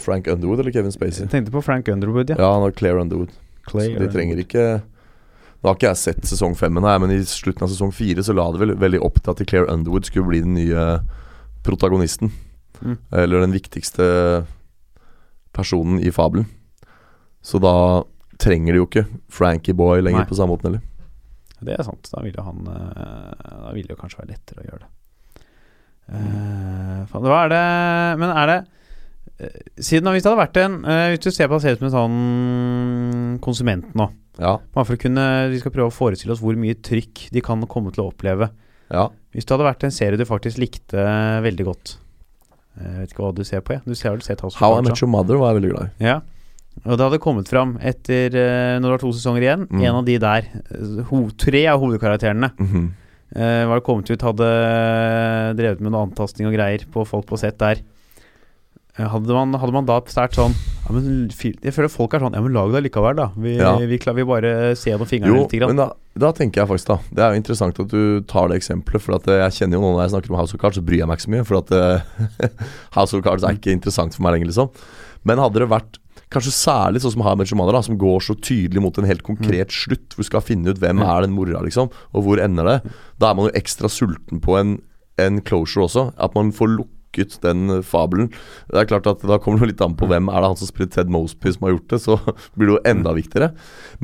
Frank 0.00 0.28
Underwood 0.30 0.60
eller 0.62 0.74
Kevin 0.74 0.92
Spacey? 0.94 1.24
Jeg 1.24 1.32
tenkte 1.32 1.54
på 1.54 1.62
Frank 1.64 1.88
Underwood, 1.88 2.30
ja. 2.30 2.38
Ja, 2.40 2.52
han 2.56 2.64
har 2.66 2.74
Claire 2.76 3.00
Underwood. 3.00 3.32
Claire 3.68 3.98
så 3.98 4.04
de 4.04 4.12
trenger 4.12 4.40
ikke 4.42 4.64
Nå 5.64 5.70
har 5.70 5.78
ikke 5.78 5.88
jeg 5.88 5.96
sett 5.96 6.26
sesong 6.28 6.52
fem 6.60 6.76
ennå, 6.76 6.90
men 7.00 7.12
i 7.14 7.22
slutten 7.24 7.64
av 7.64 7.70
sesong 7.72 7.92
fire 7.96 8.20
så 8.20 8.34
la 8.36 8.44
det 8.52 8.60
vel 8.60 8.74
veldig 8.76 8.98
opp 9.06 9.22
til 9.22 9.32
at 9.32 9.46
Claire 9.48 9.70
Underwood 9.72 10.04
skulle 10.04 10.28
bli 10.28 10.42
den 10.44 10.58
nye 10.58 10.82
protagonisten. 11.64 12.34
Mm. 12.82 12.98
Eller 13.22 13.40
den 13.40 13.54
viktigste 13.54 14.04
personen 15.56 16.02
i 16.04 16.12
fabelen. 16.12 16.44
Så 17.40 17.60
da 17.64 18.04
trenger 18.40 18.74
de 18.74 18.82
jo 18.82 18.88
ikke 18.90 19.06
Frankie 19.32 19.76
Boy 19.76 20.02
lenger 20.04 20.26
Nei. 20.26 20.28
på 20.28 20.36
samme 20.36 20.52
måten 20.52 20.68
heller. 20.68 20.84
Det 21.64 21.78
er 21.78 21.86
sant. 21.86 22.12
Da 22.12 22.20
ville 22.24 22.44
han 22.44 22.68
eh, 22.68 23.48
Da 23.64 23.72
ville 23.72 23.88
det 23.88 24.00
kanskje 24.00 24.20
være 24.20 24.34
lettere 24.34 24.64
å 24.64 24.68
gjøre 24.68 24.82
det. 24.84 24.90
Uh, 26.04 26.98
faen, 27.08 27.24
hva 27.24 27.38
er 27.46 27.48
det 27.48 27.60
Men 28.20 28.28
er 28.28 28.50
det 28.50 28.56
Siden 29.82 30.06
hvis 30.14 30.22
det 30.22 30.30
hadde 30.30 30.42
vært 30.44 30.58
en 30.62 30.74
eh, 30.86 31.08
Hvis 31.10 31.24
du 31.24 31.30
ser 31.34 31.48
på 31.50 31.56
det 31.58 31.62
ser 31.64 31.74
ut 31.74 31.80
som 31.82 31.88
en 31.88 31.94
sånn 31.98 33.40
konsument 33.42 33.88
nå 33.98 34.06
Ja, 34.38 34.58
kunne 35.02 35.24
Vi 35.50 35.58
skal 35.62 35.74
prøve 35.74 35.90
å 35.90 35.94
forestille 35.94 36.34
oss 36.34 36.42
hvor 36.42 36.54
mye 36.58 36.74
trykk 36.78 37.28
de 37.34 37.42
kan 37.44 37.62
komme 37.70 37.92
til 37.94 38.04
å 38.04 38.12
oppleve. 38.12 38.50
ja. 38.90 39.08
Hvis 39.34 39.44
det 39.46 39.50
hadde 39.56 39.66
vært 39.66 39.84
en 39.88 39.90
serie 39.94 40.16
du 40.18 40.24
faktisk 40.28 40.58
likte 40.62 40.94
veldig 41.42 41.64
godt 41.70 41.96
Eh, 42.74 42.82
Jeg 42.90 42.98
vet 43.04 43.12
ikke 43.12 43.22
hva 43.22 43.34
du 43.36 43.44
ser 43.46 43.60
på, 43.62 43.70
jeg. 43.76 43.82
Du 43.86 43.94
ser 43.94 44.16
du 44.18 44.46
of 44.48 44.54
How 44.58 44.78
I 44.78 44.82
Met 44.82 44.98
Your 45.00 45.06
Mother 45.08 45.36
var 45.38 45.52
jeg 45.52 45.60
veldig 45.62 45.68
glad 45.76 45.84
i. 46.00 46.04
Ja. 46.08 46.16
Og 46.84 46.96
det 46.98 47.04
hadde 47.06 47.20
kommet 47.22 47.46
fram 47.46 47.76
etter 47.78 48.34
eh, 48.34 48.78
Når 48.80 48.82
det 48.82 48.90
var 48.96 48.98
to 49.04 49.12
sesonger 49.14 49.42
igjen, 49.46 49.66
Mm. 49.70 49.82
en 49.86 49.94
av 50.00 50.04
de 50.04 50.16
der 50.18 50.48
eh, 50.74 51.02
ho 51.06 51.20
Tre 51.38 51.66
av 51.70 51.78
hovedkarakterene 51.80 52.50
Mhm. 52.58 52.88
eh, 53.36 53.64
var 53.70 53.78
det 53.78 53.84
kommet 53.86 54.10
ut, 54.10 54.20
hadde 54.26 54.48
drevet 55.54 55.80
med 55.80 55.92
noe 55.94 56.02
antastning 56.08 56.48
og 56.50 56.54
greier 56.56 56.82
på 56.90 57.06
folk 57.06 57.26
på 57.26 57.38
sett 57.38 57.58
der. 57.58 57.76
Eh, 58.94 59.08
Hadde 59.10 59.34
man, 59.34 59.54
hadde 59.58 59.74
man 59.74 59.86
da 59.88 59.96
sterkt 60.06 60.36
sånn 60.38 60.52
ja, 60.54 60.92
men, 60.94 61.26
Jeg 61.34 61.72
føler 61.74 61.90
folk 61.90 62.14
er 62.14 62.22
sånn 62.22 62.36
Ja, 62.36 62.42
men 62.44 62.52
lag 62.54 62.70
det 62.70 62.84
likevel, 62.84 63.16
da. 63.18 63.24
Vi, 63.34 63.56
Ja. 63.58 63.72
vi, 63.80 63.98
klar, 63.98 64.14
vi 64.14 64.22
bare 64.28 64.52
ser 64.78 64.92
gjennom 64.92 65.08
fingrene 65.10 65.34
Jo, 65.34 65.40
litt. 65.42 65.56
Grann. 65.58 65.72
men 65.74 65.80
da, 65.82 65.88
da 66.14 66.30
tenker 66.36 66.62
jeg 66.62 66.70
faktisk 66.70 66.92
da 66.92 66.98
Det 67.10 67.24
er 67.24 67.32
jo 67.34 67.40
interessant 67.42 67.80
at 67.82 67.90
du 67.90 68.20
tar 68.30 68.48
det 68.52 68.60
eksempelet. 68.60 69.02
For 69.02 69.16
at 69.18 69.26
eh, 69.26 69.40
jeg 69.42 69.56
kjenner 69.58 69.80
jo 69.80 69.82
noen 69.82 69.96
når 69.98 70.04
jeg 70.06 70.14
snakker 70.14 70.30
om 70.30 70.38
House 70.38 70.54
of 70.54 70.62
Cards, 70.62 70.78
så 70.78 70.84
bryr 70.86 71.02
jeg 71.02 71.10
meg 71.10 71.18
ikke 71.18 71.26
så 71.26 71.34
mye. 71.34 71.48
For 71.50 71.58
at 71.58 71.74
eh, 71.74 72.48
House 73.00 73.18
of 73.18 73.24
Cards 73.26 73.42
er 73.42 73.58
ikke 73.58 73.74
interessant 73.74 74.14
for 74.14 74.22
meg 74.28 74.36
lenger, 74.36 74.52
liksom. 74.52 74.70
Men 75.26 75.42
hadde 75.42 75.64
det 75.64 75.70
vært 75.74 76.00
Kanskje 76.34 76.50
særlig 76.56 76.98
sånn 77.02 77.12
som 77.14 77.22
har 77.22 77.36
Benjamin, 77.38 77.68
da, 77.70 77.80
som 77.84 77.98
går 78.00 78.22
så 78.26 78.34
tydelig 78.42 78.80
mot 78.82 78.96
en 78.98 79.06
helt 79.06 79.22
konkret 79.22 79.70
slutt. 79.70 80.14
Hvor 80.16 80.24
du 80.24 80.26
skal 80.26 80.42
finne 80.42 80.72
ut 80.72 80.80
hvem 80.82 81.02
er 81.04 81.22
den 81.22 81.34
mora, 81.36 81.60
liksom, 81.62 81.90
og 82.10 82.24
hvor 82.26 82.40
ender 82.42 82.66
det. 82.66 82.92
Da 83.22 83.28
er 83.30 83.36
man 83.38 83.46
jo 83.46 83.52
ekstra 83.54 83.86
sulten 83.92 84.40
på 84.42 84.56
en, 84.58 84.72
en 85.22 85.38
closure 85.46 85.84
også. 85.86 86.08
At 86.18 86.34
man 86.34 86.50
får 86.56 86.72
lukket 86.74 86.93
den 87.44 87.78
eh, 87.78 87.82
fabelen. 87.86 88.30
Det 88.70 88.80
er 88.82 88.88
klart 88.90 89.08
at 89.10 89.22
Da 89.26 89.38
kommer 89.42 89.62
det 89.64 89.74
litt 89.74 89.84
an 89.84 89.96
på 89.98 90.08
hvem 90.10 90.30
er 90.30 90.40
det 90.40 90.50
han 90.52 90.58
som 90.60 90.70
spiller 90.70 90.92
Ted 90.94 91.12
Mosby 91.12 91.52
som 91.54 91.68
har 91.68 91.76
gjort 91.76 91.92
det. 91.94 92.00
Så 92.04 92.18
blir 92.56 92.70
det 92.70 92.74
jo 92.76 92.82
enda 92.94 93.14
viktigere. 93.16 93.52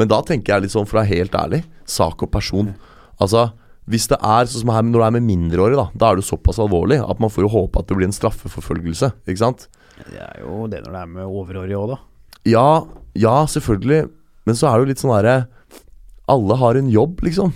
Men 0.01 0.13
da 0.13 0.21
tenker 0.27 0.55
jeg 0.55 0.67
litt 0.67 0.77
sånn, 0.77 0.89
for 0.89 0.99
å 0.99 1.03
være 1.03 1.15
helt 1.15 1.37
ærlig, 1.39 1.65
sak 1.89 2.23
og 2.27 2.33
person. 2.35 2.75
Altså 3.21 3.51
hvis 3.91 4.07
det 4.11 4.21
er 4.23 4.47
sånn 4.47 4.63
som 4.63 4.71
her 4.75 4.85
når 4.87 5.01
det 5.01 5.07
er 5.07 5.15
med 5.17 5.27
mindreårige, 5.27 5.81
da 5.81 5.87
Da 5.99 6.11
er 6.11 6.19
det 6.19 6.23
jo 6.23 6.37
såpass 6.37 6.61
alvorlig 6.63 7.01
at 7.03 7.23
man 7.23 7.33
får 7.33 7.47
jo 7.47 7.55
håpe 7.57 7.81
at 7.81 7.89
det 7.89 7.97
blir 7.99 8.07
en 8.07 8.15
straffeforfølgelse. 8.15 9.11
Ikke 9.27 9.43
sant? 9.43 9.67
Det 9.99 10.21
er 10.21 10.45
jo 10.45 10.67
det 10.71 10.85
når 10.85 10.95
det 10.95 11.01
er 11.01 11.11
med 11.17 11.27
overårige 11.27 11.81
òg, 11.81 11.95
da. 11.95 11.99
Ja, 12.49 12.69
ja, 13.19 13.35
selvfølgelig. 13.51 14.09
Men 14.47 14.57
så 14.57 14.69
er 14.69 14.79
det 14.79 14.85
jo 14.85 14.91
litt 14.93 15.03
sånn 15.03 15.13
herre 15.13 15.35
Alle 16.31 16.57
har 16.61 16.79
en 16.79 16.89
jobb, 16.93 17.21
liksom. 17.27 17.51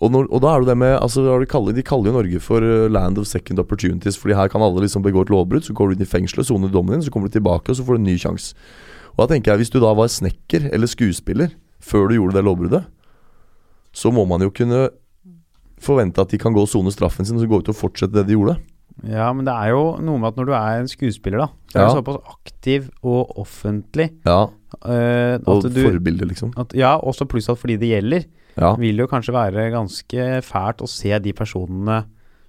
Og, 0.00 0.12
når, 0.14 0.28
og 0.30 0.42
da 0.44 0.52
er 0.54 0.62
det 0.62 0.68
det 0.70 0.76
med 0.78 0.92
altså, 1.00 1.24
de, 1.40 1.46
kaller, 1.50 1.74
de 1.74 1.82
kaller 1.82 2.10
jo 2.12 2.16
Norge 2.18 2.40
for 2.44 2.62
uh, 2.62 2.86
land 2.92 3.18
of 3.18 3.26
second 3.26 3.58
opportunities. 3.58 4.18
Fordi 4.20 4.36
her 4.38 4.48
kan 4.52 4.62
alle 4.62 4.84
liksom 4.84 5.02
begå 5.02 5.24
et 5.26 5.32
lovbrudd, 5.34 5.64
så 5.66 5.74
går 5.74 5.90
du 5.90 5.96
inn 5.96 6.04
i 6.06 6.08
fengselet, 6.08 6.46
soner 6.46 6.70
dommen 6.70 6.94
din, 6.98 7.02
så 7.06 7.10
kommer 7.14 7.26
du 7.30 7.34
tilbake, 7.38 7.72
og 7.72 7.76
så 7.78 7.86
får 7.86 7.98
du 7.98 8.02
en 8.04 8.08
ny 8.12 8.14
sjanse. 8.20 8.54
Og 9.16 9.24
da 9.24 9.32
tenker 9.34 9.52
jeg, 9.52 9.64
hvis 9.64 9.74
du 9.74 9.80
da 9.82 9.90
var 9.98 10.06
snekker 10.12 10.68
eller 10.70 10.86
skuespiller 10.90 11.56
før 11.82 12.06
du 12.08 12.18
gjorde 12.18 12.38
det 12.38 12.44
lovbruddet, 12.46 12.84
så 13.96 14.12
må 14.14 14.22
man 14.28 14.44
jo 14.44 14.52
kunne 14.54 14.88
forvente 15.82 16.22
at 16.22 16.30
de 16.30 16.38
kan 16.38 16.54
gå 16.54 16.62
og 16.62 16.70
sone 16.70 16.90
straffen 16.94 17.26
sin 17.26 17.38
og 17.38 17.42
så 17.42 17.50
gå 17.50 17.58
ut 17.62 17.70
og 17.72 17.78
fortsette 17.78 18.14
det 18.14 18.28
de 18.28 18.36
gjorde. 18.36 18.58
Ja, 19.06 19.28
men 19.34 19.46
det 19.46 19.54
er 19.54 19.70
jo 19.70 19.82
noe 20.02 20.18
med 20.18 20.32
at 20.32 20.38
når 20.40 20.48
du 20.48 20.54
er 20.58 20.80
en 20.80 20.90
skuespiller, 20.90 21.44
da, 21.44 21.48
så 21.70 21.78
er 21.78 21.82
Ja. 21.84 21.88
du 21.90 21.98
såpass 22.00 22.18
aktiv 22.34 22.88
og 23.02 23.34
offentlig 23.38 24.10
Ja, 24.26 24.46
Uh, 24.84 25.40
Og 25.48 25.62
du 25.64 25.80
forbilde, 25.80 26.26
liksom. 26.28 26.52
at, 26.60 26.74
Ja, 26.76 26.98
også 27.00 27.24
pluss 27.24 27.48
at 27.48 27.56
fordi 27.56 27.78
det 27.80 27.88
gjelder, 27.88 28.26
Ja. 28.58 28.74
vil 28.76 28.96
jo 28.98 29.06
kanskje 29.06 29.32
være 29.32 29.70
ganske 29.72 30.42
fælt 30.42 30.82
å 30.82 30.88
se 30.88 31.18
de 31.18 31.32
personene 31.32 32.04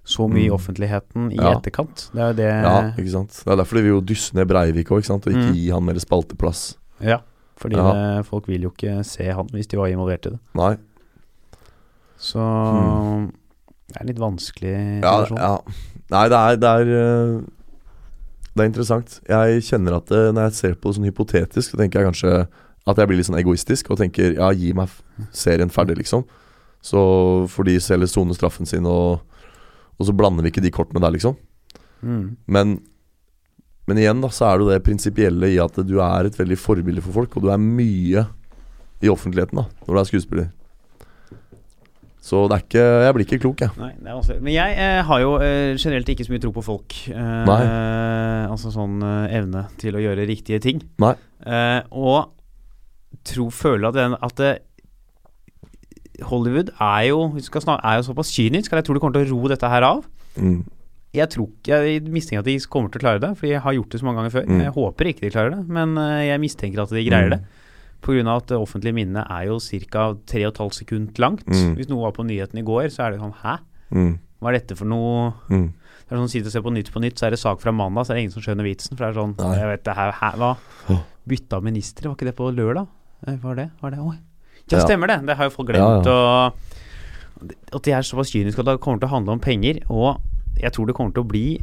så 0.06 0.26
mye 0.30 0.46
i 0.48 0.50
Mm. 0.50 0.56
offentligheten 0.56 1.32
i 1.32 1.36
Ja. 1.36 1.54
etterkant. 1.60 2.10
Det 2.14 2.20
er 2.22 2.28
jo 2.28 2.34
det 2.34 2.50
ja, 2.64 2.92
ikke 2.98 3.12
sant. 3.12 3.42
Det 3.46 3.52
er 3.52 3.56
derfor 3.58 3.76
de 3.78 3.84
vil 3.84 3.92
jo 3.94 4.02
dysse 4.02 4.34
ned 4.34 4.48
Breivik 4.48 4.88
òg. 4.90 5.10
Og 5.10 5.22
ikke 5.34 5.50
Mm. 5.52 5.54
gi 5.54 5.70
han 5.70 5.86
mer 5.86 5.94
spalteplass. 6.00 6.76
Ja, 7.02 7.20
fordi 7.58 7.76
Ja. 7.76 7.94
det, 8.18 8.26
folk 8.26 8.48
vil 8.48 8.62
jo 8.64 8.72
ikke 8.72 9.04
se 9.06 9.24
han 9.32 9.48
hvis 9.48 9.68
de 9.68 9.78
var 9.78 9.88
involvert 9.88 10.26
i 10.26 10.30
det. 10.32 10.40
Nei. 10.56 10.78
Så 12.18 12.40
Hmm. 12.40 13.32
det 13.88 14.02
er 14.02 14.06
litt 14.06 14.18
vanskelig 14.20 15.02
Ja, 15.04 15.26
situasjon. 15.26 15.38
ja. 15.38 15.58
Nei, 16.12 16.28
det 16.30 16.38
er, 16.38 16.56
det 16.56 16.70
er 16.70 16.86
øh, 16.86 17.42
Det 18.56 18.64
er 18.66 18.70
interessant. 18.74 19.20
Jeg 19.30 19.62
kjenner 19.62 19.96
at 19.98 20.06
det, 20.08 20.34
når 20.36 20.42
jeg 20.50 20.54
ser 20.54 20.74
på 20.74 20.90
det 20.92 20.96
sånn 20.98 21.06
hypotetisk, 21.14 21.72
så 21.72 21.78
tenker 21.78 22.02
jeg 22.02 22.08
kanskje 22.12 22.48
at 22.90 23.00
jeg 23.00 23.10
blir 23.10 23.20
litt 23.20 23.30
sånn 23.30 23.40
egoistisk 23.40 23.92
og 23.92 24.00
tenker 24.02 24.36
ja, 24.38 24.50
gi 24.56 24.72
meg 24.78 24.94
serien 25.36 25.72
ferdig, 25.74 26.00
liksom. 26.02 26.26
Så 26.86 27.00
får 27.52 27.68
de 27.68 27.80
selv 27.84 28.08
sone 28.12 28.36
straffen 28.38 28.70
sin, 28.70 28.88
og, 28.88 29.20
og 30.00 30.08
så 30.08 30.16
blander 30.16 30.46
vi 30.46 30.54
ikke 30.54 30.64
de 30.64 30.74
kortene 30.74 31.04
der, 31.04 31.16
liksom. 31.16 31.36
Mm. 32.02 32.38
Men, 32.48 32.78
men 33.90 34.00
igjen 34.00 34.24
da, 34.24 34.32
så 34.32 34.48
er 34.48 34.58
det 34.58 34.66
jo 34.66 34.72
det 34.72 34.84
prinsipielle 34.86 35.52
i 35.52 35.60
at 35.62 35.82
du 35.84 35.98
er 36.04 36.30
et 36.30 36.40
veldig 36.40 36.60
forbilde 36.60 37.04
for 37.06 37.22
folk, 37.22 37.36
og 37.36 37.46
du 37.46 37.52
er 37.52 37.60
mye 37.62 38.30
i 39.00 39.12
offentligheten 39.12 39.62
da, 39.62 39.68
når 39.86 39.94
du 39.94 40.02
er 40.02 40.10
skuespiller. 40.10 40.50
Så 42.30 42.42
det 42.52 42.58
er 42.58 42.64
ikke 42.66 42.82
Jeg 42.84 43.14
blir 43.16 43.26
ikke 43.26 43.40
klok, 43.42 43.62
jeg. 43.64 43.76
Nei, 43.80 43.94
det 43.96 44.10
er 44.10 44.18
vanskelig. 44.18 44.42
Men 44.44 44.54
jeg 44.54 44.74
eh, 44.84 45.00
har 45.08 45.22
jo 45.24 45.30
eh, 45.42 45.78
generelt 45.80 46.10
ikke 46.14 46.26
så 46.28 46.34
mye 46.34 46.44
tro 46.44 46.52
på 46.54 46.66
folk. 46.66 46.98
Eh, 47.10 48.44
altså 48.50 48.74
sånn 48.76 49.00
eh, 49.02 49.38
evne 49.40 49.64
til 49.82 49.96
å 49.96 50.04
gjøre 50.04 50.28
riktige 50.30 50.60
ting. 50.64 50.84
Nei. 51.02 51.16
Eh, 51.48 51.80
og 51.96 52.36
tro, 53.30 53.48
føler 53.54 53.90
at, 53.92 53.98
den, 53.98 54.16
at 54.26 54.36
det, 54.42 54.52
Hollywood 56.30 56.74
er 56.84 57.06
jo, 57.10 57.22
snakke, 57.40 57.80
er 57.86 58.00
jo 58.02 58.08
såpass 58.10 58.32
kynisk 58.36 58.74
at 58.74 58.82
jeg 58.82 58.90
tror 58.90 58.98
de 58.98 59.04
kommer 59.04 59.16
til 59.20 59.30
å 59.30 59.38
ro 59.38 59.52
dette 59.52 59.70
her 59.72 59.86
av. 59.88 60.04
Mm. 60.36 60.60
Jeg 61.16 61.30
tror 61.34 61.48
ikke, 61.50 61.78
jeg 61.90 62.04
mistenker 62.14 62.44
at 62.44 62.50
de 62.50 62.58
kommer 62.70 62.92
til 62.94 63.00
å 63.02 63.06
klare 63.06 63.22
det, 63.24 63.32
fordi 63.40 63.54
jeg 63.56 63.64
har 63.66 63.74
gjort 63.78 63.94
det 63.96 64.02
så 64.02 64.06
mange 64.06 64.20
ganger 64.22 64.34
før. 64.36 64.50
Mm. 64.50 64.60
Jeg 64.66 64.74
håper 64.76 65.10
ikke 65.10 65.24
de 65.26 65.32
klarer 65.34 65.56
det, 65.56 65.62
men 65.80 65.96
eh, 65.98 66.26
jeg 66.28 66.44
mistenker 66.44 66.84
at 66.84 66.92
de 66.94 67.06
greier 67.08 67.30
Mm. 67.32 67.38
det. 67.38 67.42
Av 68.00 68.38
at 68.38 68.48
det 68.48 68.56
offentlige 68.56 68.96
minnet 68.96 69.26
er 69.28 69.48
jo 69.50 69.58
ca. 69.60 70.04
3,5 70.24 70.72
sekunder 70.72 71.20
langt. 71.20 71.44
Mm. 71.50 71.74
Hvis 71.76 71.90
noe 71.90 72.06
var 72.06 72.14
på 72.16 72.24
nyheten 72.24 72.62
i 72.62 72.64
går, 72.64 72.88
så 72.94 73.08
er 73.08 73.12
det 73.12 73.20
sånn 73.20 73.34
Hæ? 73.42 73.58
Mm. 73.92 74.14
Hva 74.40 74.52
er 74.54 74.60
dette 74.60 74.78
for 74.80 74.88
noe 74.88 75.34
Mm. 75.50 75.74
Det 76.10 76.16
er 76.16 76.22
sånn 76.22 76.30
Sitter 76.32 76.48
og 76.48 76.54
ser 76.54 76.62
på 76.66 76.72
Nytt 76.74 76.92
på 76.94 77.02
Nytt, 77.04 77.20
så 77.20 77.28
er 77.28 77.32
det 77.36 77.40
sak 77.40 77.60
fra 77.62 77.72
mandag, 77.72 78.06
så 78.08 78.12
er 78.14 78.16
det 78.18 78.22
ingen 78.24 78.34
som 78.34 78.42
skjønner 78.42 78.66
vitsen. 78.66 78.96
For 78.98 79.04
det 79.06 79.10
er 79.12 79.20
sånn 79.20 79.36
Nei. 79.38 79.58
Jeg 79.60 79.68
vet 79.70 79.84
det 79.84 79.96
her, 79.98 80.12
her 80.12 80.38
Hva? 80.40 80.54
Bytta 81.30 81.60
ministre, 81.62 82.08
var 82.10 82.16
ikke 82.16 82.30
det 82.30 82.36
på 82.40 82.48
lørdag? 82.56 82.88
Eh, 83.28 83.36
Var 83.44 83.56
det? 83.56 83.70
Var 83.82 83.92
det? 83.92 84.00
Oi. 84.00 84.16
Ja, 84.70 84.78
Ja. 84.78 84.86
stemmer 84.86 85.08
det! 85.08 85.26
Det 85.26 85.36
har 85.38 85.50
jo 85.50 85.50
folk 85.56 85.70
glemt. 85.70 86.06
ja. 86.06 86.52
Og 87.40 87.50
at 87.74 87.84
de 87.84 87.92
er 87.92 88.02
såpass 88.04 88.32
kyniske 88.34 88.60
at 88.60 88.66
det 88.66 88.80
kommer 88.84 89.00
til 89.00 89.08
å 89.08 89.14
handle 89.16 89.32
om 89.32 89.40
penger. 89.40 89.80
Og 89.90 90.20
jeg 90.60 90.72
tror 90.74 90.88
det 90.88 90.96
kommer 90.96 91.14
til 91.14 91.24
å 91.24 91.28
bli 91.28 91.62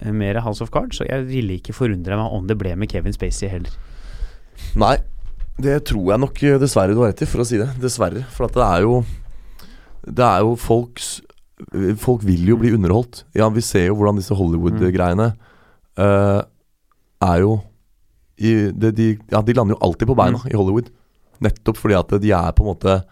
eh, 0.00 0.12
mer 0.12 0.40
House 0.40 0.60
of 0.62 0.70
Cards, 0.70 1.00
og 1.00 1.06
jeg 1.08 1.26
ville 1.28 1.58
ikke 1.60 1.72
forundre 1.76 2.16
meg 2.18 2.32
om 2.32 2.46
det 2.46 2.58
ble 2.58 2.74
med 2.76 2.90
Kevin 2.90 3.12
Spacey 3.14 3.48
heller. 3.48 3.70
Nei, 4.74 4.96
det 5.62 5.84
tror 5.86 6.10
jeg 6.12 6.20
nok 6.20 6.42
eh, 6.42 6.58
dessverre 6.58 6.94
du 6.94 7.00
har 7.02 7.12
rett 7.12 7.22
i, 7.22 7.26
for 7.30 7.40
å 7.42 7.46
si 7.46 7.56
det. 7.58 7.70
Dessverre. 7.80 8.24
For 8.34 8.46
at 8.46 8.54
det 8.58 8.66
er 8.66 8.80
jo 8.86 9.04
Det 10.08 10.24
er 10.24 10.40
jo 10.40 10.54
folks 10.56 11.20
Folk 11.98 12.22
vil 12.22 12.46
jo 12.46 12.56
bli 12.56 12.70
underholdt. 12.72 13.24
Ja, 13.34 13.48
vi 13.50 13.60
ser 13.60 13.88
jo 13.88 13.96
hvordan 13.98 14.16
disse 14.20 14.34
Hollywood-greiene 14.38 15.32
uh, 15.98 16.42
er 17.20 17.40
jo 17.42 17.56
i, 18.38 18.70
det, 18.72 18.94
de, 18.96 19.18
Ja, 19.32 19.40
de 19.42 19.52
lander 19.54 19.74
jo 19.76 19.80
alltid 19.82 20.08
på 20.08 20.16
beina 20.16 20.38
i 20.50 20.54
Hollywood. 20.56 20.90
Nettopp 21.40 21.76
fordi 21.78 21.94
at 21.98 22.08
de 22.20 22.30
er 22.34 22.52
på 22.52 22.64
en 22.64 22.72
måte 22.74 23.04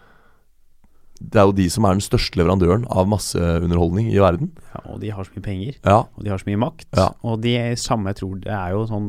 Det 1.17 1.39
er 1.41 1.47
jo 1.47 1.53
de 1.57 1.65
som 1.73 1.85
er 1.87 1.95
den 1.97 2.03
største 2.05 2.37
leverandøren 2.37 2.83
av 2.93 3.07
masseunderholdning 3.09 4.11
i 4.13 4.19
verden. 4.21 4.51
Ja, 4.75 4.81
og 4.93 4.99
de 5.01 5.09
har 5.09 5.25
så 5.25 5.31
mye 5.33 5.45
penger, 5.47 5.77
Ja, 5.83 5.95
og 6.13 6.23
de 6.23 6.29
har 6.29 6.37
så 6.37 6.45
mye 6.45 6.59
makt. 6.61 6.85
Ja. 6.95 7.07
Og 7.25 7.39
de 7.41 7.55
er 7.57 7.73
samme, 7.81 8.11
jeg 8.13 8.19
tror 8.19 8.35
det 8.43 8.51
er 8.53 8.75
jo 8.75 8.83
sånn 8.85 9.07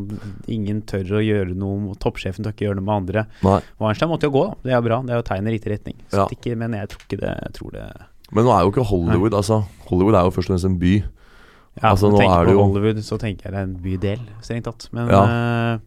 Ingen 0.48 0.80
tør 0.88 1.04
å 1.18 1.20
gjøre 1.20 1.52
noe 1.54 1.92
Toppsjefen 2.00 2.46
tør 2.46 2.54
ikke 2.56 2.64
gjøre 2.70 2.78
noe 2.80 2.86
med 2.88 2.96
andre. 3.02 3.26
nei. 3.44 3.60
Weinstein 3.78 4.08
måtte 4.08 4.30
jo 4.30 4.32
gå. 4.38 4.44
Det 4.64 4.72
er 4.72 4.78
jo 4.80 4.86
bra. 4.88 5.02
Det 5.04 5.10
er 5.12 5.20
jo 5.20 5.26
tegn 5.28 5.46
i 5.48 5.52
riktig 5.58 5.74
retning. 5.74 5.96
Så 6.08 6.22
Ja. 6.24 6.26
ikke, 6.32 6.56
men 6.56 6.72
jeg 6.72 6.88
tror 6.88 7.04
ikke 7.04 7.20
det 7.20 7.34
Jeg 7.42 7.52
tror 7.58 7.70
det 7.72 7.92
Men 8.32 8.44
nå 8.44 8.50
er 8.56 8.62
jo 8.64 8.70
ikke 8.72 8.86
Hollywood 8.88 9.32
Altså, 9.34 9.64
Hollywood 9.90 10.14
er 10.14 10.24
jo 10.24 10.30
først 10.30 10.48
og 10.50 10.54
fremst 10.56 10.64
en 10.64 10.78
by. 10.78 10.94
Ja, 11.82 11.90
Altså, 11.92 12.08
når 12.08 12.12
nå 12.12 12.18
tenker 12.18 12.32
er 12.40 12.44
på 12.44 12.48
det 12.48 12.56
jo- 12.56 12.64
Hollywood, 12.64 12.96
så 13.04 13.18
tenker 13.20 13.42
jeg 13.44 13.52
det 13.52 13.58
er 13.60 13.68
en 13.68 13.76
bydel, 13.84 14.20
strengt 14.42 14.64
tatt. 14.64 14.88
Men 14.92 15.08
Ja. 15.08 15.22
eh, 15.74 15.78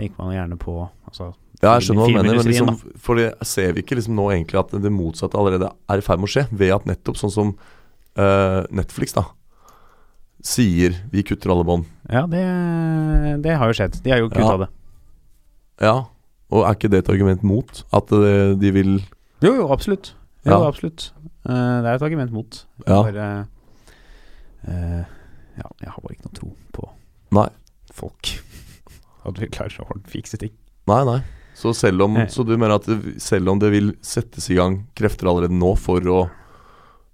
tenker 0.00 0.18
man 0.24 0.34
gjerne 0.34 0.56
på 0.60 0.74
altså, 1.06 1.30
Ja, 1.60 1.74
jeg 1.76 1.84
skjønner 1.90 2.00
hva 2.00 2.08
du 2.08 2.16
mener, 2.16 2.38
men 2.40 2.48
liksom, 2.48 2.70
for 3.04 3.20
det 3.20 3.28
ser 3.44 3.74
vi 3.76 3.82
ikke 3.84 3.98
liksom 3.98 4.14
nå 4.16 4.30
egentlig 4.32 4.56
at 4.62 4.72
det 4.80 4.92
motsatte 4.94 5.36
allerede 5.36 5.68
er 5.92 6.00
i 6.00 6.04
ferd 6.06 6.22
med 6.22 6.30
å 6.30 6.32
skje? 6.32 6.46
Ved 6.56 6.72
at 6.72 6.86
nettopp 6.88 7.18
sånn 7.20 7.34
som 7.34 7.50
uh, 8.16 8.62
Netflix 8.72 9.12
da 9.18 9.26
sier 10.40 10.94
vi 11.12 11.20
kutter 11.28 11.52
alle 11.52 11.66
bånd. 11.68 11.84
Ja, 12.08 12.22
det, 12.24 12.40
det 13.44 13.58
har 13.60 13.68
jo 13.68 13.76
skjedd. 13.76 13.98
De 14.00 14.08
har 14.14 14.22
jo 14.22 14.30
kutta 14.32 14.46
Ja. 14.54 14.60
det. 14.62 14.68
Ja, 15.84 15.92
og 16.48 16.64
er 16.64 16.78
ikke 16.78 16.88
det 16.94 17.02
et 17.04 17.10
argument 17.12 17.44
mot? 17.44 17.82
At 17.92 18.08
eh, 18.16 18.54
de 18.56 18.70
vil 18.72 18.94
Jo, 19.44 19.52
jo, 19.52 19.66
absolutt. 19.72 20.14
Jo, 20.48 20.54
Ja. 20.56 20.62
absolutt. 20.70 21.10
Uh, 21.44 21.84
det 21.84 21.92
er 21.92 21.94
et 21.98 22.06
argument 22.08 22.32
mot. 22.32 22.62
Ja. 22.86 23.02
Bare, 23.04 23.28
ja, 24.64 25.68
jeg 25.84 25.92
har 25.92 26.00
bare 26.00 26.16
ikke 26.16 26.28
noe 26.30 26.36
tro 26.40 26.50
på 26.72 26.88
Nei. 27.36 27.48
folk. 27.92 28.32
At 29.26 29.38
vi 29.40 29.46
klarer 29.52 29.84
å 29.84 29.98
fikse 30.08 30.38
ting. 30.40 30.50
Nei, 30.88 31.04
nei. 31.04 31.18
Så 31.54 31.74
selv 31.76 32.00
om 32.06 32.14
Så 32.30 32.44
du 32.46 32.54
mener 32.56 32.76
at 32.78 32.86
det, 32.88 33.20
selv 33.20 33.50
om 33.52 33.58
det 33.60 33.70
vil 33.72 33.90
settes 34.00 34.46
i 34.50 34.54
gang 34.56 34.86
krefter 34.96 35.28
allerede 35.28 35.52
nå 35.52 35.74
for 35.78 36.00
å 36.08 36.30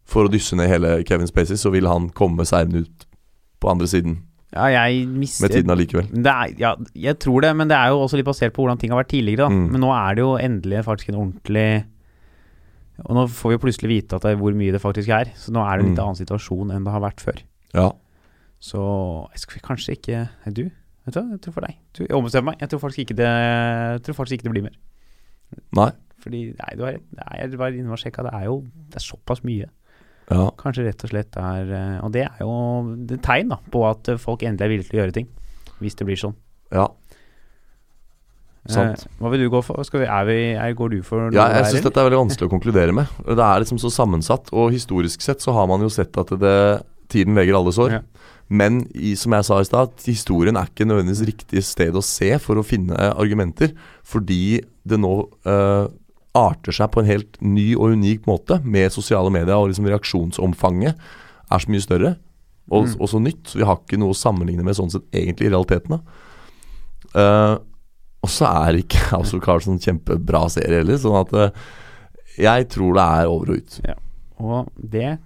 For 0.07 0.29
å 0.29 0.31
dysse 0.31 0.55
ned 0.55 0.69
hele 0.71 1.03
Kevin 1.05 1.27
Spacey, 1.27 1.57
så 1.59 1.73
vil 1.75 1.89
han 1.91 2.11
komme 2.15 2.45
seirende 2.47 2.85
ut 2.85 3.07
på 3.59 3.71
andre 3.73 3.89
siden 3.91 4.21
Ja, 4.55 4.69
jeg 4.71 5.09
mister 5.11 5.43
med 5.49 5.51
tiden 5.57 5.73
allikevel. 5.75 6.07
ja, 6.61 6.77
jeg 6.95 7.19
tror 7.19 7.41
det, 7.43 7.51
men 7.57 7.67
det 7.69 7.77
er 7.77 7.89
jo 7.91 8.05
også 8.05 8.17
litt 8.21 8.25
basert 8.29 8.55
på 8.55 8.63
hvordan 8.63 8.79
ting 8.79 8.91
har 8.95 9.03
vært 9.03 9.11
tidligere. 9.11 9.49
Mm. 9.51 9.67
Men 9.73 9.81
nå 9.83 9.91
er 9.93 10.15
det 10.15 10.23
jo 10.23 10.37
endelig 10.39 10.85
faktisk 10.87 11.09
en 11.11 11.19
ordentlig 11.25 11.85
Og 13.05 13.13
nå 13.19 13.27
får 13.29 13.51
vi 13.51 13.57
jo 13.59 13.63
plutselig 13.67 13.91
vite 13.91 14.21
det 14.23 14.37
hvor 14.41 14.55
mye 14.57 14.73
det 14.73 14.81
faktisk 14.81 15.09
er. 15.13 15.33
Så 15.37 15.51
nå 15.53 15.61
er 15.67 15.77
det 15.77 15.85
en 15.85 15.91
litt 15.91 15.99
Mm. 15.99 16.05
annen 16.07 16.21
situasjon 16.23 16.71
enn 16.73 16.85
det 16.87 16.93
har 16.95 17.01
vært 17.03 17.21
før. 17.21 17.43
Ja. 17.75 17.91
Så 18.63 19.29
jeg 19.35 19.41
skal 19.43 19.61
kanskje 19.67 19.97
ikke 19.99 20.29
Du? 20.55 20.71
Vet 21.07 21.15
du 21.15 21.21
hva, 21.21 21.27
jeg 21.37 21.43
tror 21.45 21.55
for 21.55 21.67
deg. 21.69 21.79
Jeg 22.03 22.17
ombestemmer 22.19 22.53
meg. 22.53 22.61
Jeg 22.65 22.73
tror 22.73 22.83
faktisk 22.83 23.05
ikke 23.05 23.19
det 23.21 23.31
Jeg 23.31 24.03
tror 24.07 24.19
faktisk 24.19 24.39
ikke 24.39 24.49
det 24.49 24.55
blir 24.57 24.67
mer. 24.67 24.77
Nei. 25.79 25.91
Fordi 26.25 26.43
Nei, 26.59 26.71
du 26.75 26.83
har 26.83 26.97
rett. 26.97 27.09
Nei, 27.15 27.33
jeg 27.39 27.59
var 27.61 27.79
inne 27.79 27.95
og 27.95 28.03
sjekka. 28.03 28.27
Det 28.27 28.35
er 28.35 28.47
jo 28.49 28.61
Det 28.91 28.99
er 28.99 29.07
såpass 29.07 29.45
mye. 29.47 29.71
Ja. 30.27 30.49
Kanskje 30.59 30.89
rett 30.89 31.05
og 31.07 31.13
slett 31.13 31.37
er 31.39 31.69
eh, 31.71 31.99
Og 32.03 32.11
det 32.11 32.25
er 32.27 32.41
jo 32.43 32.51
et 33.07 33.21
tegn 33.23 33.53
da 33.53 33.61
på 33.71 33.85
at 33.87 34.11
eh, 34.11 34.19
folk 34.19 34.43
endelig 34.43 34.67
er 34.67 34.73
villige 34.73 34.91
til 34.91 34.99
å 34.99 35.03
gjøre 35.05 35.17
ting. 35.21 35.29
Hvis 35.79 35.99
det 35.99 36.09
blir 36.09 36.19
sånn. 36.19 36.39
ja. 36.75 36.89
Sant. 38.67 39.05
Eh, 39.05 39.19
hva 39.21 39.31
vil 39.31 39.45
du 39.45 39.51
gå 39.53 39.61
for? 39.63 39.79
Skal 39.87 40.03
vi, 40.03 40.09
er 40.11 40.25
vi, 40.27 40.39
er, 40.59 40.73
går 40.75 40.97
du 40.97 40.99
for 41.07 41.23
noe 41.23 41.37
Ja, 41.37 41.47
jeg 41.55 41.69
syns 41.71 41.85
dette 41.87 42.03
er 42.03 42.09
veldig 42.09 42.25
vanskelig 42.25 42.49
å 42.49 42.51
konkludere 42.51 42.95
med. 42.97 43.13
Det 43.23 43.45
er 43.47 43.63
liksom 43.63 43.79
så 43.79 43.93
sammensatt, 43.95 44.51
og 44.51 44.75
historisk 44.75 45.23
sett 45.23 45.45
så 45.45 45.55
har 45.55 45.69
man 45.71 45.85
jo 45.85 45.91
sett 45.93 46.17
at 46.19 46.33
det, 46.43 46.57
tiden 47.13 47.39
leger 47.39 47.61
alle 47.61 47.75
sår. 47.77 47.95
Ja. 47.95 48.01
Men 48.49 48.85
i, 48.95 49.17
som 49.19 49.35
jeg 49.35 49.47
sa 49.49 49.59
i 49.61 49.67
stad, 49.67 49.95
historien 50.07 50.57
er 50.59 50.69
ikke 50.71 50.87
nødvendigvis 50.87 51.25
riktig 51.27 51.63
sted 51.67 51.97
å 51.99 52.05
se 52.05 52.29
for 52.43 52.61
å 52.61 52.67
finne 52.67 52.95
argumenter. 53.17 53.73
Fordi 54.07 54.61
det 54.87 54.99
nå 55.03 55.15
uh, 55.49 55.89
arter 56.37 56.77
seg 56.77 56.93
på 56.95 57.03
en 57.03 57.11
helt 57.11 57.41
ny 57.43 57.73
og 57.75 57.97
unik 57.97 58.29
måte 58.31 58.61
med 58.63 58.95
sosiale 58.95 59.33
medier. 59.35 59.57
Og 59.59 59.73
liksom 59.73 59.89
reaksjonsomfanget 59.91 60.95
er 61.51 61.63
så 61.63 61.73
mye 61.73 61.83
større 61.85 62.15
og, 62.71 62.87
Mm. 62.87 62.95
og 63.01 63.09
så 63.09 63.23
nytt. 63.23 63.43
Så 63.51 63.59
vi 63.59 63.67
har 63.67 63.79
ikke 63.79 63.99
noe 63.99 64.15
å 64.15 64.19
sammenligne 64.19 64.65
med 64.67 64.75
sånn 64.79 64.91
sett 64.91 65.07
egentlig 65.15 65.47
i 65.49 65.53
realiteten. 65.55 66.01
Eh, 67.15 67.55
og 68.23 68.31
så 68.31 68.49
er 68.67 68.81
ikke 68.81 69.05
House 69.13 69.35
of 69.37 69.43
Cards 69.45 69.69
en 69.71 69.79
kjempebra 69.83 70.47
serie 70.51 70.83
heller. 70.83 70.99
Sånn 70.99 71.19
at 71.21 71.35
uh, 71.35 71.51
jeg 72.39 72.69
tror 72.75 72.95
det 72.99 73.05
er 73.07 73.31
over 73.31 73.55
og 73.55 73.63
ut. 73.63 73.79
Og 74.43 74.71
det 74.77 75.19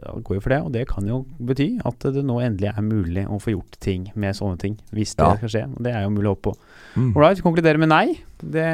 da 0.00 0.12
går 0.24 0.38
jo 0.38 0.40
for 0.40 0.54
det, 0.54 0.60
og 0.64 0.72
det 0.72 0.86
kan 0.88 1.06
jo 1.06 1.18
bety 1.38 1.66
at 1.84 2.06
det 2.14 2.22
nå 2.24 2.38
endelig 2.42 2.70
er 2.72 2.82
mulig 2.86 3.26
å 3.28 3.38
få 3.42 3.52
gjort 3.54 3.76
ting 3.84 4.06
med 4.14 4.34
sånne 4.38 4.58
ting. 4.58 4.78
Hvis 4.92 5.14
det 5.16 5.24
Ja. 5.26 5.34
skal 5.36 5.48
skje. 5.52 5.64
Og 5.76 5.82
det 5.84 5.92
er 5.94 6.02
jo 6.06 6.10
mulig 6.14 6.30
å 6.30 6.34
håpe 6.36 6.50
på. 6.50 6.54
Mm. 6.96 7.12
Ålreit, 7.16 7.36
vi 7.36 7.42
konkluderer 7.48 7.78
med 7.78 7.88
nei. 7.92 8.06
Det, 8.42 8.68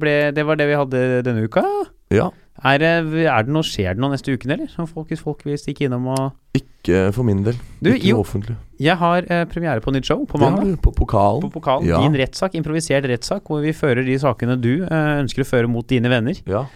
ble, 0.00 0.14
det 0.32 0.44
var 0.46 0.56
det 0.60 0.68
vi 0.70 0.78
hadde 0.78 1.02
denne 1.26 1.44
uka. 1.48 1.64
Ja. 2.14 2.30
Er 2.62 2.82
er 2.82 3.42
det 3.46 3.48
noe, 3.52 3.64
skjer 3.64 3.94
det 3.96 4.02
noe 4.02 4.12
neste 4.12 4.34
uken, 4.36 4.50
eller? 4.52 4.68
Som 4.68 4.86
folk, 4.86 5.08
hvis 5.08 5.22
folk 5.24 5.42
vil 5.46 5.56
stikke 5.60 5.86
innom 5.86 6.08
og 6.12 6.32
Ikke 6.58 7.12
for 7.14 7.24
min 7.24 7.42
del. 7.46 7.56
Du, 7.80 7.90
ikke 7.92 8.10
jo, 8.10 8.18
offentlig. 8.20 8.56
jeg 8.80 8.96
har 9.00 9.24
eh, 9.30 9.44
premiere 9.46 9.80
på 9.80 9.92
nytt 9.94 10.04
show 10.08 10.24
på 10.26 10.38
mandag. 10.40 10.76
på 10.82 10.92
pokalen. 10.92 11.40
På 11.46 11.50
pokalen. 11.60 11.86
Ja. 11.88 12.00
Din 12.02 12.16
rettssak, 12.18 12.54
improvisert 12.58 13.04
rettssak, 13.08 13.44
hvor 13.48 13.62
vi 13.64 13.72
fører 13.72 14.04
de 14.04 14.18
sakene 14.18 14.58
du 14.60 14.82
eh, 14.84 15.20
ønsker 15.22 15.44
å 15.44 15.48
føre 15.48 15.68
mot 15.68 15.86
dine 15.88 16.10
venner. 16.12 16.36
Ja. 16.46 16.66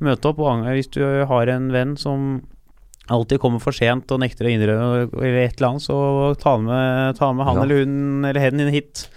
Møte 0.00 0.30
opp 0.30 0.38
og 0.38 0.64
hvis 0.74 0.90
du 0.94 1.02
har 1.26 1.50
en 1.50 1.70
venn 1.74 1.96
som 1.98 2.42
alltid 3.08 3.40
kommer 3.40 3.60
for 3.60 3.72
sent 3.72 4.10
og 4.14 4.20
nekter 4.20 4.46
å 4.48 4.52
innrømme 4.52 5.08
eller 5.18 5.40
et 5.46 5.56
eller 5.58 5.68
annet, 5.72 5.82
så 5.84 5.98
ta 6.40 6.56
med, 6.60 7.16
ta 7.18 7.32
med 7.32 7.46
han 7.48 7.56
Ja. 7.56 7.62
eller 7.64 7.82
hun 7.84 8.24
eller 8.28 8.40
hen 8.40 8.60
inn 8.60 8.70
hit. 8.74 9.08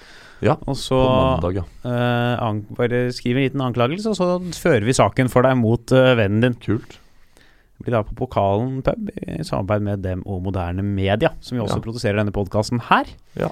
Ja, 0.42 0.56
Og 0.66 0.74
så 0.76 0.98
På 0.98 1.42
mandag, 1.42 1.60
ja. 1.60 1.64
Uh, 1.86 2.42
an, 2.42 2.64
bare 2.74 3.12
skriv 3.14 3.38
en 3.38 3.44
liten 3.46 3.62
anklagelse, 3.62 4.10
og 4.10 4.16
så 4.18 4.40
fører 4.58 4.84
vi 4.88 4.92
saken 4.98 5.30
for 5.30 5.44
deg 5.46 5.56
mot 5.60 5.92
uh, 5.94 6.16
vennen 6.18 6.42
din. 6.42 6.56
Kult. 6.58 6.98
Det 7.78 7.86
blir 7.86 7.94
da 7.94 8.02
på 8.06 8.16
Pokalen 8.18 8.82
pub 8.86 9.10
i 9.22 9.44
samarbeid 9.46 9.82
med 9.86 10.02
Dem 10.02 10.24
og 10.26 10.42
Moderne 10.46 10.82
Media, 10.82 11.30
som 11.42 11.58
vi 11.58 11.62
også 11.64 11.78
Ja. 11.78 11.86
produserer 11.86 12.18
denne 12.18 12.34
podkasten 12.34 12.82
her. 12.90 13.06
Ja. 13.38 13.50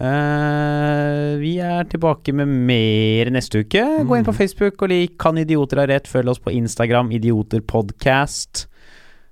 Uh, 0.00 1.36
vi 1.40 1.58
er 1.60 1.84
tilbake 1.84 2.32
med 2.32 2.48
mer 2.48 3.28
neste 3.34 3.60
uke. 3.60 3.82
Gå 4.08 4.16
inn 4.16 4.24
på 4.24 4.32
Mm. 4.32 4.38
Facebook 4.40 4.80
og 4.82 4.88
lik 4.88 5.18
Kan 5.18 5.36
idioter 5.36 5.76
ha 5.80 5.86
rett. 5.86 6.08
Følg 6.08 6.28
oss 6.30 6.38
på 6.40 6.52
Instagram, 6.52 7.10
Idioterpodcast. 7.12 8.66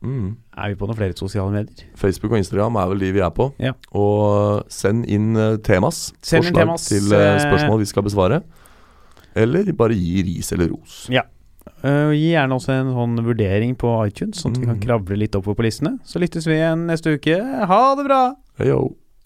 Mm. 0.02 0.36
Er 0.56 0.68
vi 0.72 0.76
på 0.80 0.86
noen 0.88 0.96
flere 0.96 1.16
sosiale 1.18 1.52
medier? 1.52 1.86
Facebook 2.00 2.32
og 2.32 2.38
Instagram 2.40 2.76
er 2.80 2.86
vel 2.88 3.02
de 3.02 3.10
vi 3.12 3.20
er 3.20 3.30
på. 3.36 3.50
Ja. 3.60 3.72
Og 3.92 4.64
send 4.72 5.04
inn 5.12 5.34
eh, 5.36 5.56
temas. 5.66 6.12
Send 6.22 6.44
inn 6.44 6.50
forslag 6.54 6.64
temas, 6.66 6.86
til 6.88 7.12
eh, 7.12 7.26
eh, 7.34 7.42
spørsmål 7.44 7.78
vi 7.82 7.88
skal 7.90 8.06
besvare. 8.08 8.40
Eller 9.36 9.68
bare 9.76 9.94
gi 9.94 10.22
ris 10.26 10.52
eller 10.56 10.72
ros. 10.72 11.02
Eh, 11.10 12.10
gi 12.16 12.30
gjerne 12.32 12.56
også 12.56 12.72
en 12.80 12.90
sånn 12.96 13.20
vurdering 13.24 13.76
på 13.78 13.92
iTunes, 14.08 14.40
sånn 14.42 14.56
at 14.56 14.58
vi 14.62 14.66
kan 14.66 14.76
Mm. 14.80 14.82
kravle 14.86 15.16
litt 15.20 15.36
oppover 15.36 15.56
på 15.60 15.68
listene. 15.68 15.98
Så 16.04 16.18
lyttes 16.20 16.46
vi 16.48 16.56
igjen 16.56 16.86
neste 16.88 17.14
uke. 17.16 17.36
Ha 17.68 17.94
det 17.96 18.04
bra! 18.08 18.34
Hey, 18.58 18.68
yo. 18.68 18.96